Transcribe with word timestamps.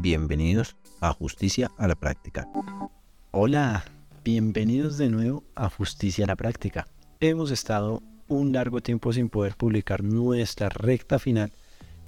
bienvenidos 0.00 0.76
a 1.00 1.12
Justicia 1.12 1.70
a 1.76 1.88
la 1.88 1.94
Práctica. 1.94 2.48
Hola, 3.32 3.84
bienvenidos 4.24 4.96
de 4.96 5.08
nuevo 5.08 5.44
a 5.54 5.68
Justicia 5.68 6.24
a 6.24 6.28
la 6.28 6.36
Práctica. 6.36 6.86
Hemos 7.20 7.50
estado 7.50 8.02
un 8.28 8.52
largo 8.52 8.80
tiempo 8.80 9.12
sin 9.12 9.28
poder 9.28 9.56
publicar 9.56 10.04
nuestra 10.04 10.68
recta 10.68 11.18
final 11.18 11.52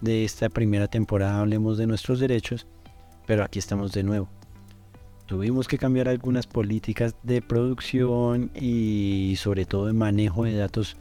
de 0.01 0.25
esta 0.25 0.49
primera 0.49 0.87
temporada, 0.87 1.41
hablemos 1.41 1.79
de 1.79 1.87
nuestros 1.87 2.21
derechos, 2.21 2.67
pero 3.27 3.43
aquí 3.43 3.59
estamos 3.59 3.93
de 3.93 4.05
nuevo. 4.05 4.29
Tuvimos 5.27 5.69
que 5.69 5.79
cambiar 5.79 6.09
algunas 6.09 6.47
políticas 6.47 7.15
de 7.23 7.43
producción 7.43 8.51
y 8.55 9.35
sobre 9.37 9.65
todo 9.65 9.87
de 9.87 9.93
manejo 9.93 10.45
de 10.45 10.57
datos 10.57 10.97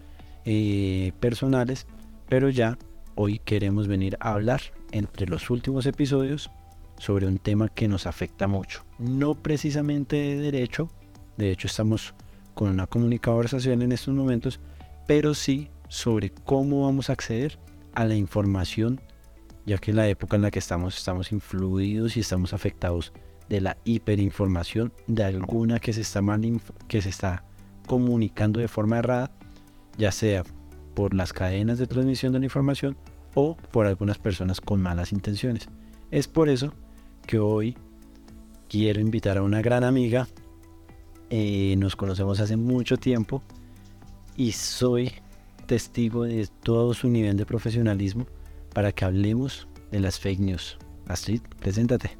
eh, 0.45 1.11
personales, 1.19 1.87
pero 2.27 2.49
ya 2.49 2.77
hoy 3.15 3.39
queremos 3.39 3.87
venir 3.87 4.17
a 4.19 4.33
hablar 4.33 4.61
entre 4.91 5.27
los 5.27 5.49
últimos 5.49 5.85
episodios 5.85 6.49
sobre 6.99 7.25
un 7.25 7.39
tema 7.39 7.69
que 7.69 7.87
nos 7.87 8.05
afecta 8.05 8.47
mucho. 8.47 8.85
No 8.99 9.33
precisamente 9.33 10.15
de 10.15 10.37
derecho, 10.37 10.89
de 11.37 11.51
hecho 11.51 11.67
estamos 11.67 12.13
con 12.53 12.69
una 12.69 12.85
comunicadora 12.85 13.47
social 13.47 13.81
en 13.81 13.91
estos 13.91 14.13
momentos, 14.13 14.59
pero 15.07 15.33
sí 15.33 15.69
sobre 15.87 16.29
cómo 16.29 16.83
vamos 16.83 17.09
a 17.09 17.13
acceder 17.13 17.57
a 17.95 18.05
la 18.05 18.15
información, 18.15 19.01
ya 19.65 19.77
que 19.77 19.91
en 19.91 19.97
la 19.97 20.07
época 20.07 20.35
en 20.35 20.43
la 20.43 20.51
que 20.51 20.59
estamos 20.59 20.97
estamos 20.97 21.31
influidos 21.31 22.17
y 22.17 22.19
estamos 22.19 22.53
afectados 22.53 23.13
de 23.47 23.61
la 23.61 23.77
hiperinformación 23.85 24.93
de 25.07 25.23
alguna 25.23 25.79
que 25.79 25.93
se 25.93 26.01
está 26.01 26.21
mal 26.21 26.41
que 26.87 27.01
se 27.01 27.09
está 27.09 27.45
comunicando 27.87 28.59
de 28.59 28.67
forma 28.67 28.99
errada, 28.99 29.31
ya 29.97 30.11
sea 30.11 30.43
por 30.93 31.13
las 31.13 31.33
cadenas 31.33 31.79
de 31.79 31.87
transmisión 31.87 32.33
de 32.33 32.39
la 32.39 32.45
información 32.45 32.97
o 33.35 33.55
por 33.71 33.87
algunas 33.87 34.17
personas 34.17 34.59
con 34.61 34.81
malas 34.81 35.13
intenciones. 35.13 35.69
Es 36.11 36.27
por 36.27 36.49
eso 36.49 36.73
que 37.25 37.39
hoy 37.39 37.77
quiero 38.67 39.01
invitar 39.01 39.37
a 39.37 39.43
una 39.43 39.61
gran 39.61 39.83
amiga. 39.83 40.27
Eh, 41.29 41.75
nos 41.77 41.95
conocemos 41.95 42.39
hace 42.39 42.57
mucho 42.57 42.97
tiempo 42.97 43.43
y 44.35 44.51
soy 44.53 45.11
testigo 45.65 46.23
de 46.23 46.47
todo 46.63 46.93
su 46.93 47.09
nivel 47.09 47.37
de 47.37 47.45
profesionalismo 47.45 48.25
para 48.73 48.91
que 48.91 49.05
hablemos 49.05 49.67
de 49.91 49.99
las 49.99 50.19
fake 50.19 50.39
news. 50.39 50.77
Astrid, 51.07 51.41
preséntate. 51.59 52.17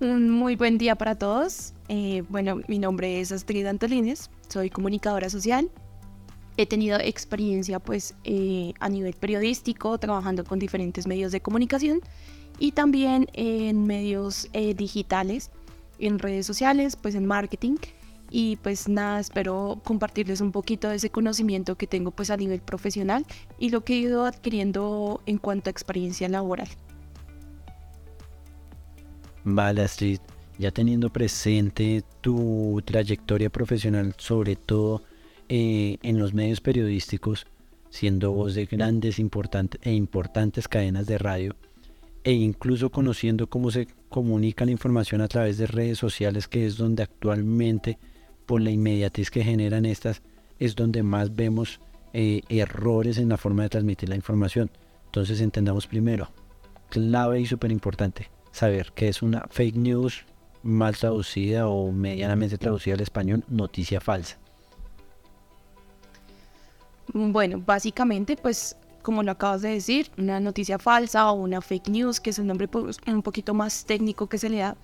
Un 0.00 0.30
muy 0.30 0.56
buen 0.56 0.78
día 0.78 0.94
para 0.94 1.16
todos. 1.16 1.74
Eh, 1.88 2.22
bueno, 2.28 2.60
mi 2.68 2.78
nombre 2.78 3.20
es 3.20 3.32
Astrid 3.32 3.66
Antolines, 3.66 4.30
soy 4.48 4.70
comunicadora 4.70 5.28
social. 5.28 5.70
He 6.56 6.66
tenido 6.66 6.98
experiencia 6.98 7.78
pues 7.78 8.14
eh, 8.24 8.74
a 8.80 8.88
nivel 8.88 9.14
periodístico, 9.14 9.98
trabajando 9.98 10.44
con 10.44 10.58
diferentes 10.58 11.06
medios 11.06 11.30
de 11.32 11.40
comunicación 11.40 12.00
y 12.58 12.72
también 12.72 13.28
en 13.34 13.86
medios 13.86 14.48
eh, 14.52 14.74
digitales, 14.74 15.50
en 15.98 16.18
redes 16.18 16.46
sociales, 16.46 16.96
pues 16.96 17.14
en 17.14 17.26
marketing. 17.26 17.76
Y 18.30 18.56
pues 18.56 18.88
nada, 18.88 19.20
espero 19.20 19.80
compartirles 19.84 20.40
un 20.42 20.52
poquito 20.52 20.90
de 20.90 20.96
ese 20.96 21.08
conocimiento 21.08 21.76
que 21.76 21.86
tengo 21.86 22.10
pues 22.10 22.30
a 22.30 22.36
nivel 22.36 22.60
profesional 22.60 23.24
y 23.58 23.70
lo 23.70 23.84
que 23.84 23.94
he 23.94 23.98
ido 23.98 24.26
adquiriendo 24.26 25.22
en 25.24 25.38
cuanto 25.38 25.70
a 25.70 25.72
experiencia 25.72 26.28
laboral. 26.28 26.68
Vale, 29.44 29.82
Astrid, 29.82 30.18
ya 30.58 30.70
teniendo 30.70 31.10
presente 31.10 32.02
tu 32.20 32.82
trayectoria 32.84 33.48
profesional, 33.48 34.14
sobre 34.18 34.56
todo 34.56 35.02
eh, 35.48 35.96
en 36.02 36.18
los 36.18 36.34
medios 36.34 36.60
periodísticos, 36.60 37.46
siendo 37.88 38.32
voz 38.32 38.54
de 38.54 38.66
grandes 38.66 39.18
importantes 39.18 39.80
e 39.84 39.94
importantes 39.94 40.68
cadenas 40.68 41.06
de 41.06 41.16
radio, 41.16 41.56
e 42.28 42.32
incluso 42.32 42.90
conociendo 42.90 43.46
cómo 43.46 43.70
se 43.70 43.88
comunica 44.10 44.66
la 44.66 44.70
información 44.70 45.22
a 45.22 45.28
través 45.28 45.56
de 45.56 45.66
redes 45.66 45.96
sociales, 45.96 46.46
que 46.46 46.66
es 46.66 46.76
donde 46.76 47.02
actualmente, 47.02 47.98
por 48.44 48.60
la 48.60 48.70
inmediatez 48.70 49.30
que 49.30 49.42
generan 49.42 49.86
estas, 49.86 50.20
es 50.58 50.76
donde 50.76 51.02
más 51.02 51.34
vemos 51.34 51.80
eh, 52.12 52.42
errores 52.50 53.16
en 53.16 53.30
la 53.30 53.38
forma 53.38 53.62
de 53.62 53.70
transmitir 53.70 54.10
la 54.10 54.14
información. 54.14 54.70
Entonces 55.06 55.40
entendamos 55.40 55.86
primero, 55.86 56.30
clave 56.90 57.40
y 57.40 57.46
súper 57.46 57.72
importante, 57.72 58.28
saber 58.52 58.92
qué 58.94 59.08
es 59.08 59.22
una 59.22 59.46
fake 59.48 59.76
news 59.76 60.26
mal 60.62 60.94
traducida 60.98 61.66
o 61.66 61.90
medianamente 61.92 62.58
traducida 62.58 62.92
al 62.92 63.00
español, 63.00 63.42
noticia 63.48 64.02
falsa. 64.02 64.36
Bueno, 67.14 67.62
básicamente 67.64 68.36
pues 68.36 68.76
como 69.02 69.22
lo 69.22 69.32
acabas 69.32 69.62
de 69.62 69.70
decir, 69.70 70.10
una 70.18 70.40
noticia 70.40 70.78
falsa 70.78 71.30
o 71.30 71.34
una 71.34 71.60
fake 71.60 71.88
news, 71.88 72.20
que 72.20 72.30
es 72.30 72.38
el 72.38 72.46
nombre 72.46 72.68
un 73.06 73.22
poquito 73.22 73.54
más 73.54 73.84
técnico 73.84 74.28
que 74.28 74.38
se 74.38 74.48
le 74.48 74.58
da, 74.58 74.76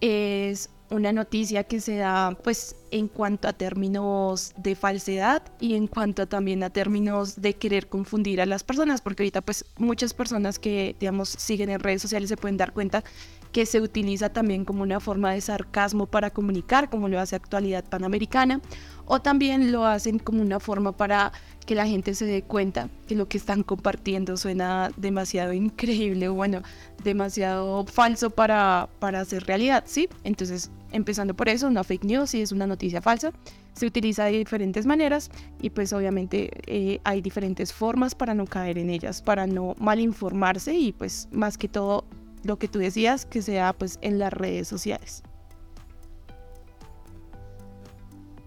es 0.00 0.70
una 0.90 1.12
noticia 1.12 1.64
que 1.64 1.80
se 1.80 1.96
da 1.96 2.36
pues 2.42 2.76
en 2.90 3.08
cuanto 3.08 3.46
a 3.46 3.52
términos 3.52 4.54
de 4.56 4.74
falsedad 4.74 5.42
y 5.60 5.74
en 5.74 5.86
cuanto 5.86 6.26
también 6.26 6.62
a 6.62 6.70
términos 6.70 7.42
de 7.42 7.54
querer 7.54 7.88
confundir 7.88 8.40
a 8.40 8.46
las 8.46 8.64
personas, 8.64 9.00
porque 9.02 9.22
ahorita 9.22 9.42
pues 9.42 9.64
muchas 9.76 10.14
personas 10.14 10.58
que 10.58 10.96
digamos 10.98 11.28
siguen 11.28 11.70
en 11.70 11.80
redes 11.80 12.00
sociales 12.00 12.30
se 12.30 12.36
pueden 12.36 12.56
dar 12.56 12.72
cuenta 12.72 13.04
que 13.52 13.66
se 13.66 13.80
utiliza 13.80 14.30
también 14.30 14.64
como 14.64 14.82
una 14.82 15.00
forma 15.00 15.32
de 15.32 15.40
sarcasmo 15.40 16.06
para 16.06 16.30
comunicar, 16.30 16.90
como 16.90 17.08
lo 17.08 17.18
hace 17.18 17.36
Actualidad 17.36 17.84
Panamericana, 17.84 18.60
o 19.06 19.20
también 19.20 19.72
lo 19.72 19.86
hacen 19.86 20.18
como 20.18 20.42
una 20.42 20.60
forma 20.60 20.92
para 20.92 21.32
que 21.68 21.74
la 21.74 21.86
gente 21.86 22.14
se 22.14 22.24
dé 22.24 22.40
cuenta 22.40 22.88
que 23.06 23.14
lo 23.14 23.28
que 23.28 23.36
están 23.36 23.62
compartiendo 23.62 24.38
suena 24.38 24.90
demasiado 24.96 25.52
increíble, 25.52 26.30
o 26.30 26.32
bueno, 26.32 26.62
demasiado 27.04 27.84
falso 27.84 28.30
para, 28.30 28.88
para 29.00 29.22
ser 29.26 29.44
realidad, 29.44 29.84
¿sí? 29.86 30.08
Entonces, 30.24 30.70
empezando 30.92 31.34
por 31.34 31.50
eso, 31.50 31.68
una 31.68 31.84
fake 31.84 32.04
news 32.04 32.30
si 32.30 32.40
es 32.40 32.52
una 32.52 32.66
noticia 32.66 33.02
falsa, 33.02 33.34
se 33.74 33.84
utiliza 33.84 34.24
de 34.24 34.38
diferentes 34.38 34.86
maneras 34.86 35.30
y 35.60 35.68
pues 35.68 35.92
obviamente 35.92 36.48
eh, 36.64 37.00
hay 37.04 37.20
diferentes 37.20 37.74
formas 37.74 38.14
para 38.14 38.32
no 38.32 38.46
caer 38.46 38.78
en 38.78 38.88
ellas, 38.88 39.20
para 39.20 39.46
no 39.46 39.74
malinformarse 39.78 40.72
y 40.72 40.92
pues 40.92 41.28
más 41.32 41.58
que 41.58 41.68
todo 41.68 42.06
lo 42.44 42.58
que 42.58 42.68
tú 42.68 42.78
decías, 42.78 43.26
que 43.26 43.42
sea 43.42 43.74
pues 43.74 43.98
en 44.00 44.18
las 44.18 44.32
redes 44.32 44.68
sociales. 44.68 45.22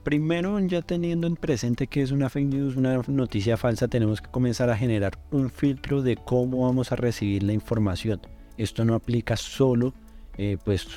Primero, 0.04 0.60
ya 0.60 0.82
teniendo 0.82 1.28
en 1.28 1.36
presente 1.36 1.86
que 1.86 2.02
es 2.02 2.12
una 2.12 2.30
fake 2.30 2.48
news, 2.48 2.76
una 2.76 3.00
noticia 3.08 3.56
falsa, 3.56 3.88
tenemos 3.88 4.20
que 4.20 4.32
comenzar 4.32 4.72
a 4.72 4.78
generar 4.78 5.14
un 5.30 5.52
filtro 5.52 6.02
de 6.02 6.16
cómo 6.16 6.66
vamos 6.66 6.92
a 6.92 6.96
recibir 6.96 7.44
la 7.44 7.54
información. 7.54 8.20
Esto 8.58 8.84
no 8.84 8.96
aplica 8.96 9.38
solo 9.38 9.94
eh, 10.40 10.58
pues, 10.66 10.88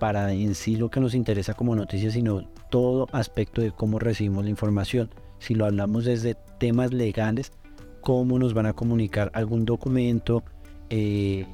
para 0.00 0.32
en 0.32 0.56
sí 0.56 0.74
lo 0.74 0.90
que 0.90 0.98
nos 0.98 1.14
interesa 1.14 1.54
como 1.54 1.76
noticia, 1.76 2.10
sino 2.10 2.48
todo 2.68 3.06
aspecto 3.12 3.60
de 3.62 3.70
cómo 3.70 4.00
recibimos 4.00 4.42
la 4.42 4.50
información. 4.50 5.08
Si 5.38 5.54
lo 5.54 5.64
hablamos 5.64 6.04
desde 6.04 6.34
temas 6.58 6.92
legales, 6.92 7.52
cómo 8.00 8.40
nos 8.40 8.54
van 8.54 8.66
a 8.66 8.72
comunicar 8.72 9.30
algún 9.34 9.66
documento, 9.66 10.42
eh, 10.90 11.46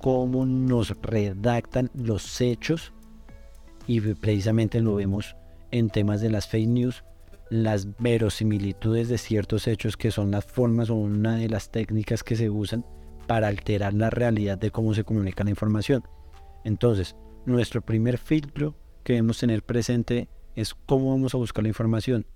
cómo 0.00 0.44
nos 0.44 0.90
redactan 1.02 1.88
los 1.94 2.40
hechos 2.40 2.92
y 3.86 4.00
precisamente 4.00 4.80
lo 4.80 4.96
vemos 4.96 5.36
en 5.70 5.90
temas 5.90 6.20
de 6.20 6.30
las 6.30 6.48
fake 6.48 6.68
news, 6.68 7.04
las 7.50 7.96
verosimilitudes 7.98 9.08
de 9.08 9.18
ciertos 9.18 9.66
hechos 9.66 9.96
que 9.96 10.10
son 10.10 10.30
las 10.30 10.44
formas 10.44 10.90
o 10.90 10.94
una 10.94 11.36
de 11.36 11.48
las 11.48 11.70
técnicas 11.70 12.22
que 12.22 12.36
se 12.36 12.50
usan 12.50 12.84
para 13.26 13.48
alterar 13.48 13.94
la 13.94 14.10
realidad 14.10 14.58
de 14.58 14.70
cómo 14.70 14.94
se 14.94 15.04
comunica 15.04 15.44
la 15.44 15.50
información. 15.50 16.04
Entonces, 16.64 17.16
nuestro 17.44 17.82
primer 17.82 18.18
filtro 18.18 18.76
que 19.04 19.14
debemos 19.14 19.38
tener 19.38 19.62
presente 19.62 20.28
es 20.54 20.74
cómo 20.74 21.10
vamos 21.10 21.34
a 21.34 21.38
buscar 21.38 21.62
la 21.62 21.68
información, 21.68 22.26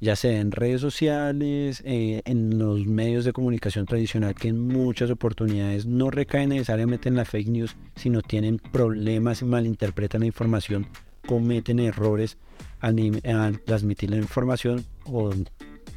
ya 0.00 0.16
sea 0.16 0.40
en 0.40 0.52
redes 0.52 0.80
sociales, 0.80 1.82
eh, 1.86 2.20
en 2.26 2.58
los 2.58 2.86
medios 2.86 3.24
de 3.24 3.32
comunicación 3.32 3.86
tradicional, 3.86 4.34
que 4.34 4.48
en 4.48 4.60
muchas 4.60 5.10
oportunidades 5.10 5.86
no 5.86 6.10
recaen 6.10 6.50
necesariamente 6.50 7.08
en 7.08 7.16
la 7.16 7.24
fake 7.24 7.48
news, 7.48 7.76
sino 7.94 8.20
tienen 8.20 8.58
problemas 8.58 9.40
y 9.40 9.46
malinterpretan 9.46 10.20
la 10.20 10.26
información 10.26 10.86
cometen 11.26 11.80
errores 11.80 12.38
al, 12.80 13.60
transmitir 13.64 14.10
la 14.10 14.16
información 14.16 14.84
o 15.04 15.32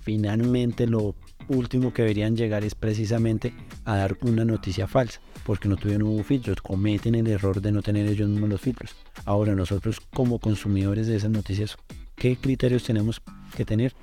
finalmente 0.01 0.87
lo 0.87 1.15
último 1.47 1.93
que 1.93 2.03
deberían 2.03 2.35
llegar 2.35 2.63
es 2.63 2.75
precisamente 2.75 3.53
a 3.85 3.95
dar 3.95 4.17
una 4.21 4.45
noticia 4.45 4.87
falsa, 4.87 5.19
porque 5.45 5.67
no 5.67 5.77
tuvieron 5.77 6.07
un 6.07 6.23
filtro, 6.23 6.53
cometen 6.61 7.15
el 7.15 7.27
error 7.27 7.61
de 7.61 7.71
no 7.71 7.81
tener 7.81 8.07
ellos 8.07 8.29
mismos 8.29 8.49
los 8.49 8.61
filtros. 8.61 8.95
Ahora 9.25 9.55
nosotros 9.55 9.99
como 10.13 10.39
consumidores 10.39 11.07
de 11.07 11.15
esas 11.15 11.31
noticias, 11.31 11.77
¿qué 12.15 12.37
criterios 12.37 12.83
tenemos 12.83 13.21
que 13.55 13.65
tener 13.65 13.93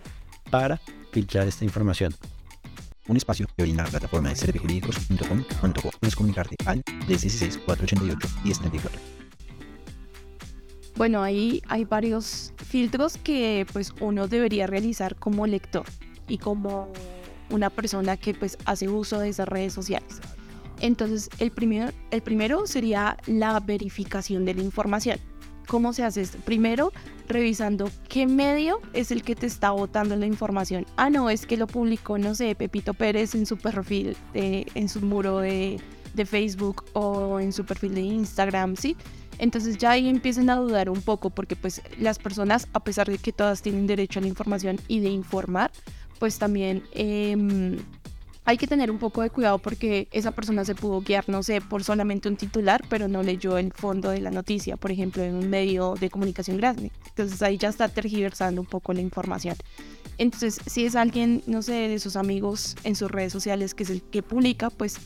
para 0.50 0.80
filtrar 1.12 1.46
esta 1.46 1.64
información? 1.64 2.14
Un 3.08 3.16
espacio 3.16 3.46
que 3.56 3.62
brinda 3.62 3.84
la 3.84 3.90
plataforma 3.90 4.30
de 4.30 4.36
servijurídicos.com 4.36 5.44
puedes 6.00 6.16
comunicarte 6.16 6.56
al 6.66 6.82
16 7.06 7.58
488 7.58 8.28
1034. 8.44 9.25
Bueno, 10.96 11.22
ahí 11.22 11.62
hay 11.68 11.84
varios 11.84 12.54
filtros 12.56 13.18
que 13.18 13.66
pues 13.72 13.92
uno 14.00 14.28
debería 14.28 14.66
realizar 14.66 15.14
como 15.16 15.46
lector 15.46 15.84
y 16.26 16.38
como 16.38 16.88
una 17.50 17.68
persona 17.68 18.16
que 18.16 18.32
pues 18.32 18.56
hace 18.64 18.88
uso 18.88 19.18
de 19.18 19.28
esas 19.28 19.46
redes 19.46 19.74
sociales. 19.74 20.20
Entonces, 20.80 21.28
el 21.38 21.50
primero, 21.50 21.92
el 22.10 22.22
primero 22.22 22.66
sería 22.66 23.18
la 23.26 23.60
verificación 23.60 24.44
de 24.46 24.54
la 24.54 24.62
información. 24.62 25.18
¿Cómo 25.66 25.92
se 25.92 26.04
hace 26.04 26.22
esto? 26.22 26.38
Primero, 26.44 26.92
revisando 27.28 27.90
qué 28.08 28.26
medio 28.26 28.80
es 28.92 29.10
el 29.10 29.22
que 29.22 29.34
te 29.34 29.46
está 29.46 29.72
botando 29.72 30.16
la 30.16 30.26
información. 30.26 30.86
Ah, 30.96 31.10
no, 31.10 31.28
es 31.28 31.44
que 31.44 31.56
lo 31.56 31.66
publicó, 31.66 32.18
no 32.18 32.34
sé, 32.34 32.54
Pepito 32.54 32.94
Pérez 32.94 33.34
en 33.34 33.46
su 33.46 33.56
perfil, 33.56 34.16
en 34.34 34.88
su 34.88 35.00
muro 35.00 35.38
de, 35.38 35.80
de 36.16 36.26
Facebook 36.26 36.84
o 36.94 37.38
en 37.38 37.52
su 37.52 37.64
perfil 37.64 37.94
de 37.94 38.00
Instagram, 38.00 38.76
¿sí? 38.76 38.96
Entonces 39.38 39.78
ya 39.78 39.92
ahí 39.92 40.08
empiezan 40.08 40.48
a 40.50 40.56
dudar 40.56 40.88
un 40.88 41.02
poco 41.02 41.30
porque 41.30 41.56
pues 41.56 41.82
las 41.98 42.18
personas, 42.18 42.68
a 42.72 42.80
pesar 42.80 43.08
de 43.08 43.18
que 43.18 43.32
todas 43.32 43.62
tienen 43.62 43.86
derecho 43.86 44.18
a 44.18 44.22
la 44.22 44.28
información 44.28 44.80
y 44.88 45.00
de 45.00 45.10
informar, 45.10 45.70
pues 46.18 46.38
también 46.38 46.82
eh, 46.92 47.76
hay 48.46 48.56
que 48.58 48.68
tener 48.68 48.92
un 48.92 48.98
poco 48.98 49.22
de 49.22 49.30
cuidado 49.30 49.58
porque 49.58 50.06
esa 50.12 50.30
persona 50.30 50.64
se 50.64 50.76
pudo 50.76 51.00
guiar, 51.00 51.28
no 51.28 51.42
sé, 51.42 51.60
por 51.60 51.82
solamente 51.82 52.28
un 52.28 52.36
titular, 52.36 52.80
pero 52.88 53.08
no 53.08 53.24
leyó 53.24 53.58
el 53.58 53.72
fondo 53.72 54.10
de 54.10 54.20
la 54.20 54.30
noticia, 54.30 54.76
por 54.76 54.92
ejemplo, 54.92 55.24
en 55.24 55.34
un 55.34 55.50
medio 55.50 55.96
de 56.00 56.10
comunicación 56.10 56.56
grande. 56.56 56.92
Entonces 57.08 57.42
ahí 57.42 57.58
ya 57.58 57.68
está 57.68 57.88
tergiversando 57.88 58.60
un 58.60 58.66
poco 58.68 58.92
la 58.92 59.00
información. 59.00 59.56
Entonces, 60.16 60.60
si 60.64 60.86
es 60.86 60.94
alguien, 60.94 61.42
no 61.48 61.60
sé, 61.60 61.88
de 61.88 61.98
sus 61.98 62.14
amigos 62.14 62.76
en 62.84 62.94
sus 62.94 63.10
redes 63.10 63.32
sociales 63.32 63.74
que 63.74 63.82
es 63.82 63.90
el 63.90 64.00
que 64.00 64.22
publica, 64.22 64.70
pues 64.70 64.98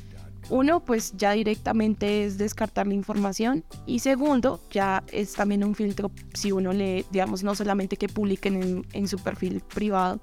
uno, 0.50 0.80
pues 0.80 1.12
ya 1.16 1.32
directamente 1.32 2.24
es 2.24 2.36
descartar 2.36 2.86
la 2.86 2.94
información 2.94 3.64
y 3.86 4.00
segundo, 4.00 4.60
ya 4.70 5.02
es 5.12 5.34
también 5.34 5.64
un 5.64 5.74
filtro 5.74 6.10
si 6.34 6.52
uno 6.52 6.72
le, 6.72 7.04
digamos, 7.10 7.42
no 7.42 7.54
solamente 7.54 7.96
que 7.96 8.08
publiquen 8.08 8.84
en, 8.92 9.08
su 9.08 9.18
perfil 9.18 9.62
privado, 9.72 10.20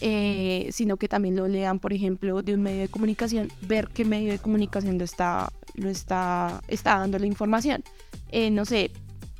eh, 0.00 0.68
sino 0.70 0.96
que 0.98 1.08
también 1.08 1.34
lo 1.36 1.48
lean, 1.48 1.78
por 1.78 1.92
ejemplo, 1.92 2.42
de 2.42 2.54
un 2.54 2.62
medio 2.62 2.82
de 2.82 2.88
comunicación, 2.88 3.50
ver 3.62 3.88
qué 3.88 4.04
medio 4.04 4.32
de 4.32 4.38
comunicación 4.38 4.98
lo 4.98 5.04
está, 5.04 5.50
lo 5.74 5.88
está 5.88 6.60
dando 6.68 7.18
la 7.18 7.26
información. 7.26 7.82
Eh, 8.30 8.50
no 8.50 8.64
sé, 8.64 8.90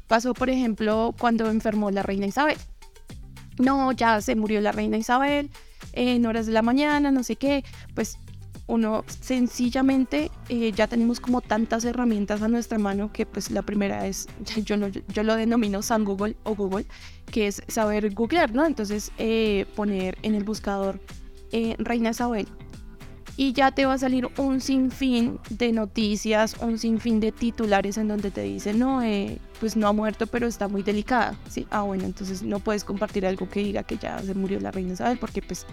pasó, 0.09 0.33
por 0.33 0.49
ejemplo, 0.49 1.15
cuando 1.19 1.51
enfermó 1.51 1.91
la 1.91 2.03
reina 2.03 2.27
Isabel. 2.27 2.57
No, 3.59 3.93
ya 3.93 4.21
se 4.21 4.35
murió 4.35 4.61
la 4.61 4.73
reina 4.73 4.97
Isabel 4.97 5.51
en 5.93 6.27
horas 6.27 6.47
de 6.47 6.53
la 6.53 6.63
mañana, 6.63 7.11
no 7.11 7.23
sé 7.23 7.37
qué, 7.37 7.65
pues 7.95 8.19
uno 8.67 9.05
sencillamente 9.07 10.31
eh, 10.49 10.73
ya 10.73 10.87
tenemos 10.87 11.21
como 11.21 11.41
tantas 11.41 11.85
herramientas 11.85 12.43
a 12.43 12.49
nuestra 12.49 12.79
mano 12.79 13.13
que 13.13 13.27
pues 13.27 13.51
la 13.51 13.63
primera 13.63 14.07
es, 14.07 14.27
yo 14.65 14.77
yo 15.09 15.23
lo 15.23 15.37
denomino 15.37 15.83
San 15.83 16.05
Google 16.05 16.37
o 16.45 16.55
Google, 16.55 16.87
que 17.31 17.47
es 17.47 17.63
saber 17.69 18.13
googlear, 18.15 18.55
¿no? 18.55 18.65
Entonces 18.65 19.13
eh, 19.19 19.67
poner 19.75 20.17
en 20.23 20.35
el 20.35 20.45
buscador 20.45 21.01
eh, 21.53 21.77
Reina 21.79 22.11
Isabel 22.11 22.49
y 23.37 23.53
ya 23.53 23.73
te 23.73 23.85
va 23.85 23.95
a 23.95 23.99
salir 23.99 24.29
un 24.39 24.61
sinfín 24.61 25.41
de 25.51 25.73
noticias, 25.73 26.55
un 26.61 26.79
sinfín 26.79 27.19
de 27.19 27.33
titulares 27.33 27.99
en 27.99 28.07
donde 28.07 28.31
te 28.31 28.43
dicen, 28.43 28.79
no, 28.79 29.01
pues 29.59 29.77
no 29.77 29.89
ha 29.89 29.93
muerto, 29.93 30.29
pero 30.29 30.47
está 30.47 30.69
muy 30.69 30.85
delicada, 30.85 31.37
¿sí? 31.49 31.67
Ah, 31.71 31.83
bueno, 31.83 32.05
entonces 32.05 32.45
no 32.45 32.61
puedes 32.61 32.85
compartir 32.85 33.27
algo 33.27 33.49
que 33.49 33.59
diga 33.59 33.83
que 33.83 33.97
ya 33.97 34.21
se 34.21 34.35
murió 34.35 34.61
la 34.61 34.71
reina 34.71 34.93
Isabel 34.93 35.19
porque 35.19 35.43
pues 35.43 35.67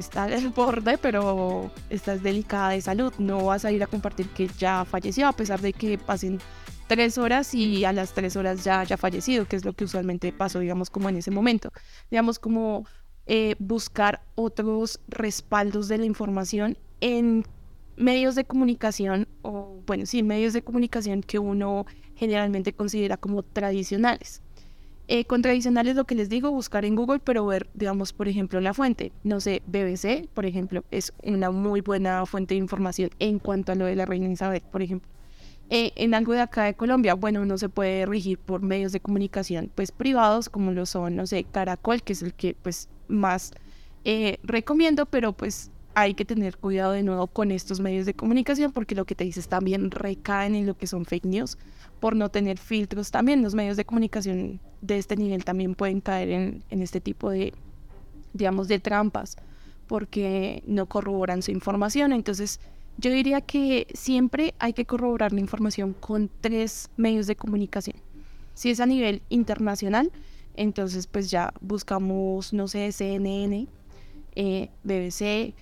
está 0.00 0.24
al 0.24 0.48
borde, 0.56 0.98
pero 0.98 1.70
estás 1.88 2.22
delicada 2.22 2.70
de 2.70 2.80
salud. 2.80 3.12
No 3.18 3.44
vas 3.44 3.64
a 3.64 3.72
ir 3.72 3.82
a 3.82 3.86
compartir 3.86 4.28
que 4.30 4.48
ya 4.58 4.84
falleció, 4.84 5.28
a 5.28 5.32
pesar 5.32 5.60
de 5.60 5.72
que 5.72 5.96
pasen 5.98 6.40
tres 6.88 7.18
horas 7.18 7.54
y 7.54 7.84
a 7.84 7.92
las 7.92 8.12
tres 8.14 8.34
horas 8.34 8.64
ya 8.64 8.80
haya 8.80 8.96
fallecido, 8.96 9.46
que 9.46 9.54
es 9.54 9.64
lo 9.64 9.72
que 9.72 9.84
usualmente 9.84 10.32
pasó, 10.32 10.58
digamos, 10.58 10.90
como 10.90 11.08
en 11.08 11.16
ese 11.16 11.30
momento. 11.30 11.70
Digamos, 12.10 12.40
como 12.40 12.84
eh, 13.26 13.54
buscar 13.60 14.22
otros 14.34 15.00
respaldos 15.06 15.86
de 15.86 15.98
la 15.98 16.04
información 16.04 16.76
en 17.00 17.44
medios 17.96 18.34
de 18.34 18.44
comunicación, 18.44 19.28
o 19.42 19.82
bueno, 19.86 20.06
sí, 20.06 20.22
medios 20.22 20.52
de 20.52 20.62
comunicación 20.62 21.22
que 21.22 21.38
uno 21.38 21.86
generalmente 22.16 22.72
considera 22.72 23.16
como 23.16 23.42
tradicionales. 23.42 24.42
Eh, 25.12 25.24
con 25.24 25.42
tradicionales 25.42 25.96
lo 25.96 26.04
que 26.04 26.14
les 26.14 26.28
digo, 26.28 26.52
buscar 26.52 26.84
en 26.84 26.94
Google, 26.94 27.18
pero 27.18 27.44
ver, 27.44 27.68
digamos, 27.74 28.12
por 28.12 28.28
ejemplo, 28.28 28.60
la 28.60 28.72
fuente. 28.72 29.10
No 29.24 29.40
sé, 29.40 29.60
BBC, 29.66 30.28
por 30.32 30.46
ejemplo, 30.46 30.84
es 30.92 31.12
una 31.24 31.50
muy 31.50 31.80
buena 31.80 32.24
fuente 32.26 32.54
de 32.54 32.60
información 32.60 33.10
en 33.18 33.40
cuanto 33.40 33.72
a 33.72 33.74
lo 33.74 33.86
de 33.86 33.96
la 33.96 34.06
reina 34.06 34.28
Isabel, 34.28 34.62
por 34.70 34.82
ejemplo. 34.82 35.10
Eh, 35.68 35.90
en 35.96 36.14
algo 36.14 36.32
de 36.32 36.42
acá 36.42 36.62
de 36.62 36.74
Colombia, 36.74 37.14
bueno, 37.14 37.42
uno 37.42 37.58
se 37.58 37.68
puede 37.68 38.06
regir 38.06 38.38
por 38.38 38.62
medios 38.62 38.92
de 38.92 39.00
comunicación, 39.00 39.72
pues 39.74 39.90
privados, 39.90 40.48
como 40.48 40.70
lo 40.70 40.86
son, 40.86 41.16
no 41.16 41.26
sé, 41.26 41.42
Caracol, 41.42 42.04
que 42.04 42.12
es 42.12 42.22
el 42.22 42.32
que, 42.32 42.54
pues, 42.62 42.88
más 43.08 43.50
eh, 44.04 44.38
recomiendo, 44.44 45.06
pero 45.06 45.32
pues 45.32 45.72
hay 45.94 46.14
que 46.14 46.24
tener 46.24 46.56
cuidado 46.56 46.92
de 46.92 47.02
nuevo 47.02 47.26
con 47.26 47.50
estos 47.50 47.80
medios 47.80 48.06
de 48.06 48.14
comunicación 48.14 48.72
porque 48.72 48.94
lo 48.94 49.04
que 49.04 49.14
te 49.14 49.24
dices 49.24 49.48
también 49.48 49.90
recaen 49.90 50.54
en 50.54 50.66
lo 50.66 50.76
que 50.76 50.86
son 50.86 51.04
fake 51.04 51.24
news 51.24 51.58
por 51.98 52.16
no 52.16 52.28
tener 52.28 52.58
filtros. 52.58 53.10
También 53.10 53.42
los 53.42 53.54
medios 53.54 53.76
de 53.76 53.84
comunicación 53.84 54.60
de 54.80 54.98
este 54.98 55.16
nivel 55.16 55.44
también 55.44 55.74
pueden 55.74 56.00
caer 56.00 56.30
en, 56.30 56.64
en 56.70 56.82
este 56.82 57.00
tipo 57.00 57.30
de, 57.30 57.52
digamos, 58.32 58.68
de 58.68 58.78
trampas 58.78 59.36
porque 59.86 60.62
no 60.66 60.86
corroboran 60.86 61.42
su 61.42 61.50
información. 61.50 62.12
Entonces, 62.12 62.60
yo 62.96 63.10
diría 63.10 63.40
que 63.40 63.86
siempre 63.94 64.54
hay 64.58 64.72
que 64.72 64.84
corroborar 64.84 65.32
la 65.32 65.40
información 65.40 65.94
con 65.98 66.30
tres 66.40 66.90
medios 66.96 67.26
de 67.26 67.34
comunicación. 67.34 67.96
Si 68.54 68.70
es 68.70 68.78
a 68.80 68.86
nivel 68.86 69.22
internacional, 69.30 70.12
entonces 70.54 71.06
pues 71.06 71.30
ya 71.30 71.54
buscamos, 71.60 72.52
no 72.52 72.68
sé, 72.68 72.92
CNN, 72.92 73.66
eh, 74.36 74.68
BBC, 74.84 75.54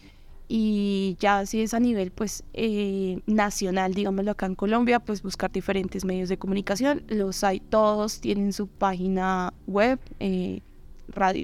y 0.49 1.17
ya 1.21 1.45
si 1.45 1.61
es 1.61 1.75
a 1.75 1.81
nivel 1.81 2.11
pues 2.11 2.43
eh, 2.55 3.21
nacional, 3.27 3.93
digámoslo 3.93 4.31
acá 4.31 4.47
en 4.47 4.55
Colombia, 4.55 4.99
pues 4.99 5.23
buscar 5.23 5.53
diferentes 5.53 6.07
medios 6.07 6.31
de 6.31 6.39
comunicación. 6.39 7.05
Los 7.09 7.45
hay, 7.45 7.61
todos 7.61 8.21
tienen 8.21 8.55
su 8.55 8.67
página 8.67 9.53
web, 9.67 10.01
eh, 10.21 10.63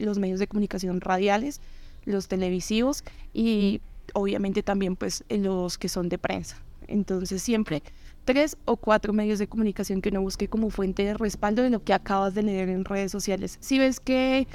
los 0.00 0.18
medios 0.18 0.40
de 0.40 0.46
comunicación 0.46 1.02
radiales, 1.02 1.60
los 2.06 2.28
televisivos 2.28 3.04
y 3.34 3.82
obviamente 4.14 4.62
también 4.62 4.96
pues 4.96 5.22
los 5.28 5.76
que 5.76 5.90
son 5.90 6.08
de 6.08 6.16
prensa. 6.16 6.56
Entonces 6.88 7.42
siempre 7.42 7.82
tres 8.24 8.56
o 8.64 8.76
cuatro 8.76 9.12
medios 9.12 9.38
de 9.38 9.48
comunicación 9.48 10.00
que 10.00 10.08
uno 10.08 10.22
busque 10.22 10.48
como 10.48 10.70
fuente 10.70 11.04
de 11.04 11.12
respaldo 11.12 11.62
de 11.62 11.68
lo 11.68 11.82
que 11.82 11.92
acabas 11.92 12.34
de 12.34 12.42
leer 12.42 12.70
en 12.70 12.86
redes 12.86 13.12
sociales. 13.12 13.58
Si 13.60 13.78
ves 13.78 14.00
que 14.00 14.46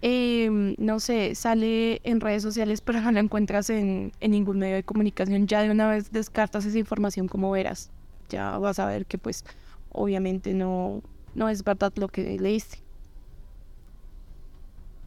Em, 0.00 0.76
no 0.78 1.00
sé, 1.00 1.34
sale 1.34 2.00
en 2.04 2.20
redes 2.20 2.42
sociales, 2.42 2.80
pero 2.80 3.00
no 3.00 3.10
la 3.10 3.20
encuentras 3.20 3.68
en, 3.70 4.12
ningún 4.20 4.58
medio 4.58 4.76
de 4.76 4.84
comunicación, 4.84 5.48
ya 5.48 5.62
de 5.62 5.70
una 5.70 5.88
vez 5.88 6.12
descartas 6.12 6.64
esa 6.64 6.78
información 6.78 7.26
como 7.26 7.50
verás. 7.50 7.90
Ya 8.28 8.58
vas 8.58 8.78
a 8.78 8.86
ver 8.86 9.06
que 9.06 9.18
pues 9.18 9.44
obviamente 9.90 10.54
no, 10.54 11.02
no 11.34 11.48
es 11.48 11.64
verdad 11.64 11.92
lo 11.96 12.08
que 12.08 12.38
leíste. 12.38 12.78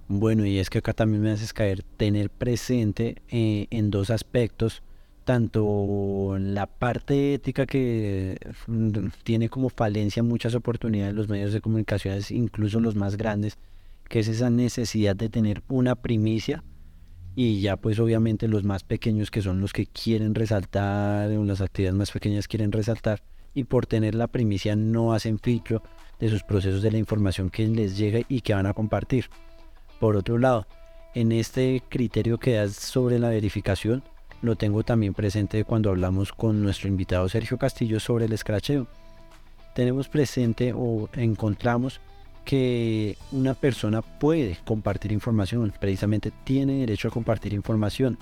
Bueno, 0.10 0.46
y 0.46 0.60
es 0.60 0.70
que 0.70 0.80
acá 0.80 0.92
también 0.92 1.24
me 1.24 1.32
haces 1.32 1.54
caer 1.54 1.84
tener 1.96 2.30
presente 2.30 3.22
eh, 3.30 3.68
en 3.70 3.92
dos 3.92 4.10
aspectos, 4.10 4.84
tanto 5.24 6.36
la 6.38 6.66
parte 6.66 7.34
ética 7.34 7.66
que 7.66 8.38
mm, 8.68 9.08
tiene 9.24 9.48
como 9.48 9.70
falencia 9.70 10.22
muchas 10.22 10.54
oportunidades 10.54 11.16
los 11.16 11.30
medios 11.30 11.54
de 11.54 11.62
comunicaciones, 11.62 12.30
incluso 12.30 12.82
los 12.82 12.96
más 12.96 13.16
grandes, 13.16 13.58
que 14.12 14.20
es 14.20 14.28
esa 14.28 14.50
necesidad 14.50 15.16
de 15.16 15.30
tener 15.30 15.64
una 15.70 15.96
primicia 15.96 16.66
y 17.34 17.62
ya 17.62 17.78
pues 17.78 17.98
obviamente 17.98 18.50
los 18.50 18.66
más 18.66 18.84
pequeños 18.84 19.32
que 19.32 19.42
son 19.42 19.62
los 19.62 19.72
que 19.72 19.86
quieren 19.86 20.36
resaltar, 20.36 21.32
o 21.32 21.46
las 21.46 21.62
actividades 21.62 21.98
más 21.98 22.12
pequeñas 22.12 22.50
quieren 22.50 22.74
resaltar 22.74 23.24
y 23.54 23.64
por 23.64 23.86
tener 23.86 24.14
la 24.14 24.28
primicia 24.28 24.76
no 24.76 25.14
hacen 25.14 25.40
filtro 25.40 25.82
de 26.20 26.28
sus 26.28 26.44
procesos 26.44 26.82
de 26.82 26.92
la 26.92 26.98
información 26.98 27.50
que 27.50 27.66
les 27.66 27.98
llega 27.98 28.20
y 28.28 28.42
que 28.42 28.54
van 28.54 28.66
a 28.66 28.74
compartir. 28.74 29.30
Por 30.02 30.18
otro 30.18 30.38
lado, 30.38 30.68
en 31.16 31.32
este 31.32 31.82
criterio 31.88 32.38
que 32.38 32.56
das 32.56 32.74
sobre 32.74 33.18
la 33.18 33.30
verificación, 33.30 34.04
lo 34.42 34.58
tengo 34.58 34.84
también 34.84 35.14
presente 35.14 35.64
cuando 35.64 35.90
hablamos 35.90 36.34
con 36.34 36.62
nuestro 36.62 36.90
invitado 36.90 37.30
Sergio 37.30 37.58
Castillo 37.58 38.02
sobre 38.02 38.26
el 38.26 38.34
escracheo. 38.34 38.88
Tenemos 39.74 40.10
presente 40.10 40.74
o 40.76 41.08
encontramos 41.14 42.02
que 42.46 43.18
una 43.32 43.54
persona 43.54 44.02
puede 44.02 44.58
compartir 44.66 45.12
información, 45.12 45.74
precisamente 45.80 46.32
tiene 46.44 46.80
derecho 46.80 47.08
a 47.08 47.12
compartir 47.12 47.54
información, 47.54 48.18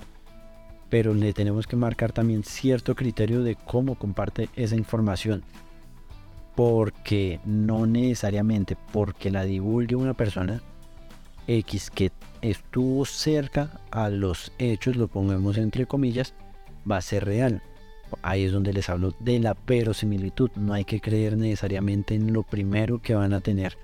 pero 0.88 1.14
le 1.14 1.32
tenemos 1.32 1.66
que 1.66 1.76
marcar 1.76 2.12
también 2.12 2.44
cierto 2.44 2.94
criterio 2.94 3.42
de 3.42 3.56
cómo 3.56 3.94
comparte 3.94 4.48
esa 4.56 4.76
información, 4.76 5.42
porque 6.54 7.40
no 7.44 7.86
necesariamente 7.86 8.76
porque 8.92 9.30
la 9.30 9.44
divulgue 9.44 9.96
una 9.96 10.14
persona 10.14 10.60
X 11.46 11.90
que 11.90 12.12
estuvo 12.42 13.04
cerca 13.04 13.80
a 13.90 14.08
los 14.08 14.52
hechos, 14.58 14.96
lo 14.96 15.08
pongamos 15.08 15.58
entre 15.58 15.86
comillas, 15.86 16.34
va 16.90 16.98
a 16.98 17.02
ser 17.02 17.24
real. 17.24 17.62
Ahí 18.22 18.44
es 18.44 18.52
donde 18.52 18.72
les 18.72 18.88
hablo 18.88 19.14
de 19.20 19.38
la 19.38 19.56
verosimilitud. 19.66 20.50
No 20.56 20.72
hay 20.72 20.84
que 20.84 21.00
creer 21.00 21.36
necesariamente 21.36 22.14
en 22.14 22.32
lo 22.32 22.42
primero 22.42 23.00
que 23.00 23.14
van 23.14 23.32
a 23.32 23.40
tener 23.40 23.78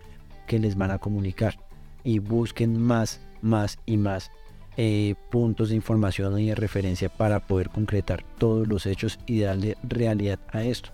que 0.47 0.59
les 0.59 0.77
van 0.77 0.91
a 0.91 0.99
comunicar 0.99 1.59
y 2.05 2.21
busquen 2.21 2.81
más, 2.81 3.21
más 3.43 3.79
y 3.85 3.97
más 3.97 4.31
eh, 4.77 5.15
puntos 5.31 5.71
de 5.71 5.75
información 5.75 6.39
y 6.39 6.49
de 6.49 6.55
referencia 6.55 7.09
para 7.09 7.41
poder 7.41 7.71
concretar 7.71 8.25
todos 8.39 8.69
los 8.69 8.87
hechos 8.87 9.19
y 9.27 9.41
darle 9.41 9.77
realidad 9.83 10.39
a 10.53 10.63
esto. 10.63 10.91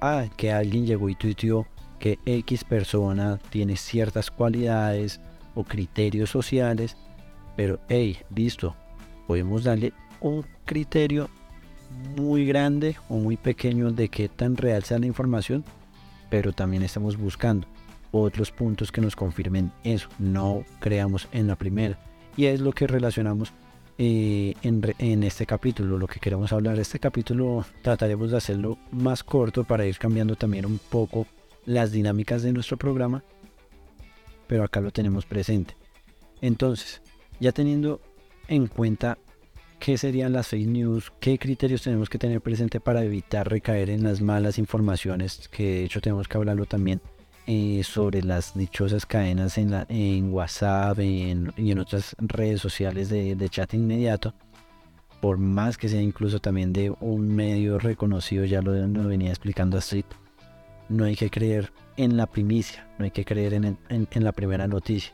Ah, 0.00 0.26
que 0.36 0.52
alguien 0.52 0.86
llegó 0.86 1.08
y 1.08 1.14
tuiteó 1.14 1.66
que 1.98 2.18
X 2.26 2.62
persona 2.64 3.40
tiene 3.50 3.76
ciertas 3.76 4.30
cualidades 4.30 5.20
o 5.54 5.64
criterios 5.64 6.30
sociales, 6.30 6.96
pero 7.56 7.80
hey, 7.88 8.18
listo, 8.34 8.76
podemos 9.26 9.64
darle 9.64 9.94
un 10.20 10.44
criterio 10.64 11.30
muy 12.16 12.46
grande 12.46 12.96
o 13.08 13.16
muy 13.16 13.36
pequeño 13.36 13.90
de 13.90 14.10
qué 14.10 14.28
tan 14.28 14.56
real 14.56 14.84
sea 14.84 14.98
la 14.98 15.06
información, 15.06 15.64
pero 16.28 16.52
también 16.52 16.82
estamos 16.82 17.16
buscando 17.16 17.66
otros 18.20 18.50
puntos 18.50 18.92
que 18.92 19.00
nos 19.00 19.16
confirmen 19.16 19.72
eso, 19.84 20.08
no 20.18 20.64
creamos 20.80 21.28
en 21.32 21.46
la 21.46 21.56
primera. 21.56 21.98
Y 22.36 22.46
es 22.46 22.60
lo 22.60 22.72
que 22.72 22.86
relacionamos 22.86 23.52
eh, 23.98 24.54
en, 24.62 25.22
este 25.22 25.46
capítulo, 25.46 25.96
lo 25.96 26.06
que 26.06 26.20
queremos 26.20 26.52
hablar. 26.52 26.78
Este 26.78 26.98
capítulo 26.98 27.64
trataremos 27.82 28.30
de 28.30 28.36
hacerlo 28.36 28.78
más 28.92 29.24
corto 29.24 29.64
para 29.64 29.86
ir 29.86 29.96
cambiando 29.98 30.36
también 30.36 30.66
un 30.66 30.78
poco 30.78 31.26
las 31.64 31.92
dinámicas 31.92 32.42
de 32.42 32.52
nuestro 32.52 32.76
programa, 32.76 33.24
pero 34.46 34.64
acá 34.64 34.80
lo 34.80 34.90
tenemos 34.90 35.24
presente. 35.24 35.74
Entonces, 36.42 37.00
ya 37.40 37.52
teniendo 37.52 38.00
en 38.48 38.66
cuenta 38.66 39.16
qué 39.78 39.96
serían 39.96 40.34
las 40.34 40.48
fake 40.48 40.68
news, 40.68 41.12
qué 41.18 41.38
criterios 41.38 41.82
tenemos 41.82 42.10
que 42.10 42.18
tener 42.18 42.42
presente 42.42 42.80
para 42.80 43.02
evitar 43.02 43.48
recaer 43.48 43.88
en 43.88 44.04
las 44.04 44.20
malas 44.20 44.58
informaciones, 44.58 45.48
que 45.48 45.64
de 45.64 45.84
hecho 45.84 46.02
tenemos 46.02 46.28
que 46.28 46.36
hablarlo 46.36 46.66
también 46.66 47.00
eh, 47.46 47.82
sobre 47.84 48.22
las 48.22 48.54
dichosas 48.54 49.06
cadenas 49.06 49.58
en, 49.58 49.70
la, 49.70 49.86
en 49.88 50.32
WhatsApp 50.32 50.98
y 51.00 51.30
en 51.30 51.78
otras 51.78 52.16
redes 52.18 52.60
sociales 52.60 53.08
de, 53.08 53.48
chat 53.48 53.74
inmediato, 53.74 54.34
por 55.20 55.38
más 55.38 55.76
que 55.76 55.88
sea 55.88 56.00
incluso 56.00 56.40
también 56.40 56.72
de 56.72 56.90
un 57.00 57.34
medio 57.34 57.78
reconocido, 57.78 58.44
ya 58.44 58.62
lo, 58.62 58.72
lo 58.74 59.08
venía 59.08 59.30
explicando 59.30 59.78
Astrid 59.78 60.04
no 60.88 61.04
hay 61.04 61.16
que 61.16 61.30
creer 61.30 61.72
en 61.96 62.16
la 62.16 62.26
primicia, 62.26 62.86
no 62.98 63.04
hay 63.04 63.10
que 63.10 63.24
creer 63.24 63.54
en, 63.54 63.78
la 64.14 64.32
primera 64.32 64.68
noticia. 64.68 65.12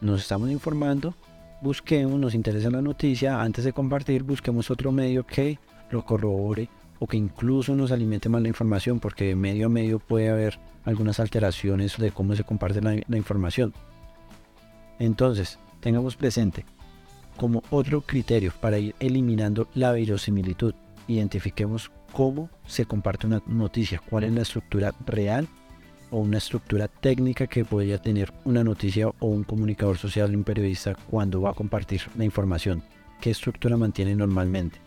Nos 0.00 0.22
estamos 0.22 0.50
informando, 0.50 1.14
busquemos, 1.62 2.18
nos 2.18 2.34
interesa 2.34 2.70
la 2.70 2.82
noticia, 2.82 3.40
antes 3.40 3.64
de 3.64 3.72
compartir, 3.72 4.22
busquemos 4.22 4.70
otro 4.70 4.92
medio 4.92 5.26
que 5.26 5.58
lo 5.90 6.04
corrobore 6.04 6.68
o 6.98 7.06
que 7.06 7.16
incluso 7.16 7.74
nos 7.74 7.92
alimente 7.92 8.28
más 8.28 8.42
la 8.42 8.48
información, 8.48 8.98
porque 8.98 9.34
medio 9.36 9.66
a 9.66 9.70
medio 9.70 9.98
puede 9.98 10.30
haber 10.30 10.58
algunas 10.86 11.20
alteraciones 11.20 11.98
de 11.98 12.10
cómo 12.10 12.34
se 12.34 12.44
comparte 12.44 12.80
la, 12.80 12.98
la 13.06 13.16
información. 13.18 13.74
Entonces, 14.98 15.58
tengamos 15.80 16.16
presente 16.16 16.64
como 17.36 17.62
otro 17.70 18.00
criterio 18.00 18.52
para 18.60 18.78
ir 18.78 18.94
eliminando 18.98 19.68
la 19.74 19.92
verosimilitud, 19.92 20.74
identifiquemos 21.06 21.90
cómo 22.12 22.48
se 22.66 22.86
comparte 22.86 23.26
una 23.26 23.42
noticia, 23.46 24.00
cuál 24.08 24.24
es 24.24 24.32
la 24.32 24.42
estructura 24.42 24.94
real 25.04 25.46
o 26.10 26.18
una 26.18 26.38
estructura 26.38 26.88
técnica 26.88 27.46
que 27.46 27.64
podría 27.64 28.00
tener 28.00 28.32
una 28.44 28.64
noticia 28.64 29.08
o 29.08 29.26
un 29.26 29.44
comunicador 29.44 29.98
social, 29.98 30.34
un 30.34 30.44
periodista 30.44 30.94
cuando 31.10 31.42
va 31.42 31.50
a 31.50 31.54
compartir 31.54 32.02
la 32.16 32.24
información. 32.24 32.82
¿Qué 33.20 33.30
estructura 33.30 33.76
mantiene 33.76 34.14
normalmente? 34.14 34.78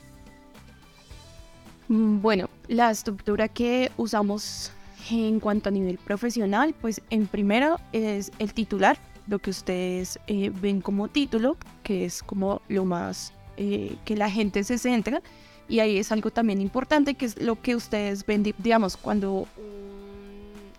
Mm, 1.87 2.21
bueno, 2.21 2.49
la 2.67 2.91
estructura 2.91 3.47
que 3.47 3.91
usamos 3.97 4.71
en 5.09 5.39
cuanto 5.39 5.69
a 5.69 5.71
nivel 5.71 5.97
profesional, 5.97 6.75
pues 6.79 7.01
en 7.09 7.27
primero 7.27 7.79
es 7.93 8.31
el 8.39 8.53
titular, 8.53 8.97
lo 9.27 9.39
que 9.39 9.51
ustedes 9.51 10.19
eh, 10.27 10.51
ven 10.61 10.81
como 10.81 11.07
título, 11.07 11.57
que 11.83 12.05
es 12.05 12.23
como 12.23 12.61
lo 12.67 12.85
más 12.85 13.33
eh, 13.57 13.95
que 14.05 14.15
la 14.15 14.29
gente 14.29 14.63
se 14.63 14.77
centra 14.77 15.21
y 15.67 15.79
ahí 15.79 15.99
es 15.99 16.11
algo 16.11 16.31
también 16.31 16.61
importante, 16.61 17.13
que 17.13 17.25
es 17.25 17.39
lo 17.39 17.61
que 17.61 17.75
ustedes 17.75 18.25
ven, 18.25 18.43
digamos, 18.57 18.97
cuando 18.97 19.47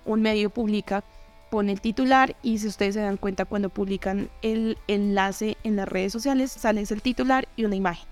un 0.04 0.22
medio 0.22 0.50
publica, 0.50 1.04
pone 1.50 1.72
el 1.72 1.80
titular 1.80 2.36
y 2.42 2.58
si 2.58 2.66
ustedes 2.66 2.94
se 2.94 3.00
dan 3.00 3.16
cuenta 3.16 3.44
cuando 3.44 3.68
publican 3.68 4.28
el 4.42 4.78
enlace 4.88 5.56
en 5.62 5.76
las 5.76 5.88
redes 5.88 6.12
sociales, 6.12 6.50
sale 6.50 6.82
el 6.88 7.02
titular 7.02 7.48
y 7.56 7.64
una 7.64 7.76
imagen. 7.76 8.08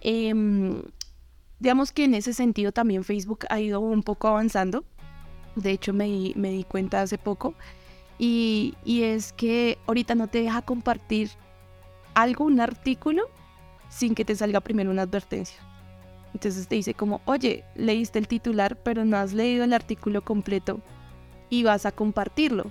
Em, 0.00 0.82
digamos 1.58 1.92
que 1.92 2.04
en 2.04 2.14
ese 2.14 2.32
sentido 2.32 2.72
también 2.72 3.04
Facebook 3.04 3.46
ha 3.50 3.60
ido 3.60 3.80
un 3.80 4.02
poco 4.02 4.28
avanzando. 4.28 4.84
De 5.62 5.72
hecho, 5.72 5.92
me 5.92 6.32
me 6.36 6.50
di 6.50 6.64
cuenta 6.64 7.02
hace 7.02 7.18
poco. 7.18 7.54
Y, 8.18 8.74
y 8.84 9.02
es 9.02 9.32
que 9.32 9.78
ahorita 9.86 10.14
no 10.14 10.26
te 10.26 10.42
deja 10.42 10.62
compartir 10.62 11.30
algo, 12.14 12.44
un 12.44 12.60
artículo, 12.60 13.24
sin 13.88 14.14
que 14.14 14.24
te 14.24 14.34
salga 14.34 14.60
primero 14.60 14.90
una 14.90 15.02
advertencia. 15.02 15.58
Entonces 16.34 16.68
te 16.68 16.74
dice 16.74 16.94
como, 16.94 17.20
oye, 17.24 17.64
leíste 17.74 18.18
el 18.18 18.28
titular, 18.28 18.76
pero 18.76 19.04
no 19.04 19.16
has 19.16 19.32
leído 19.32 19.64
el 19.64 19.72
artículo 19.72 20.22
completo 20.22 20.80
y 21.48 21.62
vas 21.62 21.86
a 21.86 21.92
compartirlo. 21.92 22.70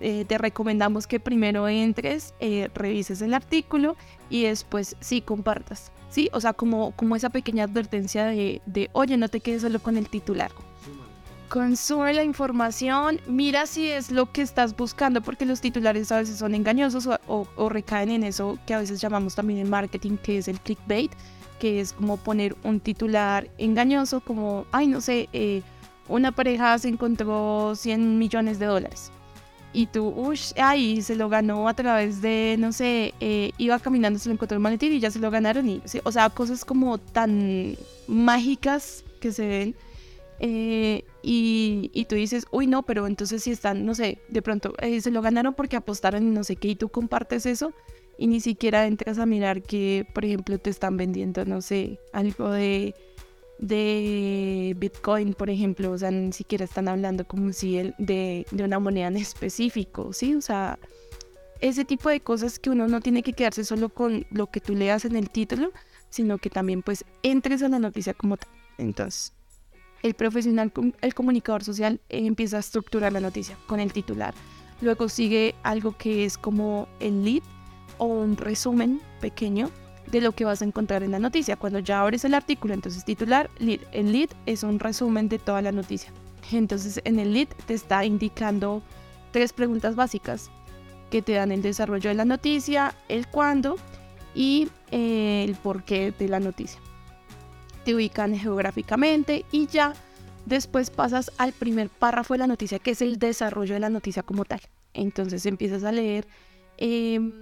Eh, 0.00 0.24
te 0.26 0.38
recomendamos 0.38 1.06
que 1.06 1.20
primero 1.20 1.68
entres, 1.68 2.34
eh, 2.38 2.68
revises 2.74 3.22
el 3.22 3.34
artículo 3.34 3.96
y 4.30 4.44
después 4.44 4.96
sí 5.00 5.22
compartas. 5.22 5.90
Sí, 6.10 6.28
o 6.32 6.40
sea, 6.40 6.52
como, 6.52 6.92
como 6.92 7.16
esa 7.16 7.30
pequeña 7.30 7.64
advertencia 7.64 8.26
de, 8.26 8.60
de, 8.66 8.90
oye, 8.92 9.16
no 9.16 9.28
te 9.28 9.40
quedes 9.40 9.62
solo 9.62 9.80
con 9.80 9.96
el 9.96 10.08
titular. 10.08 10.50
Consume 11.48 12.12
la 12.12 12.24
información, 12.24 13.20
mira 13.26 13.66
si 13.66 13.88
es 13.88 14.10
lo 14.10 14.32
que 14.32 14.42
estás 14.42 14.76
buscando, 14.76 15.20
porque 15.20 15.46
los 15.46 15.60
titulares 15.60 16.10
a 16.10 16.18
veces 16.18 16.38
son 16.38 16.54
engañosos 16.54 17.06
o, 17.06 17.46
o 17.56 17.68
recaen 17.68 18.10
en 18.10 18.24
eso 18.24 18.58
que 18.66 18.74
a 18.74 18.78
veces 18.78 19.00
llamamos 19.00 19.34
también 19.36 19.60
en 19.60 19.70
marketing, 19.70 20.16
que 20.16 20.38
es 20.38 20.48
el 20.48 20.60
clickbait 20.60 21.12
que 21.58 21.80
es 21.80 21.92
como 21.92 22.16
poner 22.16 22.56
un 22.64 22.80
titular 22.80 23.48
engañoso, 23.58 24.20
como, 24.20 24.66
ay, 24.72 24.86
no 24.86 25.00
sé, 25.00 25.28
eh, 25.32 25.62
una 26.08 26.32
pareja 26.32 26.78
se 26.78 26.88
encontró 26.88 27.74
100 27.74 28.18
millones 28.18 28.58
de 28.58 28.66
dólares. 28.66 29.10
Y 29.72 29.86
tú, 29.86 30.06
uff, 30.08 30.52
ay, 30.56 31.02
se 31.02 31.16
lo 31.16 31.28
ganó 31.28 31.68
a 31.68 31.74
través 31.74 32.22
de, 32.22 32.56
no 32.58 32.72
sé, 32.72 33.14
eh, 33.20 33.52
iba 33.58 33.78
caminando, 33.78 34.18
se 34.18 34.28
lo 34.28 34.34
encontró 34.34 34.56
el 34.56 34.62
maletín 34.62 34.92
y 34.92 35.00
ya 35.00 35.10
se 35.10 35.18
lo 35.18 35.30
ganaron. 35.30 35.68
Y, 35.68 35.82
o 36.04 36.12
sea, 36.12 36.30
cosas 36.30 36.64
como 36.64 36.98
tan 36.98 37.76
mágicas 38.06 39.04
que 39.20 39.32
se 39.32 39.46
ven. 39.46 39.76
Eh, 40.38 41.04
y, 41.22 41.90
y, 41.94 42.04
tú 42.04 42.14
dices, 42.14 42.46
uy, 42.50 42.66
no, 42.66 42.82
pero 42.82 43.06
entonces 43.06 43.42
si 43.42 43.50
están, 43.50 43.86
no 43.86 43.94
sé, 43.94 44.18
de 44.28 44.42
pronto 44.42 44.74
se 45.00 45.10
lo 45.10 45.22
ganaron 45.22 45.54
porque 45.54 45.76
apostaron 45.76 46.22
y 46.26 46.30
no 46.30 46.44
sé 46.44 46.56
qué, 46.56 46.68
y 46.68 46.76
tú 46.76 46.90
compartes 46.90 47.46
eso, 47.46 47.72
y 48.18 48.26
ni 48.26 48.40
siquiera 48.40 48.86
entras 48.86 49.18
a 49.18 49.26
mirar 49.26 49.62
que, 49.62 50.06
por 50.14 50.24
ejemplo, 50.24 50.58
te 50.58 50.70
están 50.70 50.96
vendiendo, 50.96 51.44
no 51.44 51.60
sé, 51.60 51.98
algo 52.12 52.50
de, 52.50 52.94
de 53.58 54.74
Bitcoin, 54.78 55.34
por 55.34 55.50
ejemplo, 55.50 55.90
o 55.92 55.98
sea, 55.98 56.10
ni 56.10 56.32
siquiera 56.32 56.64
están 56.64 56.88
hablando 56.88 57.26
como 57.26 57.52
si 57.52 57.78
el, 57.78 57.94
de, 57.98 58.46
de 58.50 58.64
una 58.64 58.78
moneda 58.78 59.08
en 59.08 59.16
específico, 59.16 60.12
¿sí? 60.12 60.34
O 60.34 60.40
sea, 60.40 60.78
ese 61.60 61.84
tipo 61.84 62.08
de 62.08 62.20
cosas 62.20 62.58
que 62.58 62.70
uno 62.70 62.88
no 62.88 63.00
tiene 63.00 63.22
que 63.22 63.32
quedarse 63.32 63.64
solo 63.64 63.88
con 63.88 64.26
lo 64.30 64.48
que 64.48 64.60
tú 64.60 64.74
leas 64.74 65.04
en 65.04 65.16
el 65.16 65.30
título, 65.30 65.72
sino 66.10 66.38
que 66.38 66.50
también 66.50 66.82
pues 66.82 67.04
entres 67.22 67.62
a 67.62 67.68
la 67.68 67.78
noticia 67.78 68.14
como 68.14 68.36
tal. 68.36 68.50
Entonces, 68.78 69.32
el 70.06 70.14
profesional, 70.14 70.72
el 71.00 71.14
comunicador 71.14 71.64
social 71.64 72.00
empieza 72.08 72.56
a 72.56 72.60
estructurar 72.60 73.12
la 73.12 73.20
noticia 73.20 73.56
con 73.66 73.80
el 73.80 73.92
titular. 73.92 74.34
Luego 74.80 75.08
sigue 75.08 75.54
algo 75.62 75.96
que 75.96 76.24
es 76.24 76.38
como 76.38 76.88
el 77.00 77.24
lead, 77.24 77.42
o 77.98 78.06
un 78.06 78.36
resumen 78.36 79.00
pequeño 79.20 79.70
de 80.10 80.20
lo 80.20 80.32
que 80.32 80.44
vas 80.44 80.62
a 80.62 80.64
encontrar 80.64 81.02
en 81.02 81.10
la 81.10 81.18
noticia. 81.18 81.56
Cuando 81.56 81.78
ya 81.78 82.00
abres 82.00 82.24
el 82.24 82.34
artículo, 82.34 82.74
entonces 82.74 83.04
titular, 83.04 83.50
lead. 83.58 83.80
El 83.92 84.12
lead 84.12 84.30
es 84.46 84.62
un 84.62 84.78
resumen 84.78 85.28
de 85.28 85.38
toda 85.38 85.62
la 85.62 85.72
noticia. 85.72 86.12
Entonces 86.52 87.00
en 87.04 87.18
el 87.18 87.32
lead 87.32 87.48
te 87.66 87.74
está 87.74 88.04
indicando 88.04 88.82
tres 89.32 89.52
preguntas 89.52 89.96
básicas 89.96 90.50
que 91.10 91.22
te 91.22 91.32
dan 91.32 91.52
el 91.52 91.62
desarrollo 91.62 92.08
de 92.08 92.14
la 92.14 92.24
noticia, 92.24 92.94
el 93.08 93.26
cuándo 93.26 93.76
y 94.34 94.68
eh, 94.90 95.44
el 95.44 95.56
porqué 95.56 96.12
de 96.16 96.28
la 96.28 96.40
noticia. 96.40 96.80
Te 97.86 97.94
ubican 97.94 98.36
geográficamente 98.36 99.46
y 99.50 99.68
ya 99.68 99.94
después 100.44 100.90
pasas 100.90 101.30
al 101.38 101.52
primer 101.52 101.88
párrafo 101.88 102.34
de 102.34 102.38
la 102.38 102.46
noticia, 102.46 102.80
que 102.80 102.90
es 102.90 103.00
el 103.00 103.18
desarrollo 103.18 103.74
de 103.74 103.80
la 103.80 103.90
noticia 103.90 104.22
como 104.22 104.44
tal. 104.44 104.60
Entonces 104.92 105.46
empiezas 105.46 105.84
a 105.84 105.92
leer 105.92 106.26
em, 106.78 107.32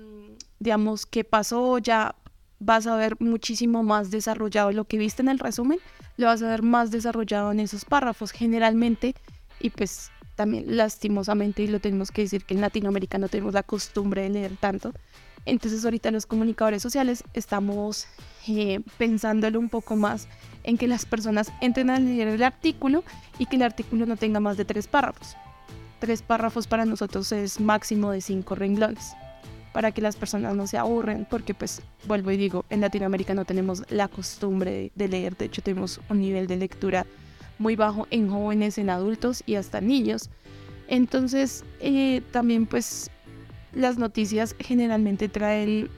digamos, 0.59 1.07
qué 1.07 1.25
pasó, 1.25 1.79
ya 1.79 2.15
vas 2.59 2.87
a 2.87 2.97
ver 2.97 3.17
muchísimo 3.21 3.83
más 3.83 4.11
desarrollado 4.11 4.71
lo 4.73 4.85
que 4.85 4.99
viste 4.99 5.23
en 5.23 5.29
el 5.29 5.39
resumen, 5.39 5.79
lo 6.17 6.27
vas 6.27 6.43
a 6.43 6.49
ver 6.49 6.63
más 6.63 6.91
desarrollado 6.91 7.53
en 7.53 7.61
esos 7.61 7.85
párrafos 7.85 8.31
generalmente 8.31 9.15
y 9.61 9.71
pues 9.71 10.11
también 10.37 10.77
lastimosamente 10.77 11.63
y 11.63 11.69
lo 11.69 11.81
tenemos 11.81 12.11
que 12.11 12.23
decir 12.23 12.45
que 12.45 12.55
en 12.55 12.61
Latinoamérica 12.61 13.19
no 13.19 13.29
tenemos 13.29 13.55
la 13.55 13.63
costumbre 13.63 14.23
de 14.23 14.31
leer 14.31 14.57
tanto. 14.59 14.93
Entonces 15.47 15.85
ahorita 15.85 16.11
los 16.11 16.27
comunicadores 16.27 16.83
sociales 16.83 17.23
estamos 17.35 18.07
eh, 18.49 18.81
pensándolo 18.99 19.59
un 19.59 19.69
poco 19.69 19.97
más 19.97 20.29
en 20.63 20.79
que 20.79 20.87
las 20.87 21.05
personas 21.05 21.53
entren 21.61 21.91
a 21.91 21.99
leer 21.99 22.29
el 22.29 22.43
artículo 22.43 23.05
y 23.39 23.47
que 23.47 23.57
el 23.57 23.63
artículo 23.63 24.07
no 24.07 24.17
tenga 24.17 24.41
más 24.41 24.57
de 24.57 24.65
tres 24.65 24.87
párrafos. 24.87 25.37
Tres 26.01 26.23
párrafos 26.23 26.67
para 26.67 26.85
nosotros 26.85 27.31
es 27.33 27.61
máximo 27.61 28.11
de 28.11 28.21
cinco 28.21 28.55
renglones. 28.55 29.15
para 29.73 29.91
que 29.91 30.01
las 30.01 30.15
personas 30.15 30.55
no 30.55 30.69
se 30.69 30.79
aburren, 30.79 31.27
porque 31.29 31.53
pues 31.53 31.83
vuelvo 32.07 32.31
y 32.31 32.37
digo, 32.37 32.65
en 32.71 32.81
Latinoamérica 32.81 33.35
no 33.35 33.45
tenemos 33.45 33.83
la 33.91 34.07
costumbre 34.07 34.93
de 34.95 35.09
leer, 35.09 35.37
de 35.37 35.47
hecho 35.47 35.63
tenemos 35.63 36.01
un 36.09 36.21
nivel 36.21 36.47
de 36.47 36.59
lectura 36.59 37.07
muy 37.59 37.75
bajo 37.75 38.07
en 38.13 38.31
jóvenes, 38.31 38.79
en 38.79 38.89
adultos 38.89 39.43
y 39.47 39.57
hasta 39.57 39.81
niños. 39.81 40.31
Entonces, 40.87 41.65
eh, 41.81 42.23
también 42.31 42.67
pues 42.67 43.11
las 43.75 43.99
noticias 43.99 44.55
generalmente 44.59 45.29
traen 45.29 45.91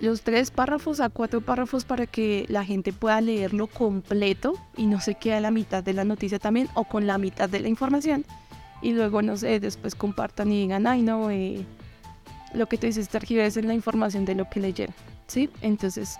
los 0.00 0.22
tres 0.22 0.50
párrafos 0.50 1.00
a 1.00 1.08
cuatro 1.08 1.40
párrafos 1.40 1.84
para 1.84 2.06
que 2.06 2.46
la 2.48 2.64
gente 2.64 2.92
pueda 2.92 3.20
leerlo 3.20 3.66
completo 3.66 4.54
y 4.76 4.86
no 4.86 5.00
se 5.00 5.14
quede 5.14 5.34
a 5.34 5.40
la 5.40 5.50
mitad 5.50 5.82
de 5.82 5.92
la 5.92 6.04
noticia 6.04 6.38
también 6.38 6.68
o 6.74 6.84
con 6.84 7.06
la 7.06 7.18
mitad 7.18 7.48
de 7.48 7.60
la 7.60 7.68
información. 7.68 8.24
Y 8.82 8.92
luego, 8.92 9.22
no 9.22 9.36
sé, 9.36 9.60
después 9.60 9.94
compartan 9.94 10.52
y 10.52 10.62
digan, 10.62 10.86
ay, 10.86 11.02
no, 11.02 11.30
eh, 11.30 11.64
lo 12.52 12.66
que 12.66 12.76
tú 12.76 12.86
dices, 12.86 13.08
es 13.14 13.64
la 13.64 13.74
información 13.74 14.24
de 14.24 14.34
lo 14.34 14.48
que 14.50 14.60
leyeron. 14.60 14.94
¿Sí? 15.26 15.48
Entonces, 15.62 16.18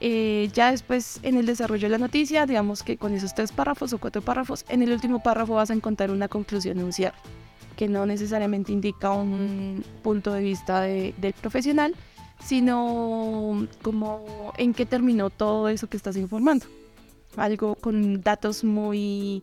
eh, 0.00 0.50
ya 0.52 0.70
después 0.70 1.20
en 1.22 1.36
el 1.36 1.46
desarrollo 1.46 1.82
de 1.82 1.90
la 1.90 1.98
noticia, 1.98 2.46
digamos 2.46 2.82
que 2.82 2.96
con 2.96 3.14
esos 3.14 3.34
tres 3.34 3.52
párrafos 3.52 3.92
o 3.92 3.98
cuatro 3.98 4.22
párrafos, 4.22 4.64
en 4.68 4.82
el 4.82 4.92
último 4.92 5.22
párrafo 5.22 5.54
vas 5.54 5.70
a 5.70 5.74
encontrar 5.74 6.10
una 6.10 6.26
conclusión, 6.26 6.78
un 6.78 6.92
cierre, 6.92 7.16
que 7.80 7.88
no 7.88 8.04
necesariamente 8.04 8.72
indica 8.72 9.10
un 9.10 9.82
punto 10.02 10.34
de 10.34 10.42
vista 10.42 10.82
del 10.82 11.32
profesional, 11.40 11.94
sino 12.38 13.66
como 13.80 14.52
en 14.58 14.74
qué 14.74 14.84
terminó 14.84 15.30
todo 15.30 15.66
eso 15.70 15.86
que 15.86 15.96
estás 15.96 16.18
informando. 16.18 16.66
Algo 17.38 17.76
con 17.76 18.20
datos 18.20 18.64
muy 18.64 19.42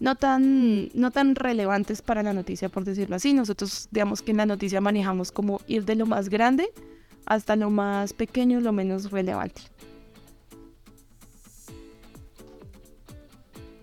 no 0.00 0.16
tan, 0.16 0.88
no 0.94 1.12
tan 1.12 1.36
relevantes 1.36 2.02
para 2.02 2.24
la 2.24 2.32
noticia, 2.32 2.68
por 2.68 2.82
decirlo 2.82 3.14
así. 3.14 3.32
Nosotros, 3.32 3.86
digamos 3.92 4.20
que 4.20 4.32
en 4.32 4.38
la 4.38 4.46
noticia 4.46 4.80
manejamos 4.80 5.30
como 5.30 5.60
ir 5.68 5.84
de 5.84 5.94
lo 5.94 6.06
más 6.06 6.28
grande 6.28 6.72
hasta 7.24 7.54
lo 7.54 7.70
más 7.70 8.14
pequeño, 8.14 8.60
lo 8.60 8.72
menos 8.72 9.12
relevante. 9.12 9.62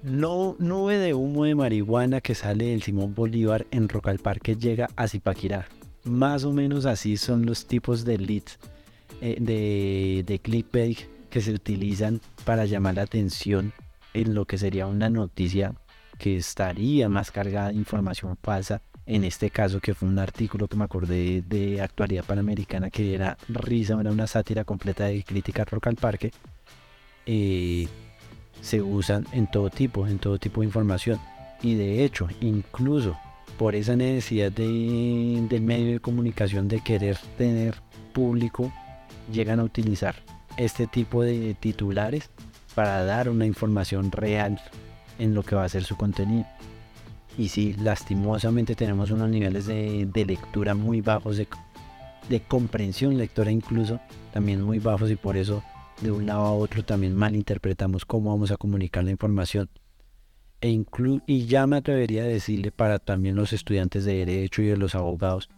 No 0.03 0.57
nube 0.59 0.97
de 0.97 1.13
humo 1.13 1.45
de 1.45 1.55
marihuana 1.55 2.19
que 2.19 2.35
sale 2.35 2.65
del 2.65 2.83
Simón 2.83 3.15
Bolívar 3.15 3.65
en 3.71 3.87
Rock 3.87 4.09
al 4.09 4.19
Parque 4.19 4.57
llega 4.57 4.89
a 4.97 5.07
Zipaquirá. 5.07 5.65
Más 6.03 6.43
o 6.43 6.51
menos 6.51 6.85
así 6.85 7.15
son 7.15 7.45
los 7.45 7.67
tipos 7.67 8.03
de 8.03 8.17
leads 8.17 8.59
eh, 9.21 9.37
de, 9.39 10.23
de 10.27 10.39
clickbait 10.39 10.99
que 11.29 11.39
se 11.39 11.53
utilizan 11.53 12.19
para 12.43 12.65
llamar 12.65 12.95
la 12.95 13.03
atención 13.03 13.71
en 14.13 14.35
lo 14.35 14.43
que 14.43 14.57
sería 14.57 14.87
una 14.87 15.09
noticia 15.09 15.73
que 16.17 16.35
estaría 16.35 17.07
más 17.07 17.31
cargada 17.31 17.69
de 17.69 17.75
información 17.75 18.37
falsa. 18.43 18.81
En 19.05 19.23
este 19.23 19.51
caso, 19.51 19.79
que 19.79 19.93
fue 19.93 20.09
un 20.09 20.19
artículo 20.19 20.67
que 20.67 20.75
me 20.75 20.83
acordé 20.83 21.43
de 21.43 21.81
actualidad 21.81 22.25
panamericana, 22.25 22.89
que 22.89 23.15
era 23.15 23.37
risa, 23.47 23.97
era 24.01 24.11
una 24.11 24.27
sátira 24.27 24.65
completa 24.65 25.05
de 25.05 25.23
crítica 25.23 25.63
rock 25.63 25.87
al 25.87 25.95
parque. 25.95 26.31
Eh, 27.25 27.87
se 28.63 28.81
usan 28.81 29.27
en 29.33 29.45
todo 29.45 29.69
tipo, 29.69 30.07
en 30.07 30.17
todo 30.17 30.39
tipo 30.39 30.61
de 30.61 30.67
información. 30.67 31.19
Y 31.61 31.75
de 31.75 32.03
hecho, 32.03 32.27
incluso 32.39 33.17
por 33.57 33.75
esa 33.75 33.95
necesidad 33.95 34.51
de, 34.51 35.45
del 35.49 35.61
medio 35.61 35.91
de 35.91 35.99
comunicación 35.99 36.67
de 36.69 36.79
querer 36.79 37.17
tener 37.37 37.75
público, 38.13 38.71
llegan 39.31 39.59
a 39.59 39.63
utilizar 39.63 40.15
este 40.57 40.87
tipo 40.87 41.23
de 41.23 41.55
titulares 41.59 42.29
para 42.73 43.03
dar 43.03 43.29
una 43.29 43.45
información 43.45 44.11
real 44.11 44.59
en 45.19 45.35
lo 45.35 45.43
que 45.43 45.55
va 45.55 45.65
a 45.65 45.69
ser 45.69 45.83
su 45.83 45.97
contenido. 45.97 46.45
Y 47.37 47.49
sí, 47.49 47.73
lastimosamente 47.73 48.75
tenemos 48.75 49.11
unos 49.11 49.29
niveles 49.29 49.65
de, 49.65 50.25
lectura 50.25 50.73
muy 50.73 51.01
bajos, 51.01 51.35
de, 51.35 51.47
de 52.29 52.39
comprensión 52.41 53.17
lectora 53.17 53.51
incluso, 53.51 53.99
también 54.31 54.61
muy 54.61 54.79
bajos 54.79 55.11
y 55.11 55.15
por 55.15 55.35
eso 55.35 55.63
de 56.01 56.11
un 56.11 56.25
lado 56.25 56.41
a 56.41 56.53
otro 56.53 56.83
también 56.83 57.15
malinterpretamos 57.15 58.05
cómo 58.05 58.31
vamos 58.31 58.51
a 58.51 58.57
comunicar 58.57 59.03
la 59.03 59.11
información. 59.11 59.69
E 60.61 60.81
y 61.27 61.45
ya 61.45 61.67
me 61.67 61.77
atrevería 61.77 62.23
a 62.23 62.27
decirle 62.27 62.71
para 62.71 62.99
también 62.99 63.35
los 63.35 63.51
estudiantes 63.51 64.05
de 64.05 64.25
derecho 64.25 64.61
y 64.61 64.67
de 64.67 64.77
los 64.77 64.95
abogados 64.95 65.49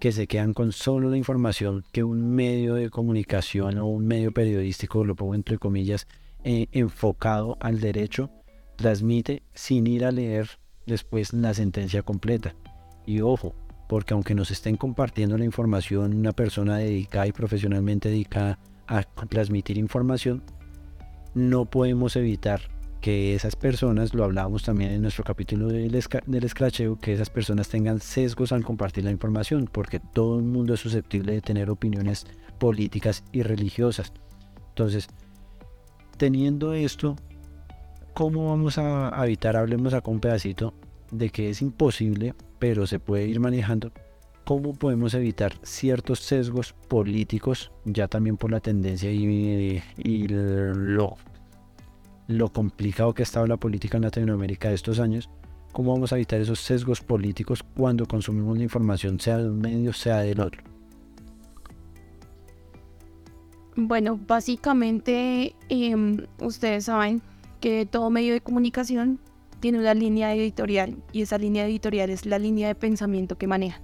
que 0.00 0.12
se 0.12 0.26
quedan 0.26 0.54
con 0.54 0.72
solo 0.72 1.10
la 1.10 1.16
información 1.16 1.84
que 1.92 2.04
un 2.04 2.34
medio 2.34 2.74
de 2.74 2.88
comunicación 2.88 3.78
o 3.78 3.86
un 3.86 4.06
medio 4.06 4.32
periodístico, 4.32 5.04
lo 5.04 5.16
pongo 5.16 5.34
entre 5.34 5.58
comillas, 5.58 6.06
eh, 6.44 6.68
enfocado 6.72 7.58
al 7.60 7.80
derecho, 7.80 8.30
transmite 8.76 9.42
sin 9.54 9.86
ir 9.86 10.04
a 10.04 10.12
leer 10.12 10.48
después 10.86 11.32
la 11.32 11.52
sentencia 11.52 12.02
completa. 12.02 12.54
Y 13.06 13.20
ojo, 13.20 13.54
porque 13.88 14.14
aunque 14.14 14.34
nos 14.34 14.50
estén 14.50 14.76
compartiendo 14.76 15.36
la 15.36 15.44
información 15.44 16.14
una 16.14 16.32
persona 16.32 16.78
dedicada 16.78 17.26
y 17.26 17.32
profesionalmente 17.32 18.08
dedicada 18.08 18.58
a 18.88 19.02
transmitir 19.02 19.78
información, 19.78 20.42
no 21.34 21.66
podemos 21.66 22.16
evitar 22.16 22.60
que 23.00 23.34
esas 23.34 23.54
personas, 23.54 24.12
lo 24.12 24.24
hablábamos 24.24 24.64
también 24.64 24.90
en 24.90 25.02
nuestro 25.02 25.22
capítulo 25.22 25.68
del, 25.68 25.94
escracheo, 25.94 26.98
que 26.98 27.12
esas 27.12 27.30
personas 27.30 27.68
tengan 27.68 28.00
sesgos 28.00 28.50
al 28.50 28.64
compartir 28.64 29.04
la 29.04 29.10
información, 29.10 29.68
porque 29.70 30.00
todo 30.00 30.38
el 30.38 30.44
mundo 30.44 30.74
es 30.74 30.80
susceptible 30.80 31.32
de 31.32 31.40
tener 31.40 31.70
opiniones 31.70 32.26
políticas 32.58 33.22
y 33.30 33.42
religiosas. 33.42 34.12
Entonces, 34.70 35.06
teniendo 36.16 36.72
esto, 36.72 37.14
¿cómo 38.14 38.48
vamos 38.48 38.78
a 38.78 39.12
evitar, 39.24 39.56
hablemos 39.56 39.94
acá 39.94 40.10
un 40.10 40.20
pedacito, 40.20 40.74
de 41.12 41.30
que 41.30 41.50
es 41.50 41.62
imposible, 41.62 42.34
pero 42.58 42.86
se 42.86 42.98
puede 42.98 43.26
ir 43.26 43.38
manejando 43.40 43.92
cómo 44.48 44.72
podemos 44.72 45.12
evitar 45.12 45.52
ciertos 45.62 46.20
sesgos 46.20 46.72
políticos, 46.72 47.70
ya 47.84 48.08
también 48.08 48.38
por 48.38 48.50
la 48.50 48.60
tendencia 48.60 49.12
y, 49.12 50.26
lo, 50.26 51.16
lo 52.28 52.48
complicado 52.50 53.12
que 53.12 53.20
ha 53.20 53.24
estado 53.24 53.46
la 53.46 53.58
política 53.58 53.98
en 53.98 54.04
Latinoamérica 54.04 54.70
de 54.70 54.74
estos 54.76 55.00
años, 55.00 55.28
cómo 55.72 55.92
vamos 55.92 56.14
a 56.14 56.16
evitar 56.16 56.40
esos 56.40 56.60
sesgos 56.60 57.02
políticos 57.02 57.62
cuando 57.76 58.06
consumimos 58.06 58.56
la 58.56 58.62
información, 58.62 59.20
sea 59.20 59.36
de 59.36 59.50
un 59.50 59.58
medio, 59.58 59.92
sea 59.92 60.20
del 60.20 60.40
otro. 60.40 60.62
Bueno, 63.76 64.18
básicamente 64.26 65.54
em, 65.68 66.26
ustedes 66.40 66.86
saben 66.86 67.20
que 67.60 67.84
todo 67.84 68.08
medio 68.08 68.32
de 68.32 68.40
comunicación 68.40 69.20
tiene 69.60 69.78
una 69.78 69.92
línea 69.92 70.34
editorial 70.34 70.96
y 71.12 71.20
esa 71.20 71.36
línea 71.36 71.66
editorial 71.66 72.08
es 72.08 72.24
la 72.24 72.38
línea 72.38 72.68
de 72.68 72.74
pensamiento 72.74 73.36
que 73.36 73.46
maneja. 73.46 73.82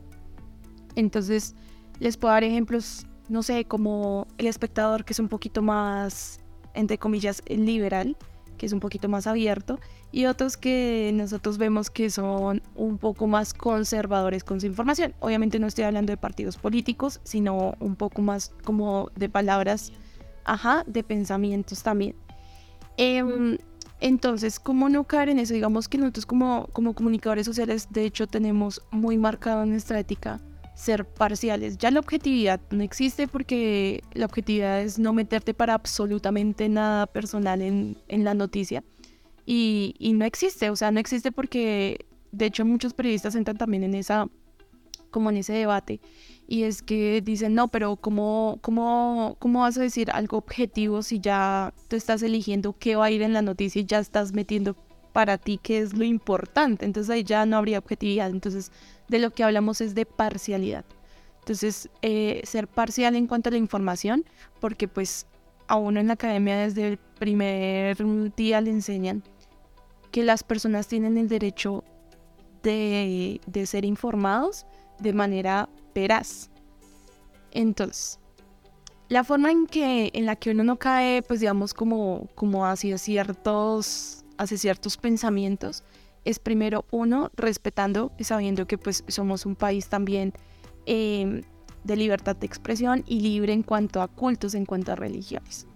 Entonces, 0.96 1.54
les 2.00 2.16
puedo 2.16 2.32
dar 2.32 2.44
ejemplos, 2.44 3.06
no 3.28 3.42
sé, 3.42 3.64
como 3.64 4.26
el 4.38 4.46
espectador 4.46 5.04
que 5.04 5.12
es 5.12 5.18
un 5.18 5.28
poquito 5.28 5.62
más, 5.62 6.40
entre 6.74 6.98
comillas, 6.98 7.42
liberal, 7.48 8.16
que 8.56 8.66
es 8.66 8.72
un 8.72 8.80
poquito 8.80 9.08
más 9.08 9.26
abierto, 9.26 9.80
y 10.12 10.26
otros 10.26 10.56
que 10.56 11.10
nosotros 11.14 11.58
vemos 11.58 11.90
que 11.90 12.08
son 12.10 12.62
un 12.76 12.98
poco 12.98 13.26
más 13.26 13.52
conservadores 13.52 14.44
con 14.44 14.60
su 14.60 14.66
información. 14.66 15.14
Obviamente 15.20 15.58
no 15.58 15.66
estoy 15.66 15.84
hablando 15.84 16.12
de 16.12 16.16
partidos 16.16 16.56
políticos, 16.56 17.20
sino 17.24 17.74
un 17.80 17.96
poco 17.96 18.22
más 18.22 18.52
como 18.64 19.10
de 19.16 19.28
palabras, 19.28 19.92
ajá, 20.44 20.84
de 20.86 21.02
pensamientos 21.02 21.82
también. 21.82 22.14
Em, 22.96 23.58
entonces, 24.00 24.60
¿cómo 24.60 24.88
no 24.88 25.04
caer 25.04 25.30
en 25.30 25.40
eso? 25.40 25.54
Digamos 25.54 25.88
que 25.88 25.98
nosotros 25.98 26.26
como, 26.26 26.68
como 26.72 26.94
comunicadores 26.94 27.46
sociales, 27.46 27.88
de 27.90 28.04
hecho, 28.04 28.26
tenemos 28.26 28.82
muy 28.90 29.18
marcado 29.18 29.66
nuestra 29.66 29.98
ética 29.98 30.40
ser 30.74 31.06
parciales. 31.06 31.78
Ya 31.78 31.90
la 31.90 32.00
objetividad 32.00 32.60
no 32.70 32.82
existe 32.82 33.28
porque 33.28 34.02
la 34.12 34.26
objetividad 34.26 34.82
es 34.82 34.98
no 34.98 35.12
meterte 35.12 35.54
para 35.54 35.74
absolutamente 35.74 36.68
nada 36.68 37.06
personal 37.06 37.62
en, 37.62 37.96
la 38.08 38.34
noticia. 38.34 38.82
Y, 39.46 39.94
no 40.14 40.24
existe, 40.24 40.70
o 40.70 40.76
sea, 40.76 40.90
no 40.90 41.00
existe 41.00 41.30
porque 41.30 42.06
de 42.32 42.46
hecho 42.46 42.64
muchos 42.64 42.94
periodistas 42.94 43.34
entran 43.36 43.56
también 43.56 43.84
en 43.84 43.94
esa, 43.94 44.26
como 45.10 45.30
en 45.30 45.38
ese 45.38 45.52
debate. 45.52 46.00
Y 46.46 46.64
es 46.64 46.82
que 46.82 47.22
dicen, 47.22 47.54
no, 47.54 47.68
pero 47.68 47.96
¿cómo, 47.96 48.58
cómo, 48.60 49.36
cómo 49.38 49.60
vas 49.60 49.78
a 49.78 49.82
decir 49.82 50.10
algo 50.10 50.38
objetivo 50.38 51.02
si 51.02 51.20
ya 51.20 51.72
tú 51.88 51.96
estás 51.96 52.22
eligiendo 52.22 52.76
qué 52.78 52.96
va 52.96 53.06
a 53.06 53.10
ir 53.10 53.22
en 53.22 53.32
la 53.32 53.42
noticia 53.42 53.80
y 53.80 53.86
ya 53.86 53.98
estás 53.98 54.32
metiendo 54.32 54.76
para 55.14 55.38
ti 55.38 55.58
qué 55.62 55.78
es 55.78 55.94
lo 55.94 56.04
importante? 56.04 56.84
Entonces 56.84 57.08
ahí 57.08 57.24
ya 57.24 57.46
no 57.46 57.56
habría 57.56 57.78
objetividad. 57.78 58.28
Entonces 58.28 58.70
de 59.08 59.18
lo 59.20 59.30
que 59.30 59.44
hablamos 59.44 59.80
es 59.80 59.94
de 59.94 60.04
parcialidad. 60.04 60.84
Entonces, 61.40 61.90
eh, 62.00 62.40
ser 62.44 62.68
parcial 62.68 63.16
en 63.16 63.26
cuanto 63.26 63.50
a 63.50 63.52
la 63.52 63.58
información, 63.58 64.24
porque 64.60 64.88
pues 64.88 65.26
a 65.68 65.76
uno 65.76 66.00
en 66.00 66.06
la 66.06 66.14
academia 66.14 66.56
desde 66.56 66.88
el 66.88 66.98
primer 66.98 67.98
día 68.34 68.60
le 68.62 68.70
enseñan 68.70 69.22
que 70.10 70.24
las 70.24 70.42
personas 70.42 70.88
tienen 70.88 71.18
el 71.18 71.28
derecho 71.28 71.84
de, 72.62 73.40
ser 73.66 73.84
informados 73.84 74.64
de 74.98 75.12
manera 75.12 75.68
veraz. 75.94 76.50
Entonces, 77.50 78.18
la 79.10 79.22
forma 79.22 79.50
en 79.50 79.66
que 79.66 80.10
en 80.14 80.24
la 80.24 80.36
que 80.36 80.50
uno 80.50 80.64
no 80.64 80.76
cae, 80.76 81.22
pues 81.22 81.40
digamos 81.40 81.74
como 81.74 82.26
como 82.34 82.64
hacia 82.64 82.96
ciertos 82.96 84.23
hacia 84.38 84.58
ciertos 84.58 84.96
pensamientos 84.96 85.84
es 86.24 86.38
primero 86.38 86.84
uno 86.90 87.30
respetando 87.36 88.12
y 88.18 88.24
sabiendo 88.24 88.66
que 88.66 88.78
pues 88.78 89.04
somos 89.08 89.46
un 89.46 89.56
país 89.56 89.88
también 89.88 90.32
em, 90.86 91.42
de 91.84 91.96
libertad 91.96 92.36
de 92.36 92.46
expresión 92.46 93.04
y 93.06 93.20
libre 93.20 93.52
en 93.52 93.62
cuanto 93.62 94.00
a 94.00 94.08
cultos, 94.08 94.54
en 94.54 94.64
cuanto 94.64 94.92
a 94.92 94.96
religiones. 94.96 95.66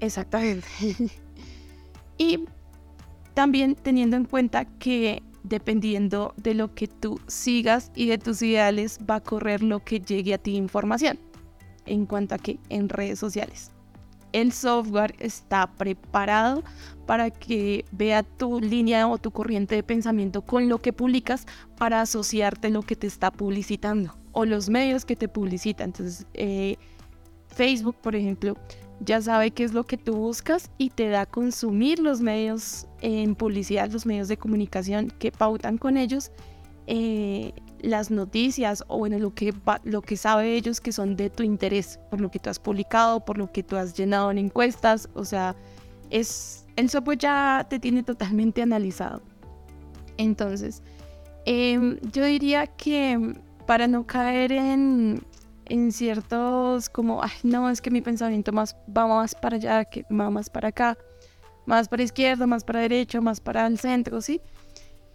Exactamente. 0.00 0.66
y 2.18 2.44
también 3.34 3.74
teniendo 3.74 4.16
en 4.16 4.24
cuenta 4.24 4.64
que 4.64 5.22
dependiendo 5.42 6.34
de 6.36 6.54
lo 6.54 6.74
que 6.74 6.86
tú 6.86 7.20
sigas 7.26 7.92
y 7.94 8.06
de 8.06 8.18
tus 8.18 8.42
ideales 8.42 8.98
va 9.08 9.16
a 9.16 9.20
correr 9.20 9.62
lo 9.62 9.84
que 9.84 10.00
llegue 10.00 10.34
a 10.34 10.38
ti 10.38 10.56
información. 10.56 11.18
En 11.86 12.06
cuanto 12.06 12.34
a 12.34 12.38
que 12.38 12.58
en 12.68 12.88
redes 12.88 13.18
sociales. 13.18 13.70
El 14.32 14.52
software 14.52 15.14
está 15.18 15.66
preparado 15.72 16.62
para 17.06 17.30
que 17.30 17.84
vea 17.92 18.22
tu 18.22 18.60
línea 18.60 19.08
o 19.08 19.18
tu 19.18 19.30
corriente 19.30 19.74
de 19.74 19.82
pensamiento 19.82 20.42
con 20.42 20.68
lo 20.68 20.78
que 20.78 20.92
publicas 20.92 21.46
para 21.76 22.00
asociarte 22.00 22.70
lo 22.70 22.82
que 22.82 22.96
te 22.96 23.06
está 23.06 23.30
publicitando 23.30 24.16
o 24.32 24.44
los 24.44 24.68
medios 24.68 25.04
que 25.04 25.16
te 25.16 25.28
publicitan. 25.28 25.88
Entonces, 25.88 26.26
eh, 26.34 26.76
Facebook, 27.48 27.96
por 28.00 28.14
ejemplo, 28.14 28.56
ya 29.00 29.20
sabe 29.20 29.50
qué 29.50 29.64
es 29.64 29.72
lo 29.72 29.84
que 29.84 29.96
tú 29.96 30.14
buscas 30.14 30.70
y 30.78 30.90
te 30.90 31.08
da 31.08 31.22
a 31.22 31.26
consumir 31.26 31.98
los 31.98 32.20
medios 32.20 32.86
en 33.00 33.34
publicidad, 33.34 33.90
los 33.90 34.06
medios 34.06 34.28
de 34.28 34.36
comunicación 34.36 35.08
que 35.18 35.32
pautan 35.32 35.78
con 35.78 35.96
ellos 35.96 36.30
eh, 36.86 37.52
las 37.82 38.10
noticias 38.10 38.84
o 38.88 38.98
bueno, 38.98 39.18
lo 39.18 39.34
que, 39.34 39.54
lo 39.84 40.02
que 40.02 40.16
sabe 40.16 40.54
ellos 40.54 40.80
que 40.80 40.92
son 40.92 41.16
de 41.16 41.30
tu 41.30 41.42
interés, 41.42 41.98
por 42.10 42.20
lo 42.20 42.30
que 42.30 42.38
tú 42.38 42.50
has 42.50 42.58
publicado, 42.58 43.24
por 43.24 43.38
lo 43.38 43.50
que 43.50 43.62
tú 43.62 43.76
has 43.76 43.94
llenado 43.94 44.30
en 44.30 44.38
encuestas, 44.38 45.08
o 45.14 45.24
sea, 45.24 45.56
es, 46.10 46.66
el 46.76 46.90
software 46.90 47.18
ya 47.18 47.66
te 47.68 47.78
tiene 47.78 48.02
totalmente 48.02 48.62
analizado. 48.62 49.22
Entonces, 50.16 50.82
em, 51.46 51.98
yo 52.12 52.24
diría 52.24 52.66
que 52.66 53.34
para 53.66 53.86
no 53.86 54.06
caer 54.06 54.52
en, 54.52 55.22
en 55.66 55.92
ciertos 55.92 56.88
como, 56.88 57.22
ay, 57.22 57.30
no, 57.42 57.70
es 57.70 57.80
que 57.80 57.90
mi 57.90 58.02
pensamiento 58.02 58.52
más 58.52 58.76
va 58.96 59.06
más 59.06 59.34
para 59.34 59.56
allá, 59.56 59.84
que 59.84 60.04
va 60.10 60.30
más 60.30 60.50
para 60.50 60.68
acá, 60.68 60.98
más 61.66 61.88
para 61.88 62.02
izquierda, 62.02 62.46
más 62.46 62.64
para 62.64 62.80
derecha, 62.80 63.20
más 63.20 63.40
para 63.40 63.66
el 63.66 63.78
centro, 63.78 64.20
¿sí? 64.20 64.40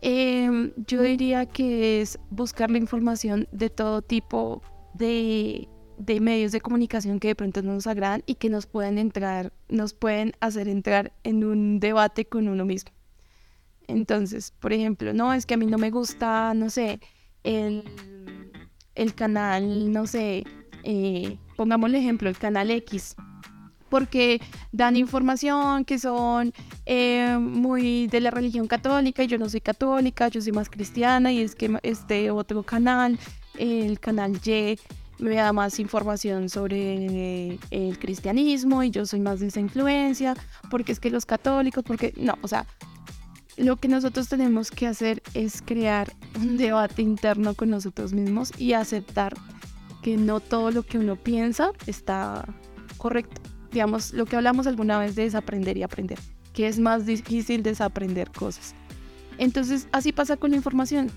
Em, 0.07 0.71
yo 0.85 1.01
diría 1.01 1.47
que 1.47 1.99
es 1.99 2.19
buscar 2.29 2.69
la 2.69 2.77
información 2.77 3.47
de 3.51 3.71
todo 3.71 4.03
tipo 4.03 4.61
de, 4.93 5.67
de, 5.97 6.19
medios 6.19 6.51
de 6.51 6.61
comunicación 6.61 7.19
que 7.19 7.29
de 7.29 7.35
pronto 7.35 7.63
no 7.63 7.73
nos 7.73 7.87
agradan 7.87 8.21
y 8.27 8.35
que 8.35 8.49
nos 8.49 8.67
pueden 8.67 8.99
entrar, 8.99 9.51
nos 9.67 9.95
pueden 9.95 10.33
hacer 10.41 10.67
entrar 10.67 11.11
en 11.23 11.43
un 11.43 11.79
debate 11.79 12.25
con 12.25 12.47
uno 12.47 12.65
mismo. 12.65 12.91
Entonces, 13.87 14.51
por 14.59 14.73
ejemplo, 14.73 15.11
no, 15.11 15.33
es 15.33 15.47
que 15.47 15.55
a 15.55 15.57
mí 15.57 15.65
no 15.65 15.79
me 15.79 15.89
gusta, 15.89 16.53
no 16.53 16.69
sé, 16.69 16.99
el 17.43 17.83
el 18.93 19.13
canal, 19.13 19.91
no 19.91 20.07
sé, 20.07 20.43
eh, 20.83 21.37
pongamos 21.55 21.89
el 21.89 21.95
ejemplo, 21.95 22.29
el 22.29 22.37
canal 22.37 22.71
X, 22.71 23.15
porque 23.95 24.41
dan 24.73 24.97
información 24.97 25.85
que 25.85 25.99
son 25.99 26.51
eh, 26.85 27.37
muy 27.39 28.07
de 28.07 28.19
la 28.19 28.29
religión 28.29 28.67
católica 28.67 29.23
y 29.23 29.27
yo 29.27 29.37
no 29.37 29.47
soy 29.47 29.61
católica, 29.61 30.27
yo 30.27 30.41
soy 30.41 30.51
más 30.51 30.69
cristiana 30.69 31.31
y 31.31 31.39
es 31.39 31.55
que 31.55 31.79
este 31.81 32.29
otro 32.29 32.63
canal, 32.63 33.17
el 33.57 34.01
canal 34.01 34.33
Y, 34.45 34.77
me 35.17 35.35
da 35.35 35.53
más 35.53 35.79
información 35.79 36.49
sobre 36.49 37.57
el 37.71 37.97
cristianismo 37.97 38.83
y 38.83 38.91
yo 38.91 39.05
soy 39.05 39.21
más 39.21 39.39
de 39.39 39.47
esa 39.47 39.61
influencia, 39.61 40.35
porque 40.69 40.91
es 40.91 40.99
que 40.99 41.09
los 41.09 41.25
católicos, 41.25 41.81
porque 41.87 42.13
no, 42.17 42.37
o 42.41 42.49
sea, 42.49 42.65
lo 43.55 43.77
que 43.77 43.87
nosotros 43.87 44.27
tenemos 44.27 44.71
que 44.71 44.87
hacer 44.87 45.23
es 45.33 45.61
crear 45.61 46.11
un 46.37 46.57
debate 46.57 47.01
interno 47.01 47.53
con 47.53 47.69
nosotros 47.69 48.11
mismos 48.11 48.51
y 48.59 48.73
aceptar 48.73 49.35
que 50.03 50.17
no 50.17 50.41
todo 50.41 50.71
lo 50.71 50.83
que 50.83 50.97
uno 50.97 51.15
piensa 51.15 51.71
está 51.87 52.45
correcto. 52.97 53.54
Digamos, 53.75 54.13
lo 54.13 54.25
que 54.25 54.37
hablamos 54.37 54.67
alguna 54.67 54.97
vez 54.97 55.15
de 55.15 55.23
desaprender 55.23 55.75
y 55.75 55.83
aprender, 55.83 56.17
que 56.53 56.67
es 56.67 56.79
más 56.79 57.05
difícil 57.05 57.61
desaprender 57.61 58.31
cosas. 58.31 58.73
Entonces, 59.37 59.89
así 59.91 60.13
pasa 60.13 60.37
con 60.37 60.51
la 60.51 60.55
información. 60.55 61.11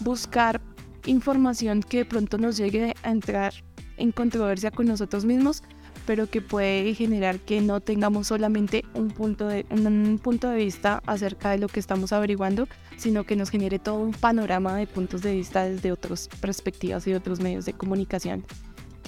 Buscar 0.00 0.60
información 1.04 1.82
que 1.82 1.98
de 1.98 2.04
pronto 2.06 2.38
nos 2.38 2.56
llegue 2.56 2.94
a 3.02 3.10
entrar 3.10 3.52
en 3.98 4.10
controversia 4.10 4.70
con 4.70 4.86
nosotros 4.86 5.26
mismos 5.26 5.62
pero 6.06 6.26
que 6.26 6.40
puede 6.40 6.94
generar 6.94 7.38
que 7.38 7.60
no 7.60 7.80
tengamos 7.80 8.28
solamente 8.28 8.82
un 8.94 9.08
punto 9.08 9.46
de, 9.46 9.66
un 9.68 10.18
punto 10.18 10.48
de 10.48 10.56
vista 10.56 11.02
acerca 11.04 11.50
de 11.50 11.58
lo 11.58 11.68
que 11.68 11.80
estamos 11.80 12.14
averiguando, 12.14 12.66
sino 12.96 13.24
que 13.24 13.36
nos 13.36 13.50
genere 13.50 13.78
todo 13.78 13.96
un 13.96 14.12
panorama 14.12 14.74
de 14.76 14.86
puntos 14.86 15.20
de 15.20 15.34
vista 15.34 15.64
desde 15.64 15.92
otras 15.92 16.30
perspectivas 16.40 17.06
y 17.06 17.12
otros 17.12 17.40
medios 17.40 17.66
de 17.66 17.74
comunicación. 17.74 18.46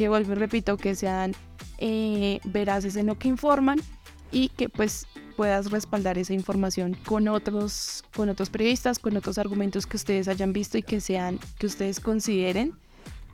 Que 0.00 0.08
vuelvo 0.08 0.32
y 0.32 0.36
repito, 0.36 0.78
que 0.78 0.94
sean 0.94 1.34
eh, 1.76 2.40
veraces 2.44 2.96
en 2.96 3.04
lo 3.04 3.18
que 3.18 3.28
informan 3.28 3.78
y 4.32 4.48
que 4.48 4.70
pues 4.70 5.06
puedas 5.36 5.70
respaldar 5.70 6.16
esa 6.16 6.32
información 6.32 6.96
con 7.04 7.28
otros, 7.28 8.02
con 8.16 8.30
otros 8.30 8.48
periodistas, 8.48 8.98
con 8.98 9.14
otros 9.18 9.36
argumentos 9.36 9.84
que 9.84 9.98
ustedes 9.98 10.26
hayan 10.28 10.54
visto 10.54 10.78
y 10.78 10.82
que 10.82 11.02
sean, 11.02 11.38
que 11.58 11.66
ustedes 11.66 12.00
consideren 12.00 12.72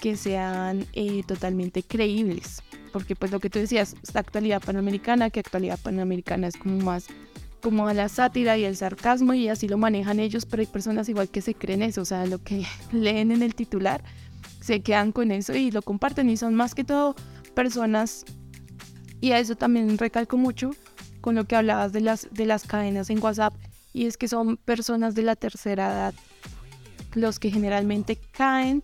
que 0.00 0.16
sean 0.16 0.85
eh, 0.92 1.22
totalmente 1.24 1.85
creíbles. 1.85 2.64
Porque 2.92 3.14
pues 3.14 3.31
lo 3.31 3.38
que 3.38 3.48
tú 3.48 3.61
decías, 3.61 3.94
la 4.12 4.18
actualidad 4.18 4.61
panamericana, 4.61 5.31
que 5.31 5.38
actualidad 5.38 5.79
panamericana 5.79 6.48
es 6.48 6.57
como 6.57 6.79
más 6.81 7.07
como 7.62 7.88
a 7.88 7.94
la 7.94 8.09
sátira 8.09 8.57
y 8.57 8.64
el 8.64 8.76
sarcasmo 8.76 9.35
y 9.35 9.48
así 9.48 9.66
lo 9.68 9.79
manejan 9.79 10.20
ellos, 10.20 10.46
pero 10.46 10.61
hay 10.61 10.66
personas 10.66 11.09
igual 11.09 11.29
que 11.29 11.42
se 11.42 11.55
creen 11.55 11.83
eso, 11.83 12.02
o 12.02 12.05
sea, 12.05 12.26
lo 12.26 12.42
que 12.42 12.64
leen 12.92 13.33
en 13.33 13.42
el 13.42 13.55
titular, 13.55 14.02
se 14.66 14.81
quedan 14.81 15.12
con 15.12 15.31
eso 15.31 15.55
y 15.55 15.70
lo 15.70 15.81
comparten 15.81 16.29
y 16.29 16.37
son 16.37 16.55
más 16.55 16.74
que 16.74 16.83
todo 16.83 17.14
personas, 17.55 18.24
y 19.20 19.31
a 19.33 19.38
eso 19.38 19.57
también 19.57 19.96
recalco 19.96 20.37
mucho 20.37 20.70
con 21.20 21.37
lo 21.37 21.44
que 21.44 21.57
hablabas 21.57 21.92
de 21.92 22.00
las, 22.00 22.29
de 22.33 22.46
las 22.46 22.64
cadenas 22.64 23.09
en 23.09 23.22
WhatsApp, 23.22 23.55
y 23.92 24.07
es 24.07 24.16
que 24.16 24.29
son 24.29 24.57
personas 24.59 25.14
de 25.14 25.22
la 25.22 25.37
tercera 25.37 25.92
edad 25.92 26.14
los 27.14 27.38
que 27.38 27.50
generalmente 27.50 28.18
caen 28.33 28.83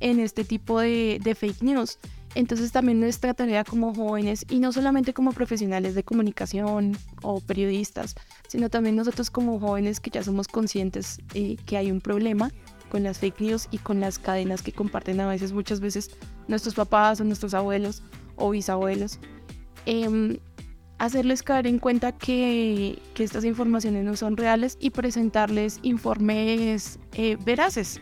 en 0.00 0.20
este 0.20 0.44
tipo 0.44 0.80
de, 0.80 1.36
fake 1.38 1.62
news. 1.62 1.98
Entonces 2.34 2.72
también 2.72 2.98
nuestra 2.98 3.34
tarea 3.34 3.62
como 3.62 3.94
jóvenes 3.94 4.46
y 4.48 4.58
no 4.58 4.72
solamente 4.72 5.12
como 5.12 5.32
profesionales 5.32 5.94
de 5.94 6.02
comunicación 6.02 6.96
o 7.22 7.40
periodistas, 7.40 8.14
sino 8.48 8.70
también 8.70 8.96
nosotros 8.96 9.30
como 9.30 9.60
jóvenes 9.60 10.00
que 10.00 10.10
ya 10.10 10.24
somos 10.24 10.48
conscientes 10.48 11.18
eh, 11.34 11.56
que 11.66 11.76
hay 11.76 11.92
un 11.92 12.00
problema 12.00 12.50
con 12.94 13.02
las 13.02 13.18
fake 13.18 13.40
news 13.40 13.66
y 13.72 13.78
con 13.78 13.98
las 13.98 14.20
cadenas 14.20 14.62
que 14.62 14.70
comparten 14.70 15.20
a 15.20 15.26
veces, 15.26 15.52
muchas 15.52 15.80
veces 15.80 16.12
nuestros 16.46 16.76
papás 16.76 17.20
o 17.20 17.24
nuestros 17.24 17.52
abuelos 17.52 18.04
o 18.36 18.50
bisabuelos. 18.50 19.18
Em, 19.84 20.38
hacerles 20.98 21.42
caer 21.42 21.66
en 21.66 21.80
cuenta 21.80 22.12
que, 22.12 23.02
que, 23.14 23.24
estas 23.24 23.44
informaciones 23.44 24.04
no 24.04 24.14
son 24.14 24.36
reales 24.36 24.78
y 24.78 24.90
presentarles 24.90 25.80
informes 25.82 27.00
eh, 27.14 27.36
veraces 27.44 28.00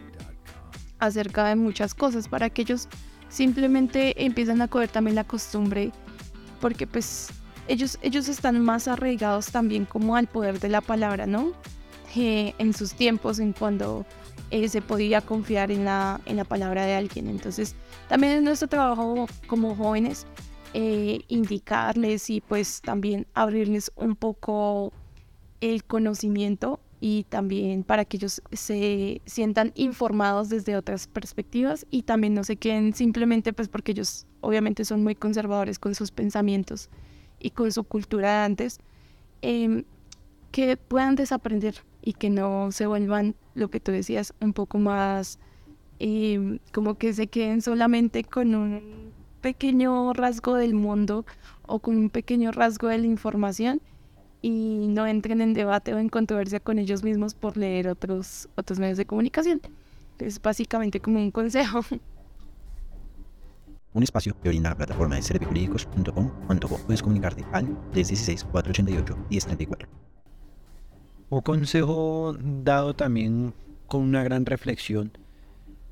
acerca 0.99 1.47
de 1.47 1.57
muchas 1.57 1.95
cosas 1.95 2.29
para 2.29 2.51
que 2.51 2.61
ellos 2.61 2.87
simplemente 3.31 4.23
empiezan 4.27 4.61
a 4.61 4.69
coger 4.69 4.91
también 4.91 5.15
la 5.15 5.25
costumbre 5.25 5.91
porque 6.61 6.87
pues 6.87 7.31
ellos, 7.67 7.99
ellos 8.03 8.29
están 8.29 8.63
más 8.63 8.89
arraigados 8.89 9.47
también 9.53 9.87
como 9.87 10.17
al 10.17 10.27
poder 10.27 10.61
de 10.61 10.69
la 10.69 10.83
palabra, 10.83 11.27
¿no? 11.27 11.55
Eh, 12.15 12.53
en 12.59 12.75
sus 12.75 12.93
tiempos, 12.93 13.39
en 13.39 13.55
cuando 13.55 14.05
eh, 14.53 14.69
se 14.69 14.83
podía 14.83 15.23
confiar 15.23 15.71
en 15.71 15.87
la, 15.87 16.21
en 16.27 16.37
la 16.37 16.45
palabra 16.45 16.85
de 16.85 16.95
alguien. 16.95 17.29
Entonces, 17.29 17.75
también 18.07 18.35
es 18.35 18.43
nuestro 18.43 18.69
trabajo 18.69 19.27
como 19.47 19.75
jóvenes 19.75 20.27
eh, 20.75 21.23
indicarles 21.29 22.29
y 22.29 22.43
pues 22.43 22.83
también 22.83 23.27
abrirles 23.33 23.91
un 23.97 24.15
poco 24.15 24.93
el 25.63 25.85
conocimiento 25.85 26.81
y 27.01 27.25
también 27.31 27.83
para 27.83 28.05
que 28.05 28.19
ellos 28.19 28.43
se 28.53 29.23
sientan 29.25 29.73
informados 29.75 30.51
desde 30.51 30.77
otras 30.77 31.07
perspectivas 31.07 31.87
y 31.91 32.03
también 32.03 32.35
no 32.35 32.45
se 32.45 32.57
queden 32.57 32.95
simplemente 32.95 33.55
pues 33.55 33.69
porque 33.69 33.93
ellos 33.93 34.27
obviamente 34.43 34.85
son 34.85 35.03
muy 35.03 35.15
conservadores 35.15 35.79
con 35.79 35.95
sus 35.95 36.11
pensamientos 36.11 36.91
y 37.41 37.51
con 37.51 37.73
su 37.73 37.85
cultura 37.85 38.41
de 38.41 38.45
antes, 38.45 38.81
em, 39.41 39.85
que 40.51 40.77
puedan 40.77 41.17
desaprender 41.17 41.77
y 42.03 42.13
que 42.13 42.29
no 42.29 42.71
se 42.71 42.87
vuelvan, 42.87 43.35
lo 43.55 43.69
que 43.69 43.81
tú 43.81 43.93
decías, 43.93 44.35
un 44.41 44.53
poco 44.53 44.79
más 44.79 45.39
em, 45.99 46.59
como 46.73 46.97
que 46.97 47.13
se 47.13 47.27
queden 47.27 47.63
solamente 47.63 48.25
con 48.25 48.55
un 48.55 49.13
pequeño 49.41 50.13
rasgo 50.13 50.55
del 50.55 50.75
mundo 50.75 51.27
o 51.67 51.81
con 51.81 51.97
un 51.97 52.11
pequeño 52.11 52.53
rasgo 52.53 52.89
de 52.89 52.99
la 52.99 53.07
información 53.07 53.81
y 54.41 54.87
no 54.89 55.07
entren 55.07 55.41
en 55.41 55.55
debate 55.55 55.95
o 55.95 55.99
en 55.99 56.09
controversia 56.09 56.61
con 56.61 56.79
ellos 56.79 57.03
mismos 57.05 57.35
por 57.35 57.57
leer 57.57 57.89
otros, 57.89 58.49
otros 58.57 58.79
medios 58.79 58.99
de 58.99 59.07
comunicación. 59.07 59.61
Es 60.19 60.41
básicamente 60.41 61.01
como 61.01 61.19
un 61.19 61.31
consejo. 61.31 61.81
Un 63.95 64.03
espacio 64.03 64.35
que 64.43 64.49
brinda 64.49 64.71
la 64.71 64.77
plataforma 64.77 65.17
de 65.17 65.23
servijurídicos.com 65.23 66.31
cuando 66.47 66.67
puedes 66.67 67.03
comunicarte 67.03 67.45
al 67.53 67.67
316-488-1034. 67.93 69.87
Un 71.33 71.41
consejo 71.41 72.37
dado 72.39 72.93
también 72.93 73.55
con 73.87 74.03
una 74.03 74.23
gran 74.23 74.45
reflexión 74.45 75.13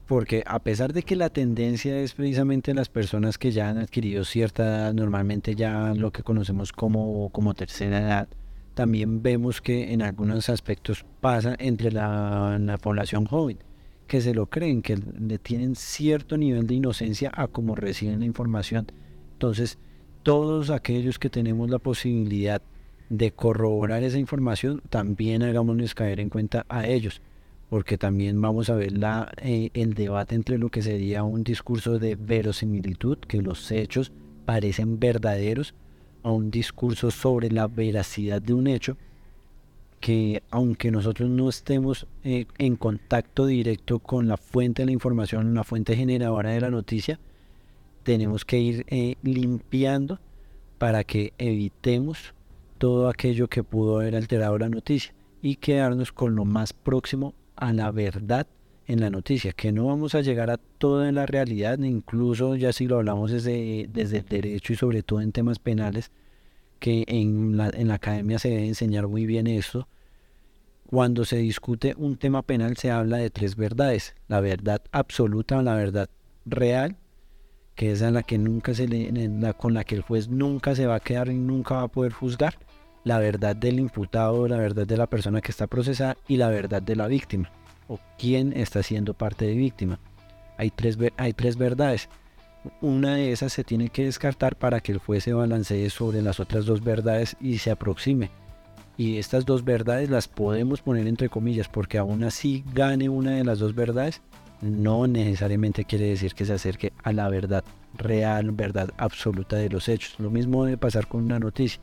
porque 0.07 0.45
a 0.45 0.59
pesar 0.59 0.93
de 0.93 1.03
que 1.03 1.17
la 1.17 1.31
tendencia 1.31 1.99
es 1.99 2.13
precisamente 2.13 2.75
las 2.75 2.91
personas 2.91 3.39
que 3.39 3.51
ya 3.51 3.71
han 3.71 3.79
adquirido 3.79 4.25
cierta 4.25 4.65
edad, 4.65 4.93
normalmente 4.93 5.55
ya 5.55 5.95
lo 5.95 6.13
que 6.13 6.23
conocemos 6.23 6.73
como, 6.73 7.31
como 7.31 7.55
tercera 7.55 8.01
edad, 8.01 8.29
también 8.75 9.23
vemos 9.23 9.63
que 9.63 9.95
en 9.95 10.03
algunos 10.03 10.51
aspectos 10.51 11.07
pasa 11.23 11.57
entre 11.59 11.91
la, 11.91 12.59
la 12.61 12.77
población 12.77 13.25
joven, 13.25 13.61
que 14.09 14.21
se 14.21 14.35
lo 14.35 14.45
creen, 14.45 14.83
que 14.83 14.99
le 14.99 15.39
tienen 15.39 15.75
cierto 15.75 16.37
nivel 16.37 16.67
de 16.67 16.75
inocencia 16.75 17.33
a 17.35 17.47
cómo 17.47 17.77
reciben 17.77 18.21
la 18.21 18.27
información. 18.27 18.93
Entonces, 19.33 19.79
todos 20.23 20.69
aquellos 20.69 21.19
que 21.19 21.31
tenemos 21.31 21.71
la 21.71 21.79
posibilidad 21.79 22.61
de 23.11 23.33
corroborar 23.33 24.05
esa 24.05 24.19
información, 24.19 24.81
también 24.89 25.43
hagámonos 25.43 25.95
caer 25.95 26.21
en 26.21 26.31
cuenta 26.31 26.65
a 26.69 26.87
ellos, 26.87 27.21
porque 27.69 27.99
también 27.99 28.41
vamos 28.41 28.71
a 28.71 28.77
ver 28.77 28.97
la, 28.97 29.33
eh, 29.43 29.71
el 29.75 29.95
debate 29.95 30.37
entre 30.37 30.59
lo 30.59 30.71
que 30.71 30.81
sería 30.81 31.25
un 31.25 31.45
discurso 31.45 31.99
de 31.99 32.15
verosimilitud, 32.15 33.19
que 33.19 33.43
los 33.43 33.71
hechos 33.73 34.13
parecen 34.47 34.99
verdaderos, 34.99 35.75
a 36.23 36.31
un 36.31 36.51
discurso 36.51 37.11
sobre 37.11 37.51
la 37.51 37.67
veracidad 37.67 38.41
de 38.41 38.55
un 38.55 38.67
hecho, 38.67 38.97
que 39.99 40.43
aunque 40.51 40.91
nosotros 40.91 41.29
no 41.29 41.49
estemos 41.49 42.07
eh, 42.25 42.47
en 42.59 42.77
contacto 42.77 43.47
directo 43.47 43.99
con 43.99 44.29
la 44.29 44.37
fuente 44.37 44.83
de 44.83 44.87
la 44.87 44.93
información, 44.93 45.55
la 45.55 45.65
fuente 45.65 45.97
generadora 45.97 46.51
de 46.51 46.61
la 46.61 46.71
noticia, 46.71 47.19
tenemos 48.03 48.45
que 48.45 48.59
ir 48.59 48.87
eh, 48.89 49.17
limpiando 49.23 50.21
para 50.79 51.05
que 51.05 51.33
evitemos 51.39 52.35
todo 52.81 53.11
aquello 53.11 53.47
que 53.47 53.63
pudo 53.63 54.01
haber 54.01 54.17
alterado 54.17 54.57
la 54.57 54.71
noticia 54.71 55.13
y 55.43 55.57
quedarnos 55.57 56.13
con 56.13 56.35
lo 56.35 56.47
más 56.47 56.73
próximo 56.73 57.35
a 57.55 57.75
la 57.75 57.91
verdad 57.91 58.47
en 58.87 59.01
la 59.01 59.11
noticia, 59.11 59.53
que 59.53 59.71
no 59.71 59.85
vamos 59.85 60.15
a 60.15 60.23
llegar 60.23 60.51
a 60.51 60.57
toda 60.57 61.13
la 61.13 61.27
realidad, 61.27 61.79
incluso 61.79 62.57
ya 62.57 62.73
si 62.73 62.87
lo 62.87 62.97
hablamos 62.97 63.33
desde, 63.33 63.87
desde 63.93 64.19
el 64.21 64.25
derecho 64.25 64.73
y 64.73 64.77
sobre 64.77 65.03
todo 65.03 65.21
en 65.21 65.31
temas 65.31 65.59
penales, 65.59 66.11
que 66.79 67.05
en 67.07 67.59
la, 67.59 67.69
en 67.69 67.89
la 67.89 67.95
academia 67.97 68.39
se 68.39 68.49
debe 68.49 68.67
enseñar 68.67 69.09
muy 69.09 69.27
bien 69.27 69.47
esto. 69.47 69.87
Cuando 70.87 71.27
se 71.27 71.37
discute 71.37 71.95
un 71.99 72.17
tema 72.17 72.41
penal 72.41 72.79
se 72.79 72.91
habla 72.91 73.19
de 73.19 73.29
tres 73.29 73.57
verdades, 73.57 74.15
la 74.27 74.41
verdad 74.41 74.81
absoluta 74.91 75.59
o 75.59 75.63
la 75.63 75.75
verdad 75.75 76.09
real, 76.47 76.97
que 77.75 77.93
es 77.93 78.01
la 78.01 78.23
que 78.23 78.39
nunca 78.39 78.73
se 78.73 78.89
le, 78.89 79.13
la, 79.29 79.53
con 79.53 79.75
la 79.75 79.85
que 79.85 79.97
el 79.97 80.01
juez 80.01 80.29
nunca 80.29 80.75
se 80.75 80.87
va 80.87 80.95
a 80.95 81.01
quedar 81.01 81.29
y 81.29 81.35
nunca 81.35 81.75
va 81.77 81.83
a 81.83 81.89
poder 81.89 82.13
juzgar, 82.13 82.59
la 83.05 83.19
verdad 83.19 83.57
del 83.57 83.79
imputado, 83.79 84.47
la 84.49 84.57
verdad 84.57 84.87
de 84.87 84.97
la 84.97 85.07
persona 85.07 85.41
que 85.41 85.51
está 85.51 85.67
procesada 85.67 86.17
y 86.29 86.37
la 86.37 86.49
verdad 86.49 86.83
de 86.83 86.97
la 86.97 87.07
víctima 87.07 87.51
o 87.89 87.99
quién 88.19 88.53
está 88.53 88.83
siendo 88.83 89.15
parte 89.15 89.47
de 89.47 89.55
víctima. 89.55 89.99
Hay 90.59 90.71
tres, 90.71 90.97
hay 91.17 91.33
tres 91.33 91.57
verdades. 91.57 92.09
Una 92.81 93.17
de 93.17 93.33
esas 93.33 93.53
se 93.53 93.65
tiene 93.65 93.89
que 93.89 94.05
descartar 94.05 94.55
para 94.55 94.81
que 94.81 94.93
el 94.93 94.99
juez 94.99 95.25
se 95.25 95.33
balancee 95.33 95.91
sobre 95.91 96.23
las 96.23 96.39
otras 96.39 96.67
dos 96.67 96.85
verdades 96.85 97.37
y 97.41 97.59
se 97.59 97.71
aproxime. 97.71 98.31
Y 98.97 99.17
estas 99.17 99.47
dos 99.47 99.65
verdades 99.65 100.11
las 100.11 100.29
podemos 100.29 100.83
poner 100.83 101.07
entre 101.07 101.31
comillas 101.31 101.69
porque 101.69 101.99
aún 101.99 102.23
así 102.23 102.63
gane 102.75 103.09
una 103.09 103.33
de 103.33 103.45
las 103.45 103.59
dos 103.59 103.75
verdades, 103.75 104.21
no 104.61 105.07
necesariamente 105.07 105.87
quiere 105.87 106.05
decir 106.05 106.35
que 106.35 106.45
se 106.45 106.53
acerque 106.53 106.93
a 107.03 107.13
la 107.13 107.29
verdad 107.31 107.65
real, 107.97 108.51
verdad 108.53 108.91
absoluta 108.99 109.57
de 109.57 109.71
los 109.71 109.89
hechos. 109.89 110.15
Lo 110.19 110.31
mismo 110.31 110.67
debe 110.67 110.77
pasar 110.77 111.07
con 111.07 111.25
una 111.25 111.39
noticia 111.39 111.81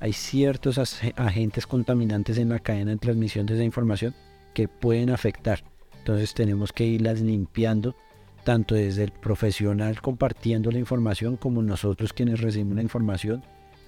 hay 0.00 0.14
ciertos 0.14 0.78
agentes 1.16 1.66
contaminantes 1.66 2.38
en 2.38 2.48
la 2.48 2.58
cadena 2.58 2.92
de 2.92 2.96
transmisión 2.96 3.44
de 3.44 3.54
esa 3.54 3.64
información 3.64 4.14
que 4.54 4.66
pueden 4.66 5.10
afectar. 5.10 5.62
Entonces 5.98 6.32
tenemos 6.32 6.72
que 6.72 6.86
irlas 6.86 7.20
limpiando 7.20 7.94
tanto 8.42 8.74
desde 8.74 9.04
el 9.04 9.12
profesional 9.12 10.00
compartiendo 10.00 10.70
la 10.70 10.78
información 10.78 11.36
como 11.36 11.62
nosotros 11.62 12.14
quienes 12.14 12.40
recibimos 12.40 12.76
la 12.76 12.82
información, 12.82 13.44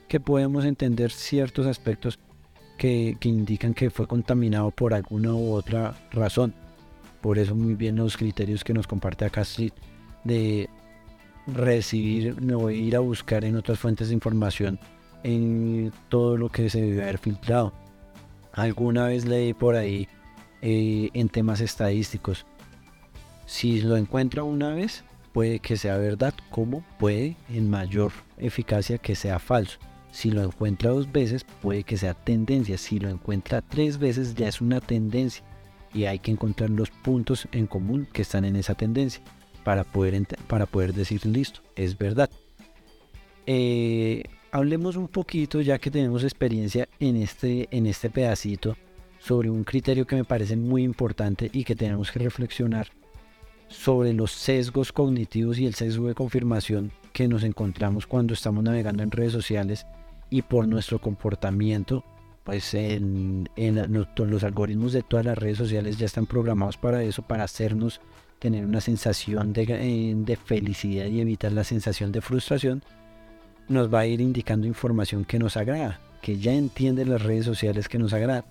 que 0.07 0.21
podemos 0.21 0.67
entender 0.67 1.11
ciertos 1.11 1.67
aspectos 1.67 2.19
que, 2.77 3.17
indican 3.23 3.73
que 3.73 3.89
fue 3.89 4.07
contaminado 4.07 4.71
por 4.71 4.93
alguna 4.93 5.33
u 5.33 5.53
otra 5.53 5.95
razón. 6.11 6.53
Por 7.23 7.39
eso 7.39 7.55
muy 7.55 7.75
bien 7.75 7.97
los 7.97 8.19
criterios 8.19 8.65
que 8.65 8.75
nos 8.75 8.87
comparte 8.87 9.25
acá 9.25 9.45
de 10.25 10.69
recibir, 11.47 12.43
no 12.43 12.71
ir 12.71 12.97
a 12.97 13.01
buscar 13.01 13.47
en 13.47 13.57
otras 13.57 13.79
fuentes 13.79 14.09
de 14.09 14.15
información 14.15 14.79
en 15.23 15.93
todo 16.09 16.37
lo 16.37 16.49
que 16.49 16.71
se 16.71 16.81
debe 16.81 17.03
haber 17.03 17.19
filtrado. 17.19 17.73
Alguna 18.53 19.07
vez 19.07 19.25
leí 19.25 19.55
por 19.55 19.77
ahí 19.77 20.09
eh, 20.61 21.11
en 21.15 21.29
temas 21.29 21.61
estadísticos. 21.61 22.47
Si 23.47 23.81
lo 23.81 23.97
encuentra 23.97 24.45
una 24.45 24.75
vez, 24.75 25.05
puede 25.33 25.59
que 25.59 25.77
sea 25.77 25.97
verdad, 25.97 26.35
como 26.51 26.85
puede 26.99 27.37
en 27.49 27.71
mayor 27.71 28.13
eficacia 28.39 28.99
que 28.99 29.17
sea 29.17 29.39
falso. 29.39 29.79
Si 30.11 30.31
lo 30.31 30.43
encuentra 30.43 30.91
dos 30.91 31.11
veces, 31.11 31.45
puede 31.45 31.85
que 31.85 31.97
sea 31.97 32.15
tendencia. 32.15 32.77
Si 32.77 32.99
lo 32.99 33.09
encuentra 33.09 33.63
tres 33.63 33.99
veces, 33.99 34.35
ya 34.35 34.49
es 34.49 34.61
una 34.61 34.81
tendencia. 34.81 35.43
Y 35.95 36.05
hay 36.05 36.19
que 36.19 36.31
encontrar 36.31 36.71
los 36.71 36.91
puntos 36.91 37.49
en 37.53 37.67
común 37.67 38.07
que 38.13 38.23
están 38.23 38.45
en 38.45 38.57
esa 38.57 38.75
tendencia 38.75 39.23
para 39.65 39.85
poder, 39.85 40.27
para 40.49 40.67
poder 40.67 40.93
decir 40.93 41.25
listo, 41.27 41.61
es 41.77 41.97
verdad. 41.97 42.31
Eh, 43.47 44.25
hablemos 44.53 44.97
un 44.97 45.09
poquito, 45.09 45.61
ya 45.61 45.79
que 45.79 45.91
tenemos 45.91 46.23
experiencia 46.23 46.89
en 47.01 47.17
este, 47.17 47.69
en 47.71 47.87
este 47.87 48.11
pedacito, 48.11 48.77
sobre 49.19 49.51
un 49.51 49.65
criterio 49.65 50.07
que 50.07 50.17
me 50.17 50.25
parece 50.25 50.57
muy 50.57 50.83
importante 50.83 51.51
y 51.53 51.65
que 51.65 51.75
tenemos 51.75 52.13
que 52.13 52.19
reflexionar 52.19 52.89
sobre 53.69 54.13
los 54.13 54.31
sesgos 54.33 54.93
cognitivos 54.93 55.59
y 55.59 55.67
el 55.67 55.75
sesgo 55.75 56.09
de 56.09 56.15
confirmación 56.15 56.93
que 57.13 57.29
nos 57.29 57.43
encontramos 57.43 58.07
cuando 58.07 58.35
estamos 58.35 58.63
navegando 58.63 59.03
en 59.03 59.11
redes 59.11 59.33
sociales 59.33 59.87
y 60.29 60.43
por 60.43 60.69
nuestro 60.69 61.01
comportamiento, 61.01 62.05
pues 62.45 62.75
en, 62.75 63.49
los 64.17 64.45
algoritmos 64.45 64.93
de 64.93 65.03
todas 65.03 65.25
las 65.25 65.39
redes 65.39 65.57
sociales 65.57 65.97
ya 65.97 66.07
están 66.07 66.27
programados 66.27 66.77
para 66.77 67.03
eso, 67.03 67.23
para 67.23 67.45
hacernos 67.45 68.03
tener 68.39 68.67
una 68.67 68.81
sensación 68.81 69.53
de, 69.53 69.63
eh, 69.63 70.15
de 70.15 70.37
felicidad 70.37 71.07
y 71.07 71.21
evitar 71.21 71.53
la 71.53 71.65
sensación 71.65 72.13
de 72.13 72.21
frustración 72.21 72.83
nos 73.73 73.93
va 73.93 74.01
a 74.01 74.07
ir 74.07 74.21
indicando 74.21 74.67
información 74.67 75.25
que 75.25 75.39
nos 75.39 75.57
agrada, 75.57 76.01
que 76.21 76.39
ya 76.39 76.53
entiende 76.53 77.05
las 77.05 77.23
redes 77.23 77.45
sociales 77.45 77.89
que 77.89 77.99
nos 77.99 78.13
agrada. 78.13 78.45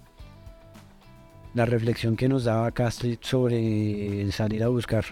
La 1.53 1.65
reflexión 1.65 2.15
que 2.15 2.29
nos 2.29 2.45
daba 2.45 2.71
Castro 2.71 3.09
sobre 3.21 4.29
salir 4.31 4.63
a 4.63 4.69
buscar 4.69 5.05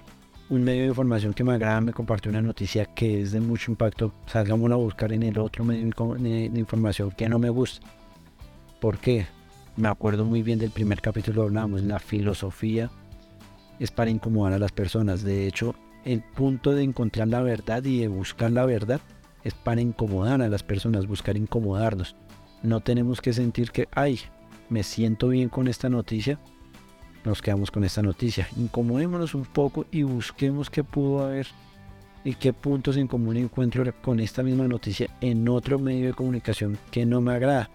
un 0.49 0.63
medio 0.63 0.81
de 0.81 0.87
información 0.87 1.33
que 1.33 1.43
me 1.43 1.53
agrada, 1.53 1.79
me 1.79 1.93
compartió 1.93 2.31
una 2.31 2.41
noticia 2.41 2.85
que 2.85 3.21
es 3.21 3.31
de 3.31 3.39
mucho 3.39 3.71
impacto. 3.71 4.13
Salgamos 4.25 4.71
a 4.71 4.75
buscar 4.75 5.13
en 5.13 5.23
el 5.23 5.37
otro 5.37 5.63
medio 5.63 5.93
de 6.17 6.59
información 6.59 7.11
que 7.11 7.29
no 7.29 7.37
me 7.37 7.49
gusta. 7.49 7.85
¿Por 8.81 8.97
qué? 8.97 9.27
Me 9.77 9.87
acuerdo 9.87 10.25
muy 10.25 10.41
bien 10.41 10.59
del 10.59 10.71
primer 10.71 11.01
capítulo, 11.01 11.43
hablábamos, 11.43 11.83
la 11.83 11.99
filosofía 11.99 12.89
es 13.79 13.91
para 13.91 14.09
incomodar 14.09 14.53
a 14.53 14.59
las 14.59 14.71
personas. 14.71 15.23
De 15.23 15.47
hecho, 15.47 15.75
el 16.03 16.21
punto 16.21 16.71
de 16.71 16.83
encontrar 16.83 17.27
la 17.27 17.41
verdad 17.41 17.83
y 17.83 17.99
de 17.99 18.07
buscar 18.07 18.51
la 18.51 18.65
verdad 18.65 19.01
es 19.43 19.53
para 19.53 19.81
incomodar 19.81 20.41
a 20.41 20.49
las 20.49 20.63
personas, 20.63 21.07
buscar 21.07 21.37
incomodarnos. 21.37 22.15
No 22.63 22.81
tenemos 22.81 23.21
que 23.21 23.33
sentir 23.33 23.71
que, 23.71 23.87
ay, 23.91 24.19
me 24.69 24.83
siento 24.83 25.29
bien 25.29 25.49
con 25.49 25.67
esta 25.67 25.89
noticia, 25.89 26.39
nos 27.25 27.41
quedamos 27.41 27.71
con 27.71 27.83
esta 27.83 28.01
noticia. 28.01 28.47
Incomodémonos 28.57 29.33
un 29.35 29.45
poco 29.45 29.85
y 29.91 30.03
busquemos 30.03 30.69
qué 30.69 30.83
pudo 30.83 31.25
haber 31.25 31.47
y 32.23 32.33
qué 32.35 32.53
puntos 32.53 32.97
en 32.97 33.07
común 33.07 33.37
encuentro 33.37 33.83
con 34.01 34.19
esta 34.19 34.43
misma 34.43 34.67
noticia 34.67 35.09
en 35.21 35.47
otro 35.47 35.79
medio 35.79 36.07
de 36.07 36.13
comunicación 36.13 36.77
que 36.91 37.05
no 37.05 37.21
me 37.21 37.33
agrada. 37.33 37.69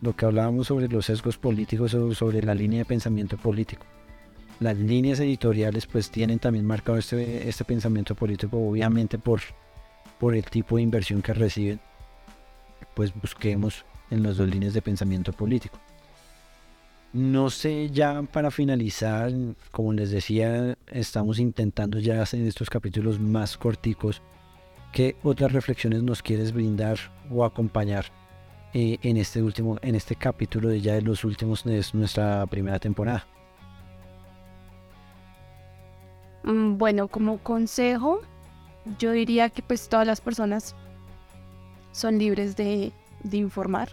Lo 0.00 0.14
que 0.14 0.26
hablábamos 0.26 0.68
sobre 0.68 0.88
los 0.88 1.06
sesgos 1.06 1.36
políticos 1.36 1.92
o 1.94 2.14
sobre 2.14 2.42
la 2.42 2.54
línea 2.54 2.80
de 2.80 2.84
pensamiento 2.84 3.36
político. 3.36 3.84
Las 4.60 4.76
líneas 4.76 5.20
editoriales 5.20 5.86
pues 5.86 6.10
tienen 6.10 6.38
también 6.38 6.66
marcado 6.66 6.98
este, 6.98 7.48
este 7.48 7.64
pensamiento 7.64 8.14
político 8.14 8.58
obviamente 8.58 9.18
por 9.18 9.40
por 10.18 10.34
el 10.34 10.44
tipo 10.44 10.76
de 10.76 10.82
inversión 10.82 11.22
que 11.22 11.32
reciben, 11.32 11.80
pues 12.94 13.12
busquemos 13.14 13.84
en 14.10 14.22
las 14.22 14.36
dos 14.36 14.48
líneas 14.48 14.74
de 14.74 14.82
pensamiento 14.82 15.32
político. 15.32 15.78
No 17.12 17.48
sé, 17.48 17.88
ya 17.90 18.22
para 18.22 18.50
finalizar, 18.50 19.32
como 19.70 19.92
les 19.94 20.10
decía, 20.10 20.76
estamos 20.88 21.38
intentando 21.38 21.98
ya 21.98 22.22
en 22.32 22.46
estos 22.46 22.68
capítulos 22.68 23.18
más 23.18 23.56
corticos, 23.56 24.20
¿qué 24.92 25.16
otras 25.22 25.52
reflexiones 25.52 26.02
nos 26.02 26.22
quieres 26.22 26.52
brindar 26.52 26.98
o 27.30 27.44
acompañar 27.44 28.06
eh, 28.74 28.98
en 29.02 29.16
este 29.16 29.42
último, 29.42 29.78
en 29.80 29.94
este 29.94 30.16
capítulo 30.16 30.68
de 30.68 30.82
ya 30.82 30.94
de 30.94 31.02
los 31.02 31.24
últimos 31.24 31.64
de 31.64 31.82
nuestra 31.94 32.44
primera 32.46 32.78
temporada? 32.78 33.26
Mm, 36.42 36.76
bueno, 36.76 37.08
como 37.08 37.38
consejo, 37.38 38.20
yo 38.98 39.12
diría 39.12 39.50
que 39.50 39.62
pues 39.62 39.88
todas 39.88 40.06
las 40.06 40.20
personas 40.20 40.74
son 41.92 42.18
libres 42.18 42.56
de, 42.56 42.92
informar, 43.32 43.90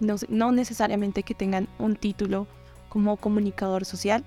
no, 0.00 0.52
necesariamente 0.52 1.22
que 1.22 1.34
tengan 1.34 1.68
un 1.78 1.96
título 1.96 2.46
como 2.88 3.16
comunicador 3.16 3.84
social, 3.84 4.24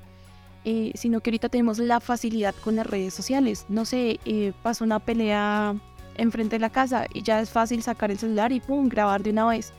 eh, 0.65 0.91
sino 0.95 1.21
que 1.21 1.29
ahorita 1.29 1.49
tenemos 1.49 1.79
la 1.79 1.99
facilidad 1.99 2.53
con 2.63 2.75
las 2.75 2.85
redes 2.85 3.13
sociales. 3.13 3.65
No 3.69 3.85
sé, 3.85 4.19
eh, 4.25 4.53
pasó 4.61 4.83
una 4.83 4.99
pelea 4.99 5.75
enfrente 6.15 6.57
de 6.57 6.59
la 6.59 6.69
casa 6.69 7.05
y 7.13 7.23
ya 7.23 7.41
es 7.41 7.49
fácil 7.49 7.81
sacar 7.81 8.11
el 8.11 8.19
celular 8.19 8.51
y 8.51 8.59
pum, 8.59 8.89
grabar 8.89 9.23
de 9.23 9.31
una 9.31 9.47
vez. 9.47 9.73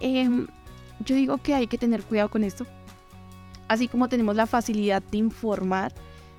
Em, 0.00 0.46
yo 1.04 1.14
digo 1.14 1.38
que 1.38 1.54
hay 1.54 1.66
que 1.66 1.78
tener 1.78 2.02
cuidado 2.02 2.30
con 2.30 2.44
esto. 2.44 2.66
Así 3.68 3.88
como 3.88 4.08
tenemos 4.08 4.36
la 4.36 4.46
facilidad 4.46 5.02
de 5.02 5.18
informar, 5.18 5.92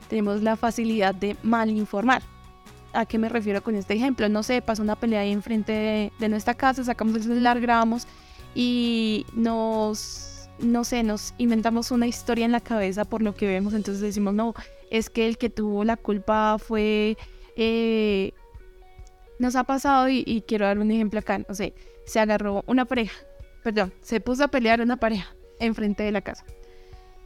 tenemos 0.10 0.42
la 0.42 0.56
facilidad 0.56 1.16
de 1.16 1.38
malinformar. 1.44 2.22
¿A 2.94 3.06
qué 3.06 3.18
me 3.18 3.30
refiero 3.30 3.64
con 3.64 3.76
este 3.76 3.94
ejemplo? 3.94 4.28
No 4.28 4.44
sé, 4.44 4.62
pasó 4.62 4.82
una 4.82 4.96
pelea 4.96 5.22
ahí 5.22 5.32
enfrente 5.32 6.12
de, 6.20 6.30
nuestra 6.30 6.54
casa, 6.54 6.84
sacamos 6.84 7.16
el 7.16 7.24
celular, 7.24 7.60
grabamos 7.60 8.08
y 8.54 9.26
nos 9.34 10.28
no 10.60 10.84
sé, 10.84 11.02
nos 11.02 11.34
inventamos 11.40 11.90
una 11.90 12.06
historia 12.06 12.46
en 12.46 12.52
la 12.52 12.60
cabeza 12.60 13.06
por 13.06 13.24
lo 13.24 13.34
que 13.34 13.48
vemos, 13.48 13.74
entonces 13.74 14.02
decimos, 14.02 14.34
no, 14.34 14.54
es 14.92 15.10
que 15.10 15.28
el 15.28 15.38
que 15.38 15.50
tuvo 15.50 15.84
la 15.84 15.98
culpa 15.98 16.58
fue... 16.60 17.18
Eh, 17.56 18.34
nos 19.40 19.56
ha 19.56 19.64
pasado 19.64 20.08
y, 20.08 20.44
quiero 20.48 20.66
dar 20.66 20.78
un 20.78 20.92
ejemplo 20.92 21.20
acá, 21.20 21.40
no 21.40 21.56
sé, 21.56 21.74
se 22.06 22.20
agarró 22.20 22.64
una 22.68 22.86
pareja, 22.86 23.18
perdón, 23.64 23.92
se 24.02 24.20
puso 24.20 24.44
a 24.44 24.50
pelear 24.50 24.82
una 24.82 24.98
pareja 24.98 25.36
enfrente 25.60 26.04
de 26.04 26.12
la 26.12 26.22
casa. 26.22 26.46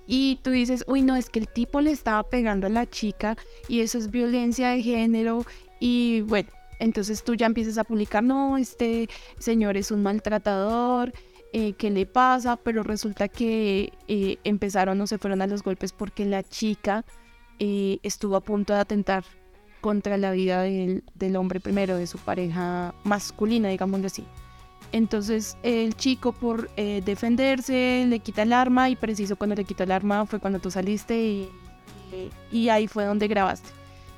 Y 0.07 0.39
tú 0.43 0.51
dices, 0.51 0.83
uy, 0.87 1.01
no, 1.01 1.15
es 1.15 1.29
que 1.29 1.39
el 1.39 1.47
tipo 1.47 1.81
le 1.81 1.91
estaba 1.91 2.23
pegando 2.23 2.67
a 2.67 2.69
la 2.69 2.87
chica 2.87 3.37
y 3.67 3.81
eso 3.81 3.97
es 3.97 4.11
violencia 4.11 4.69
de 4.69 4.81
género. 4.81 5.45
Y 5.79 6.21
bueno, 6.21 6.49
entonces 6.79 7.23
tú 7.23 7.35
ya 7.35 7.45
empiezas 7.45 7.77
a 7.77 7.83
publicar, 7.83 8.23
no, 8.23 8.57
este 8.57 9.09
señor 9.39 9.77
es 9.77 9.91
un 9.91 10.03
maltratador, 10.03 11.11
eh, 11.53 11.73
qué 11.73 11.89
le 11.89 12.05
pasa, 12.05 12.57
pero 12.57 12.83
resulta 12.83 13.27
que 13.29 13.93
eh, 14.07 14.37
empezaron 14.43 14.99
o 15.01 15.07
se 15.07 15.17
fueron 15.17 15.41
a 15.41 15.47
los 15.47 15.63
golpes 15.63 15.93
porque 15.93 16.25
la 16.25 16.43
chica 16.43 17.05
eh, 17.59 17.99
estuvo 18.03 18.35
a 18.35 18.41
punto 18.41 18.73
de 18.73 18.79
atentar 18.79 19.23
contra 19.79 20.17
la 20.17 20.31
vida 20.31 20.63
del, 20.63 21.35
hombre 21.37 21.59
primero, 21.59 21.95
de 21.95 22.07
su 22.07 22.17
pareja 22.17 22.93
masculina, 23.03 23.69
digámoslo 23.69 24.07
así. 24.07 24.25
Entonces 24.91 25.57
el 25.63 25.95
chico 25.95 26.31
por 26.31 26.69
defenderse 26.75 28.05
le 28.07 28.19
quita 28.19 28.43
el 28.43 28.53
arma 28.53 28.89
y 28.89 28.95
preciso 28.95 29.35
cuando 29.35 29.55
le 29.55 29.65
quitó 29.65 29.83
el 29.83 29.91
arma 29.91 30.25
fue 30.25 30.39
cuando 30.39 30.59
tú 30.59 30.71
saliste 30.71 31.21
y, 31.21 31.49
y 32.51 32.69
ahí 32.69 32.87
fue 32.87 33.05
donde 33.05 33.27
grabaste. 33.27 33.69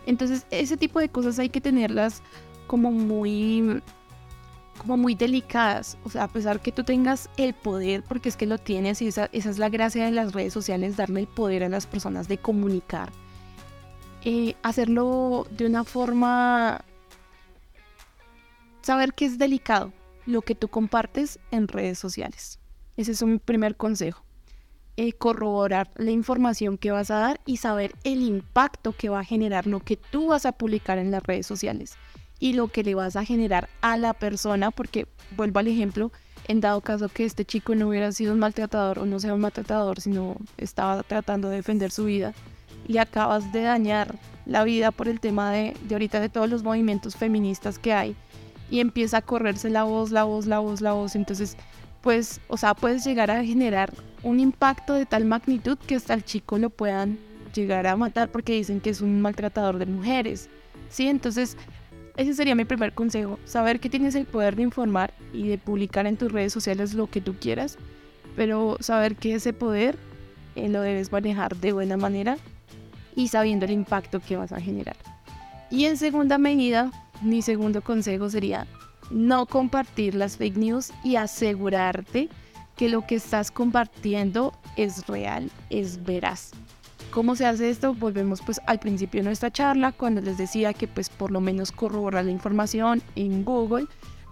Entonces 0.06 0.46
ese 0.52 0.78
tipo 0.78 1.00
de 1.00 1.10
cosas 1.10 1.40
hay 1.40 1.50
que 1.50 1.62
tenerlas 1.62 2.22
como 2.68 2.92
muy 2.92 3.82
como 4.78 4.98
muy 4.98 5.16
delicadas. 5.16 5.98
O 6.04 6.10
sea, 6.10 6.24
a 6.24 6.28
pesar 6.28 6.62
que 6.62 6.72
tú 6.72 6.84
tengas 6.84 7.30
el 7.38 7.54
poder, 7.54 8.04
porque 8.04 8.30
es 8.30 8.38
que 8.38 8.46
lo 8.46 8.58
tienes 8.58 9.02
y 9.02 9.08
esa, 9.08 9.30
es 9.32 9.58
la 9.58 9.70
gracia 9.70 10.06
de 10.06 10.12
las 10.12 10.34
redes 10.34 10.54
sociales, 10.54 10.98
darle 10.98 11.22
el 11.22 11.28
poder 11.28 11.64
a 11.64 11.70
las 11.70 11.88
personas 11.88 12.28
de 12.28 12.38
comunicar. 12.38 13.12
Eh, 14.24 14.56
hacerlo 14.64 15.48
de 15.52 15.66
una 15.66 15.84
forma... 15.84 16.82
Saber 18.82 19.14
que 19.14 19.26
es 19.26 19.38
delicado 19.38 19.92
lo 20.28 20.44
que 20.44 20.54
tú 20.54 20.68
compartes 20.68 21.40
en 21.50 21.68
redes 21.68 21.98
sociales. 21.98 22.60
Ese 22.98 23.14
es 23.14 23.22
un 23.24 23.40
primer 23.40 23.76
consejo. 23.76 24.24
Eh, 24.98 25.14
corroborar 25.14 25.92
la 25.96 26.12
información 26.12 26.78
que 26.78 26.92
vas 26.92 27.12
a 27.12 27.20
dar 27.20 27.40
y 27.46 27.58
saber 27.58 27.94
el 28.04 28.22
impacto 28.22 28.94
que 28.94 29.10
va 29.10 29.20
a 29.20 29.24
generar 29.24 29.68
lo 29.68 29.80
que 29.80 29.96
tú 29.96 30.28
vas 30.28 30.46
a 30.46 30.52
publicar 30.52 30.98
en 30.98 31.12
las 31.12 31.24
redes 31.24 31.46
sociales 31.46 31.98
y 32.40 32.54
lo 32.54 32.68
que 32.68 32.84
le 32.84 32.96
vas 32.96 33.16
a 33.16 33.24
generar 33.24 33.70
a 33.82 33.98
la 33.98 34.14
persona, 34.14 34.72
porque 34.72 35.08
vuelvo 35.36 35.60
al 35.60 35.68
ejemplo, 35.68 36.12
en 36.48 36.62
dado 36.62 36.82
caso 36.82 37.10
que 37.10 37.26
este 37.26 37.46
chico 37.46 37.76
no 37.76 37.90
hubiera 37.90 38.12
sido 38.12 38.34
un 38.34 38.40
maltratador 38.40 39.00
o 39.00 39.06
no 39.06 39.20
sea 39.20 39.34
un 39.34 39.42
maltratador, 39.42 40.02
sino 40.02 40.36
estaba 40.58 41.04
tratando 41.04 41.50
de 41.50 41.58
defender 41.58 41.92
su 41.92 42.06
vida, 42.06 42.34
y 42.88 42.98
acabas 42.98 43.52
de 43.52 43.62
dañar 43.62 44.16
la 44.46 44.64
vida 44.64 44.92
por 44.92 45.08
el 45.08 45.20
tema 45.20 45.52
de, 45.52 45.76
de 45.88 45.96
ahorita 45.96 46.20
de 46.20 46.30
todos 46.30 46.50
los 46.50 46.64
movimientos 46.64 47.16
feministas 47.16 47.80
que 47.80 47.94
hay, 47.94 48.16
y 48.70 48.80
empieza 48.80 49.18
a 49.18 49.22
correrse 49.22 49.70
la 49.70 49.84
voz, 49.84 50.12
la 50.12 50.24
voz, 50.24 50.46
la 50.46 50.60
voz, 50.60 50.82
la 50.82 50.94
voz, 50.94 51.16
entonces 51.16 51.58
pues, 52.02 52.40
o 52.48 52.58
sea, 52.58 52.74
puedes 52.74 53.04
llegar 53.04 53.32
a 53.32 53.44
generar 53.44 53.94
un 54.24 54.40
impacto 54.40 54.94
de 54.94 55.06
tal 55.06 55.26
magnitud 55.26 55.78
que 55.78 55.96
hasta 55.96 56.14
el 56.14 56.24
chico 56.24 56.58
lo 56.58 56.70
puedan 56.70 57.18
llegar 57.54 57.88
a 57.88 57.96
matar 57.96 58.30
porque 58.30 58.54
dicen 58.54 58.80
que 58.80 58.92
es 58.92 59.02
un 59.02 59.22
maltratador 59.22 59.78
de 59.78 59.88
mujeres. 59.88 60.50
Sí, 60.90 61.08
entonces 61.08 61.58
ese 62.16 62.34
sería 62.34 62.56
mi 62.56 62.66
primer 62.66 62.94
consejo, 62.94 63.40
saber 63.46 63.80
que 63.80 63.90
tienes 63.90 64.16
el 64.16 64.26
poder 64.26 64.56
de 64.56 64.64
informar 64.64 65.14
y 65.34 65.48
de 65.48 65.58
publicar 65.58 66.08
en 66.08 66.18
tus 66.18 66.32
redes 66.32 66.52
sociales 66.52 66.94
lo 66.94 67.08
que 67.08 67.22
tú 67.22 67.36
quieras, 67.36 67.78
pero 68.36 68.78
saber 68.80 69.16
que 69.16 69.36
ese 69.36 69.54
poder 69.54 69.98
eh, 70.56 70.68
lo 70.70 70.82
debes 70.82 71.12
manejar 71.12 71.56
de 71.58 71.74
buena 71.74 71.98
manera 71.98 72.38
y 73.16 73.28
sabiendo 73.28 73.66
el 73.66 73.72
impacto 73.72 74.20
que 74.20 74.38
vas 74.38 74.52
a 74.52 74.60
generar. 74.60 74.96
Y 75.70 75.86
en 75.86 75.98
segunda 75.98 76.38
medida, 76.38 76.92
mi 77.22 77.42
segundo 77.42 77.82
consejo 77.82 78.30
sería 78.30 78.68
no 79.10 79.46
compartir 79.46 80.16
las 80.16 80.38
fake 80.38 80.58
news 80.58 80.92
y 81.04 81.16
asegurarte 81.16 82.30
que 82.76 82.90
lo 82.90 83.06
que 83.06 83.16
estás 83.16 83.52
compartiendo 83.52 84.54
es 84.76 85.08
real, 85.08 85.50
es 85.70 86.04
veraz. 86.04 86.52
¿Cómo 87.12 87.36
se 87.36 87.46
hace 87.46 87.70
esto? 87.70 87.94
Volvemos 87.94 88.42
pues 88.42 88.62
al 88.68 88.80
principio 88.80 89.22
de 89.22 89.26
nuestra 89.26 89.52
charla 89.52 89.92
cuando 89.92 90.22
les 90.22 90.38
decía 90.38 90.74
que 90.74 90.88
pues 90.88 91.10
por 91.10 91.32
lo 91.32 91.42
menos 91.42 91.72
corroborar 91.72 92.26
la 92.26 92.32
información 92.32 93.02
en 93.16 93.44
Google 93.44 93.88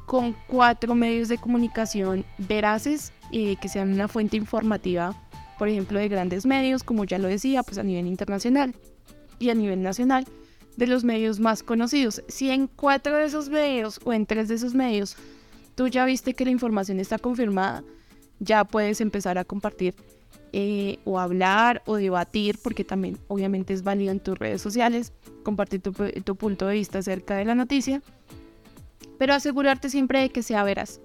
con 0.06 0.36
cuatro 0.48 0.94
medios 0.94 1.30
de 1.30 1.38
comunicación 1.38 2.26
veraces 2.38 3.12
y 3.32 3.56
que 3.56 3.70
sean 3.70 3.94
una 3.94 4.08
fuente 4.08 4.38
informativa, 4.38 5.16
por 5.58 5.68
ejemplo, 5.68 6.00
de 6.00 6.10
grandes 6.10 6.46
medios, 6.46 6.84
como 6.84 7.06
ya 7.06 7.18
lo 7.18 7.28
decía, 7.28 7.64
pues 7.64 7.78
a 7.78 7.84
nivel 7.84 8.06
internacional 8.06 8.76
y 9.40 9.50
a 9.50 9.56
nivel 9.56 9.82
nacional, 9.82 10.26
de 10.78 10.88
los 10.88 11.04
medios 11.04 11.40
más 11.40 11.64
conocidos. 11.64 12.22
Si 12.28 12.50
en 12.50 12.68
cuatro 12.68 13.16
de 13.16 13.26
esos 13.26 13.50
medios 13.50 14.00
o 14.04 14.14
en 14.14 14.26
tres 14.26 14.48
de 14.48 14.56
esos 14.56 14.74
medios 14.74 15.16
tú 15.76 15.88
ya 15.88 16.06
viste 16.06 16.34
que 16.34 16.46
la 16.46 16.52
información 16.52 17.00
está 17.00 17.18
confirmada, 17.18 17.84
ya 18.40 18.64
puedes 18.64 19.02
empezar 19.02 19.38
a 19.38 19.46
compartir 19.46 19.96
eh, 20.54 21.00
o 21.04 21.20
hablar 21.20 21.82
o 21.86 21.98
debatir, 21.98 22.58
porque 22.64 22.86
también 22.86 23.18
obviamente 23.28 23.74
es 23.74 23.84
válido 23.84 24.12
en 24.12 24.22
tus 24.22 24.40
redes 24.40 24.62
sociales, 24.62 25.12
compartir 25.44 25.82
tu, 25.82 26.36
punto 26.36 26.68
de 26.68 26.76
vista 26.76 27.00
acerca 27.00 27.36
de 27.36 27.46
la 27.46 27.56
noticia, 27.56 28.02
pero 29.18 29.34
asegurarte 29.34 29.90
siempre 29.90 30.22
de 30.22 30.30
que 30.30 30.44
sea 30.44 30.64
veraz. 30.64 31.02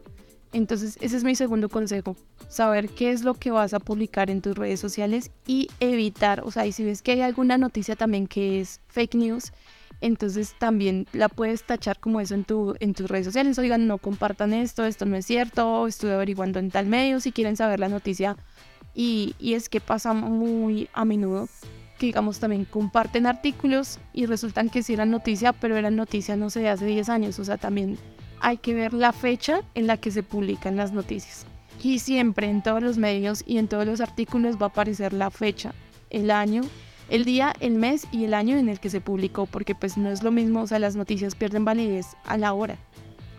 Entonces, 0.52 0.98
ese 1.00 1.16
es 1.16 1.24
mi 1.24 1.36
segundo 1.36 1.68
consejo, 1.68 2.16
saber 2.48 2.88
qué 2.88 3.12
es 3.12 3.22
lo 3.22 3.34
que 3.34 3.52
vas 3.52 3.72
a 3.72 3.78
publicar 3.78 4.30
en 4.30 4.42
tus 4.42 4.56
redes 4.56 4.80
sociales 4.80 5.30
y 5.46 5.68
evitar, 5.78 6.42
o 6.44 6.50
sea, 6.50 6.66
y 6.66 6.72
si 6.72 6.82
ves 6.84 7.02
que 7.02 7.12
hay 7.12 7.20
alguna 7.20 7.56
noticia 7.56 7.94
también 7.94 8.26
que 8.26 8.60
es 8.60 8.80
fake 8.88 9.14
news, 9.14 9.52
entonces 10.00 10.54
también 10.58 11.06
la 11.12 11.28
puedes 11.28 11.62
tachar 11.62 12.00
como 12.00 12.20
eso 12.20 12.34
en, 12.34 12.44
tu, 12.44 12.74
en 12.80 12.94
tus 12.94 13.08
redes 13.08 13.26
sociales. 13.26 13.58
Oigan, 13.58 13.86
no 13.86 13.98
compartan 13.98 14.52
esto, 14.52 14.84
esto 14.84 15.04
no 15.04 15.16
es 15.16 15.26
cierto, 15.26 15.86
estuve 15.86 16.14
averiguando 16.14 16.58
en 16.58 16.70
tal 16.70 16.86
medio, 16.86 17.20
si 17.20 17.32
quieren 17.32 17.56
saber 17.56 17.78
la 17.78 17.88
noticia 17.88 18.36
y, 18.94 19.34
es 19.40 19.68
que 19.68 19.80
pasa 19.80 20.12
muy 20.12 20.88
a 20.92 21.04
menudo 21.04 21.48
que 21.98 22.06
digamos 22.06 22.40
también 22.40 22.64
comparten 22.64 23.26
artículos 23.26 23.98
y 24.14 24.24
resultan 24.24 24.70
que 24.70 24.82
sí 24.82 24.94
eran 24.94 25.10
noticia, 25.10 25.52
pero 25.52 25.76
eran 25.76 25.96
noticias 25.96 26.38
no 26.38 26.48
sé 26.48 26.60
de 26.60 26.70
hace 26.70 26.86
10 26.86 27.10
años, 27.10 27.38
o 27.38 27.44
sea, 27.44 27.58
también 27.58 27.98
hay 28.40 28.58
que 28.58 28.74
ver 28.74 28.92
la 28.92 29.12
fecha 29.12 29.62
en 29.74 29.86
la 29.86 29.96
que 29.96 30.10
se 30.10 30.22
publican 30.22 30.76
las 30.76 30.92
noticias. 30.92 31.46
Y 31.82 31.98
siempre 32.00 32.48
en 32.48 32.62
todos 32.62 32.82
los 32.82 32.98
medios 32.98 33.42
y 33.46 33.58
en 33.58 33.68
todos 33.68 33.86
los 33.86 34.00
artículos 34.00 34.56
va 34.56 34.66
a 34.66 34.68
aparecer 34.68 35.12
la 35.12 35.30
fecha, 35.30 35.72
el 36.10 36.30
año, 36.30 36.62
el 37.08 37.24
día, 37.24 37.54
el 37.60 37.74
mes 37.74 38.06
y 38.12 38.24
el 38.24 38.34
año 38.34 38.56
en 38.58 38.68
el 38.68 38.80
que 38.80 38.90
se 38.90 39.00
publicó, 39.00 39.46
porque 39.46 39.74
pues 39.74 39.96
no 39.96 40.10
es 40.10 40.22
lo 40.22 40.30
mismo, 40.30 40.62
o 40.62 40.66
sea, 40.66 40.78
las 40.78 40.96
noticias 40.96 41.34
pierden 41.34 41.64
validez 41.64 42.06
a 42.24 42.36
la 42.36 42.52
hora. 42.52 42.76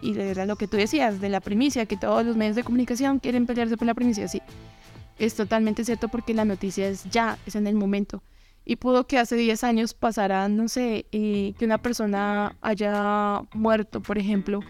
Y 0.01 0.17
era 0.19 0.45
lo 0.47 0.55
que 0.55 0.67
tú 0.67 0.77
decías 0.77 1.21
de 1.21 1.29
la 1.29 1.41
primicia, 1.41 1.85
que 1.85 1.97
todos 1.97 2.25
los 2.25 2.35
medios 2.35 2.55
de 2.55 2.63
comunicación 2.63 3.19
quieren 3.19 3.45
pelearse 3.45 3.77
por 3.77 3.85
la 3.85 3.93
primicia, 3.93 4.27
sí 4.27 4.41
es 5.21 5.35
totalmente 5.35 5.85
cierto 5.85 6.07
porque 6.07 6.33
la 6.33 6.45
noticia 6.45 6.87
es 6.87 7.03
ya, 7.09 7.37
es 7.45 7.55
en 7.55 7.67
el 7.67 7.75
momento. 7.75 8.23
Y 8.65 8.77
pudo 8.77 9.05
que 9.05 9.19
hace 9.19 9.35
10 9.35 9.63
años 9.63 9.93
pasara, 9.93 10.47
no 10.49 10.67
sé, 10.67 11.05
eh, 11.11 11.53
que 11.57 11.65
una 11.65 11.77
persona 11.77 12.55
haya 12.61 13.41
muerto, 13.53 14.01
por 14.01 14.17
ejemplo, 14.17 14.61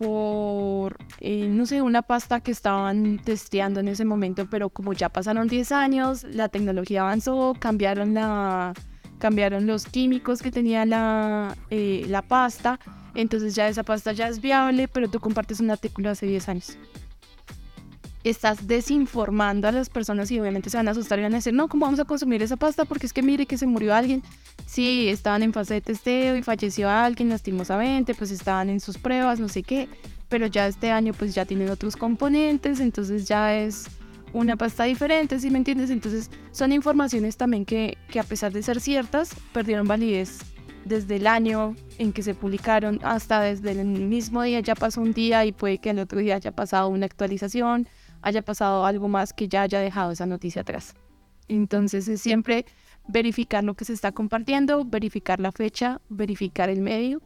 por, 0.00 0.96
eh, 1.20 1.46
no 1.50 1.66
sé, 1.66 1.82
una 1.82 2.00
pasta 2.00 2.40
que 2.40 2.52
estaban 2.52 3.18
testeando 3.22 3.80
en 3.80 3.88
ese 3.88 4.06
momento, 4.06 4.48
pero 4.48 4.70
como 4.70 4.94
ya 4.94 5.10
pasaron 5.10 5.46
10 5.46 5.72
años, 5.72 6.24
la 6.24 6.48
tecnología 6.48 7.02
avanzó, 7.02 7.54
cambiaron, 7.58 8.14
la, 8.14 8.72
cambiaron 9.18 9.66
los 9.66 9.84
químicos 9.84 10.40
que 10.40 10.50
tenía 10.50 10.86
la, 10.86 11.54
eh, 11.68 12.06
la 12.08 12.22
pasta, 12.22 12.80
entonces 13.14 13.54
ya 13.54 13.68
esa 13.68 13.82
pasta 13.82 14.12
ya 14.12 14.28
es 14.28 14.40
viable, 14.40 14.88
pero 14.88 15.10
tú 15.10 15.20
compartes 15.20 15.60
un 15.60 15.70
artículo 15.70 16.08
hace 16.08 16.24
10 16.24 16.48
años 16.48 16.78
estás 18.24 18.66
desinformando 18.66 19.68
a 19.68 19.72
las 19.72 19.88
personas 19.88 20.30
y 20.30 20.38
obviamente 20.38 20.68
se 20.70 20.76
van 20.76 20.88
a 20.88 20.90
asustar 20.90 21.18
y 21.18 21.22
van 21.22 21.32
a 21.32 21.36
decir, 21.36 21.54
no, 21.54 21.68
¿cómo 21.68 21.86
vamos 21.86 22.00
a 22.00 22.04
consumir 22.04 22.42
esa 22.42 22.56
pasta? 22.56 22.84
Porque 22.84 23.06
es 23.06 23.12
que 23.12 23.22
mire 23.22 23.46
que 23.46 23.56
se 23.56 23.66
murió 23.66 23.94
alguien. 23.94 24.22
Sí, 24.66 25.08
estaban 25.08 25.42
en 25.42 25.52
fase 25.52 25.74
de 25.74 25.80
testeo 25.80 26.36
y 26.36 26.42
falleció 26.42 26.90
alguien 26.90 27.30
lastimosamente, 27.30 28.14
pues 28.14 28.30
estaban 28.30 28.68
en 28.68 28.80
sus 28.80 28.98
pruebas, 28.98 29.40
no 29.40 29.48
sé 29.48 29.62
qué, 29.62 29.88
pero 30.28 30.46
ya 30.46 30.66
este 30.66 30.90
año 30.90 31.12
pues 31.14 31.34
ya 31.34 31.44
tienen 31.44 31.70
otros 31.70 31.96
componentes, 31.96 32.80
entonces 32.80 33.26
ya 33.26 33.56
es 33.56 33.86
una 34.32 34.56
pasta 34.56 34.84
diferente, 34.84 35.40
¿sí 35.40 35.50
me 35.50 35.58
entiendes? 35.58 35.90
Entonces 35.90 36.30
son 36.52 36.72
informaciones 36.72 37.36
también 37.36 37.64
que, 37.64 37.96
que 38.08 38.20
a 38.20 38.24
pesar 38.24 38.52
de 38.52 38.62
ser 38.62 38.80
ciertas, 38.80 39.34
perdieron 39.52 39.88
validez 39.88 40.38
desde 40.84 41.16
el 41.16 41.26
año 41.26 41.76
en 41.98 42.12
que 42.12 42.22
se 42.22 42.34
publicaron 42.34 43.00
hasta 43.02 43.40
desde 43.40 43.72
el 43.72 43.84
mismo 43.86 44.42
día 44.42 44.60
ya 44.60 44.74
pasó 44.74 45.00
un 45.00 45.12
día 45.12 45.44
y 45.44 45.52
puede 45.52 45.78
que 45.78 45.90
el 45.90 45.98
otro 45.98 46.20
día 46.20 46.36
haya 46.36 46.52
pasado 46.52 46.88
una 46.88 47.06
actualización, 47.06 47.86
haya 48.22 48.42
pasado 48.42 48.84
algo 48.84 49.08
más 49.08 49.32
que 49.32 49.48
ya 49.48 49.62
haya 49.62 49.80
dejado 49.80 50.12
esa 50.12 50.26
noticia 50.26 50.62
atrás. 50.62 50.94
Entonces 51.48 52.06
es 52.08 52.20
siempre 52.20 52.66
verificar 53.08 53.64
lo 53.64 53.74
que 53.74 53.84
se 53.84 53.92
está 53.92 54.12
compartiendo, 54.12 54.84
verificar 54.84 55.40
la 55.40 55.52
fecha, 55.52 56.00
verificar 56.08 56.68
el 56.68 56.80
medio 56.80 57.20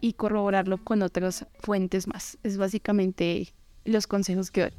y 0.00 0.12
corroborarlo 0.12 0.78
con 0.78 1.02
otras 1.02 1.46
fuentes 1.60 2.06
más. 2.06 2.38
Es 2.42 2.56
básicamente 2.56 3.52
los 3.84 4.06
consejos 4.06 4.50
que 4.50 4.62
doy. 4.62 4.72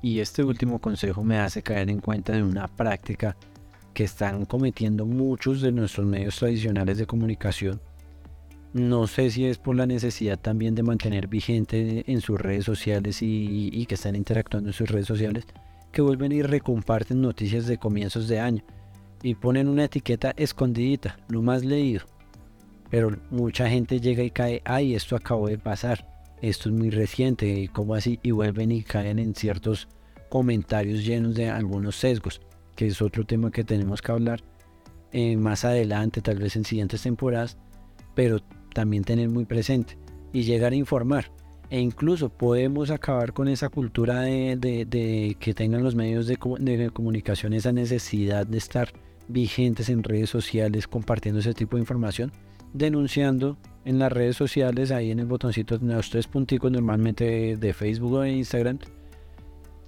Y 0.00 0.20
este 0.20 0.44
último 0.44 0.80
consejo 0.80 1.24
me 1.24 1.38
hace 1.38 1.62
caer 1.62 1.90
en 1.90 2.00
cuenta 2.00 2.32
de 2.32 2.42
una 2.42 2.68
práctica 2.68 3.36
que 3.92 4.04
están 4.04 4.44
cometiendo 4.44 5.04
muchos 5.04 5.60
de 5.60 5.72
nuestros 5.72 6.06
medios 6.06 6.36
tradicionales 6.36 6.98
de 6.98 7.06
comunicación. 7.06 7.80
No 8.72 9.06
sé 9.06 9.30
si 9.30 9.46
es 9.46 9.58
por 9.58 9.76
la 9.76 9.86
necesidad 9.86 10.38
también 10.38 10.74
de 10.74 10.82
mantener 10.82 11.26
vigente 11.26 12.04
en 12.06 12.20
sus 12.20 12.38
redes 12.38 12.64
sociales 12.64 13.18
y, 13.22 13.86
que 13.86 13.94
están 13.94 14.14
interactuando 14.14 14.68
en 14.68 14.74
sus 14.74 14.90
redes 14.90 15.06
sociales, 15.06 15.46
que 15.90 16.02
vuelven 16.02 16.32
y 16.32 16.42
recomparten 16.42 17.20
noticias 17.20 17.66
de 17.66 17.78
comienzos 17.78 18.28
de 18.28 18.40
año 18.40 18.62
y 19.22 19.34
ponen 19.34 19.68
una 19.68 19.84
etiqueta 19.84 20.34
escondidita, 20.36 21.18
lo 21.28 21.40
más 21.40 21.64
leído. 21.64 22.04
Pero 22.90 23.16
mucha 23.30 23.68
gente 23.68 24.00
llega 24.00 24.22
y 24.22 24.30
cae, 24.30 24.62
ay, 24.64 24.94
esto 24.94 25.16
acabó 25.16 25.48
de 25.48 25.58
pasar, 25.58 26.06
esto 26.42 26.68
es 26.68 26.74
muy 26.74 26.90
reciente, 26.90 27.68
¿cómo 27.72 27.94
así? 27.94 28.20
Y 28.22 28.32
vuelven 28.32 28.70
y 28.70 28.82
caen 28.82 29.18
en 29.18 29.34
ciertos 29.34 29.88
comentarios 30.28 31.04
llenos 31.04 31.34
de 31.34 31.48
algunos 31.48 31.96
sesgos 31.96 32.42
que 32.76 32.86
es 32.86 33.02
otro 33.02 33.24
tema 33.24 33.50
que 33.50 33.64
tenemos 33.64 34.00
que 34.00 34.12
hablar 34.12 34.40
eh, 35.10 35.36
más 35.36 35.64
adelante, 35.64 36.20
tal 36.20 36.38
vez 36.38 36.54
en 36.54 36.64
siguientes 36.64 37.02
temporadas, 37.02 37.56
pero 38.14 38.40
también 38.78 39.02
tener 39.02 39.28
muy 39.28 39.44
presente 39.44 39.98
y 40.32 40.44
llegar 40.44 40.70
a 40.70 40.76
informar. 40.76 41.32
E 41.68 41.80
incluso 41.80 42.28
podemos 42.28 42.92
acabar 42.92 43.32
con 43.32 43.48
esa 43.48 43.70
cultura 43.70 44.20
de, 44.20 45.36
que 45.40 45.52
tengan 45.52 45.82
los 45.82 45.96
medios 45.96 46.28
de, 46.28 46.36
comunicación 46.36 47.54
esa 47.54 47.72
necesidad 47.72 48.46
de 48.46 48.56
estar 48.56 48.92
vigentes 49.26 49.88
en 49.88 50.04
redes 50.04 50.30
sociales 50.30 50.86
compartiendo 50.86 51.40
ese 51.40 51.54
tipo 51.54 51.76
de 51.76 51.80
información, 51.80 52.30
denunciando 52.72 53.58
en 53.84 53.98
las 53.98 54.12
redes 54.12 54.36
sociales, 54.36 54.92
ahí 54.92 55.10
en 55.10 55.18
el 55.18 55.26
botoncito 55.26 55.76
de 55.76 55.92
los 55.92 56.08
tres 56.08 56.28
punticos 56.28 56.70
normalmente 56.70 57.56
de 57.56 57.72
Facebook 57.72 58.12
o 58.12 58.20
de 58.20 58.30
Instagram, 58.30 58.78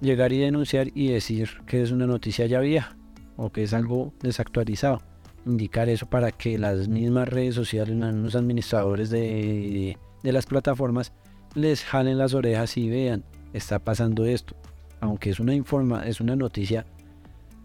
llegar 0.01 0.33
y 0.33 0.39
denunciar 0.39 0.89
y 0.93 1.07
decir 1.07 1.49
que 1.65 1.81
es 1.81 1.91
una 1.91 2.07
noticia 2.07 2.45
ya 2.45 2.59
vieja 2.59 2.97
o 3.37 3.53
que 3.53 3.63
es 3.63 3.73
algo 3.73 4.13
desactualizado. 4.21 5.10
Indicar 5.45 5.89
eso 5.89 6.05
para 6.05 6.31
que 6.31 6.57
las 6.57 6.87
mismas 6.87 7.27
redes 7.27 7.55
sociales, 7.55 7.95
los 7.95 8.35
administradores 8.35 9.09
de, 9.09 9.97
las 10.23 10.45
plataformas 10.45 11.13
les 11.55 11.83
jalen 11.83 12.17
las 12.17 12.33
orejas 12.33 12.77
y 12.77 12.89
vean, 12.89 13.23
está 13.53 13.79
pasando 13.79 14.25
esto. 14.25 14.55
Aunque 14.99 15.31
es 15.31 15.39
una, 15.39 15.55
informa, 15.55 16.05
es 16.05 16.21
una 16.21 16.35
noticia 16.35 16.85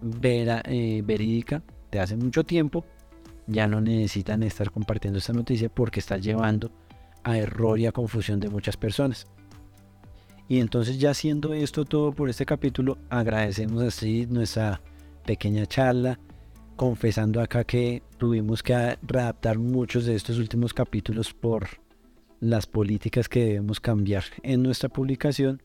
vera, 0.00 0.62
eh, 0.64 1.02
verídica 1.04 1.62
de 1.90 2.00
hace 2.00 2.16
mucho 2.16 2.44
tiempo, 2.44 2.84
ya 3.46 3.66
no 3.66 3.80
necesitan 3.80 4.42
estar 4.42 4.70
compartiendo 4.70 5.18
esta 5.18 5.32
noticia 5.32 5.68
porque 5.68 6.00
está 6.00 6.16
llevando 6.16 6.70
a 7.24 7.36
error 7.38 7.78
y 7.78 7.86
a 7.86 7.92
confusión 7.92 8.40
de 8.40 8.48
muchas 8.48 8.76
personas. 8.76 9.26
Y 10.48 10.60
entonces 10.60 10.98
ya 10.98 11.10
haciendo 11.10 11.54
esto 11.54 11.84
todo 11.84 12.12
por 12.12 12.30
este 12.30 12.46
capítulo, 12.46 12.98
agradecemos 13.10 13.82
así 13.82 14.26
nuestra 14.26 14.80
pequeña 15.24 15.66
charla, 15.66 16.20
confesando 16.76 17.40
acá 17.40 17.64
que 17.64 18.02
tuvimos 18.18 18.62
que 18.62 18.98
readaptar 19.02 19.58
muchos 19.58 20.04
de 20.04 20.14
estos 20.14 20.38
últimos 20.38 20.72
capítulos 20.72 21.32
por 21.32 21.66
las 22.40 22.66
políticas 22.66 23.28
que 23.28 23.44
debemos 23.44 23.80
cambiar 23.80 24.24
en 24.42 24.62
nuestra 24.62 24.88
publicación. 24.88 25.62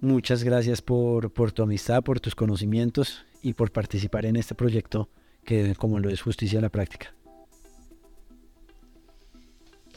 Muchas 0.00 0.44
gracias 0.44 0.80
por, 0.80 1.32
por 1.32 1.50
tu 1.50 1.62
amistad, 1.62 2.02
por 2.04 2.20
tus 2.20 2.34
conocimientos 2.34 3.26
y 3.42 3.54
por 3.54 3.72
participar 3.72 4.26
en 4.26 4.36
este 4.36 4.54
proyecto 4.54 5.08
que 5.44 5.74
como 5.74 5.98
lo 5.98 6.08
es 6.10 6.22
Justicia 6.22 6.60
a 6.60 6.62
la 6.62 6.68
Práctica. 6.68 7.14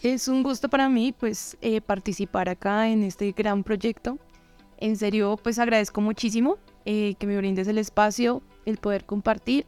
Es 0.02 0.28
un 0.28 0.41
gusto 0.41 0.68
para 0.68 0.89
mí 0.89 1.14
pues 1.18 1.58
eh, 1.62 1.80
participar 1.80 2.49
acá 2.49 2.89
en 2.89 3.04
este 3.04 3.32
gran 3.34 3.64
proyecto. 3.64 4.18
En 4.78 4.97
serio 4.97 5.38
pues 5.41 5.60
agradezco 5.60 6.02
muchísimo 6.02 6.58
eh, 6.86 7.14
que 7.20 7.28
me 7.28 7.38
brindes 7.38 7.68
el 7.68 7.78
espacio, 7.78 8.41
el 8.66 8.78
poder 8.78 9.06
compartir. 9.06 9.68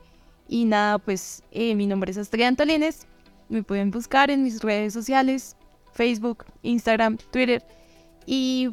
Y 0.54 0.66
nada, 0.66 1.00
pues 1.00 1.42
eh, 1.50 1.74
mi 1.74 1.88
nombre 1.88 2.12
es 2.12 2.18
Astrid 2.20 2.44
Antolines. 2.44 3.08
Me 3.50 3.64
pueden 3.64 3.90
buscar 3.90 4.30
en 4.30 4.44
mis 4.44 4.62
redes 4.62 4.94
sociales, 4.94 5.58
Facebook, 5.94 6.46
Instagram, 6.62 7.18
Twitter. 7.32 7.66
Y 8.28 8.70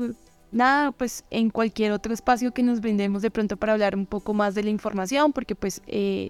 nada, 0.52 0.92
pues 0.92 1.24
en 1.30 1.48
cualquier 1.48 1.92
otro 1.92 2.12
espacio 2.12 2.52
que 2.52 2.62
nos 2.62 2.82
brindemos 2.82 3.22
de 3.22 3.30
pronto 3.30 3.56
para 3.56 3.72
hablar 3.72 3.96
un 3.96 4.04
poco 4.04 4.34
más 4.34 4.54
de 4.54 4.62
la 4.62 4.68
información, 4.68 5.32
porque 5.32 5.54
pues 5.54 5.80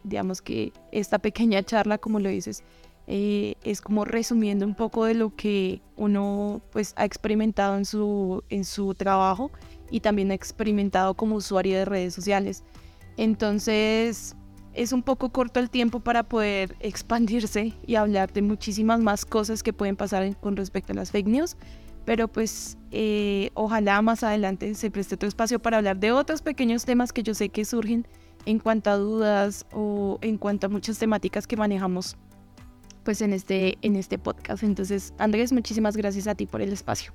digamos 0.04 0.40
que 0.40 0.72
esta 0.92 1.18
pequeña 1.18 1.64
charla, 1.64 1.98
como 1.98 2.20
lo 2.20 2.28
dices, 2.28 2.62
eh, 3.08 3.54
es 3.64 3.80
como 3.80 4.04
resumiendo 4.04 4.64
un 4.64 4.76
poco 4.76 5.04
de 5.04 5.14
lo 5.14 5.34
que 5.34 5.82
uno 5.96 6.60
pues 6.70 6.94
ha 6.94 7.04
experimentado 7.04 7.76
en 7.76 7.86
su, 7.86 8.44
en 8.50 8.64
su 8.64 8.94
trabajo 8.94 9.50
y 9.90 9.98
también 9.98 10.30
ha 10.30 10.34
experimentado 10.34 11.14
como 11.14 11.34
usuario 11.34 11.76
de 11.76 11.86
redes 11.86 12.14
sociales. 12.14 12.62
Entonces 13.16 14.36
es 14.74 14.92
un 14.92 15.02
poco 15.02 15.30
corto 15.30 15.60
el 15.60 15.70
tiempo 15.70 16.00
para 16.00 16.22
poder 16.22 16.76
expandirse 16.80 17.74
y 17.86 17.94
hablar 17.94 18.32
de 18.32 18.42
muchísimas 18.42 19.00
más 19.00 19.24
cosas 19.24 19.62
que 19.62 19.72
pueden 19.72 19.96
pasar 19.96 20.36
con 20.38 20.56
respecto 20.56 20.92
a 20.92 20.96
las 20.96 21.10
fake 21.10 21.28
news. 21.28 21.56
Pero 22.04 22.28
pues 22.28 22.78
eh, 22.90 23.50
ojalá 23.54 24.00
más 24.02 24.22
adelante 24.22 24.74
se 24.74 24.90
preste 24.90 25.16
otro 25.16 25.28
espacio 25.28 25.60
para 25.60 25.76
hablar 25.76 25.98
de 25.98 26.12
otros 26.12 26.42
pequeños 26.42 26.84
temas 26.84 27.12
que 27.12 27.22
yo 27.22 27.34
sé 27.34 27.50
que 27.50 27.64
surgen 27.64 28.06
en 28.46 28.58
cuanto 28.58 28.90
a 28.90 28.96
dudas 28.96 29.66
o 29.72 30.18
en 30.22 30.38
cuanto 30.38 30.66
a 30.66 30.70
muchas 30.70 30.98
temáticas 30.98 31.46
que 31.46 31.56
manejamos 31.56 32.16
pues 33.04 33.20
en 33.22 33.32
este, 33.32 33.78
en 33.82 33.96
este 33.96 34.18
podcast. 34.18 34.62
Entonces, 34.62 35.14
Andrés, 35.18 35.52
muchísimas 35.52 35.96
gracias 35.96 36.26
a 36.26 36.34
ti 36.34 36.46
por 36.46 36.62
el 36.62 36.72
espacio. 36.72 37.12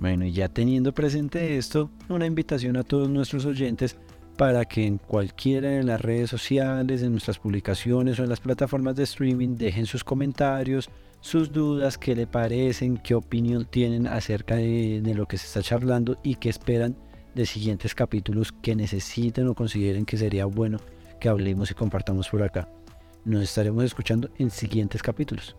Bueno, 0.00 0.24
y 0.24 0.32
ya 0.32 0.48
teniendo 0.48 0.92
presente 0.92 1.58
esto, 1.58 1.90
una 2.08 2.26
invitación 2.26 2.76
a 2.76 2.84
todos 2.84 3.08
nuestros 3.08 3.44
oyentes 3.46 3.96
para 4.38 4.64
que 4.66 4.86
en 4.86 4.98
cualquiera 4.98 5.68
de 5.68 5.82
las 5.82 6.00
redes 6.00 6.30
sociales, 6.30 7.02
en 7.02 7.10
nuestras 7.10 7.40
publicaciones 7.40 8.20
o 8.20 8.22
en 8.22 8.28
las 8.28 8.38
plataformas 8.38 8.94
de 8.94 9.02
streaming 9.02 9.56
dejen 9.56 9.84
sus 9.84 10.04
comentarios, 10.04 10.88
sus 11.20 11.50
dudas, 11.50 11.98
qué 11.98 12.14
le 12.14 12.28
parecen, 12.28 12.98
qué 12.98 13.16
opinión 13.16 13.64
tienen 13.64 14.06
acerca 14.06 14.54
de, 14.54 15.02
lo 15.16 15.26
que 15.26 15.38
se 15.38 15.46
está 15.46 15.60
charlando 15.60 16.18
y 16.22 16.36
qué 16.36 16.50
esperan 16.50 16.96
de 17.34 17.46
siguientes 17.46 17.96
capítulos 17.96 18.52
que 18.52 18.76
necesiten 18.76 19.48
o 19.48 19.56
consideren 19.56 20.06
que 20.06 20.16
sería 20.16 20.46
bueno 20.46 20.78
que 21.18 21.28
hablemos 21.28 21.72
y 21.72 21.74
compartamos 21.74 22.28
por 22.28 22.44
acá. 22.44 22.68
Nos 23.24 23.42
estaremos 23.42 23.82
escuchando 23.82 24.30
en 24.38 24.52
siguientes 24.52 25.02
capítulos. 25.02 25.56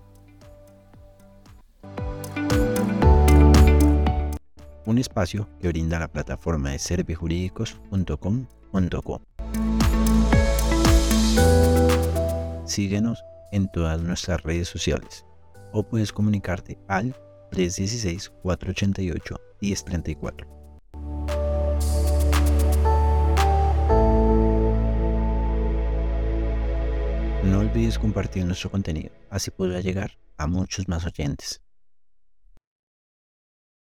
Un 4.86 4.98
espacio 4.98 5.50
que 5.60 5.68
brinda 5.68 6.00
la 6.00 6.08
plataforma 6.08 6.70
de 6.72 6.80
Síguenos 12.66 13.24
en 13.52 13.72
todas 13.72 14.02
nuestras 14.02 14.44
redes 14.44 14.68
sociales 14.68 15.26
o 15.72 15.84
puedes 15.84 16.14
comunicarte 16.14 16.78
al 16.88 17.16
316-488-1034. 17.52 20.48
No 27.44 27.60
olvides 27.60 27.98
compartir 27.98 28.46
nuestro 28.46 28.70
contenido, 28.70 29.10
así 29.30 29.50
podrá 29.50 29.82
llegar 29.82 30.12
a 30.38 30.46
muchos 30.48 30.88
más 30.88 31.06
oyentes. 31.06 31.62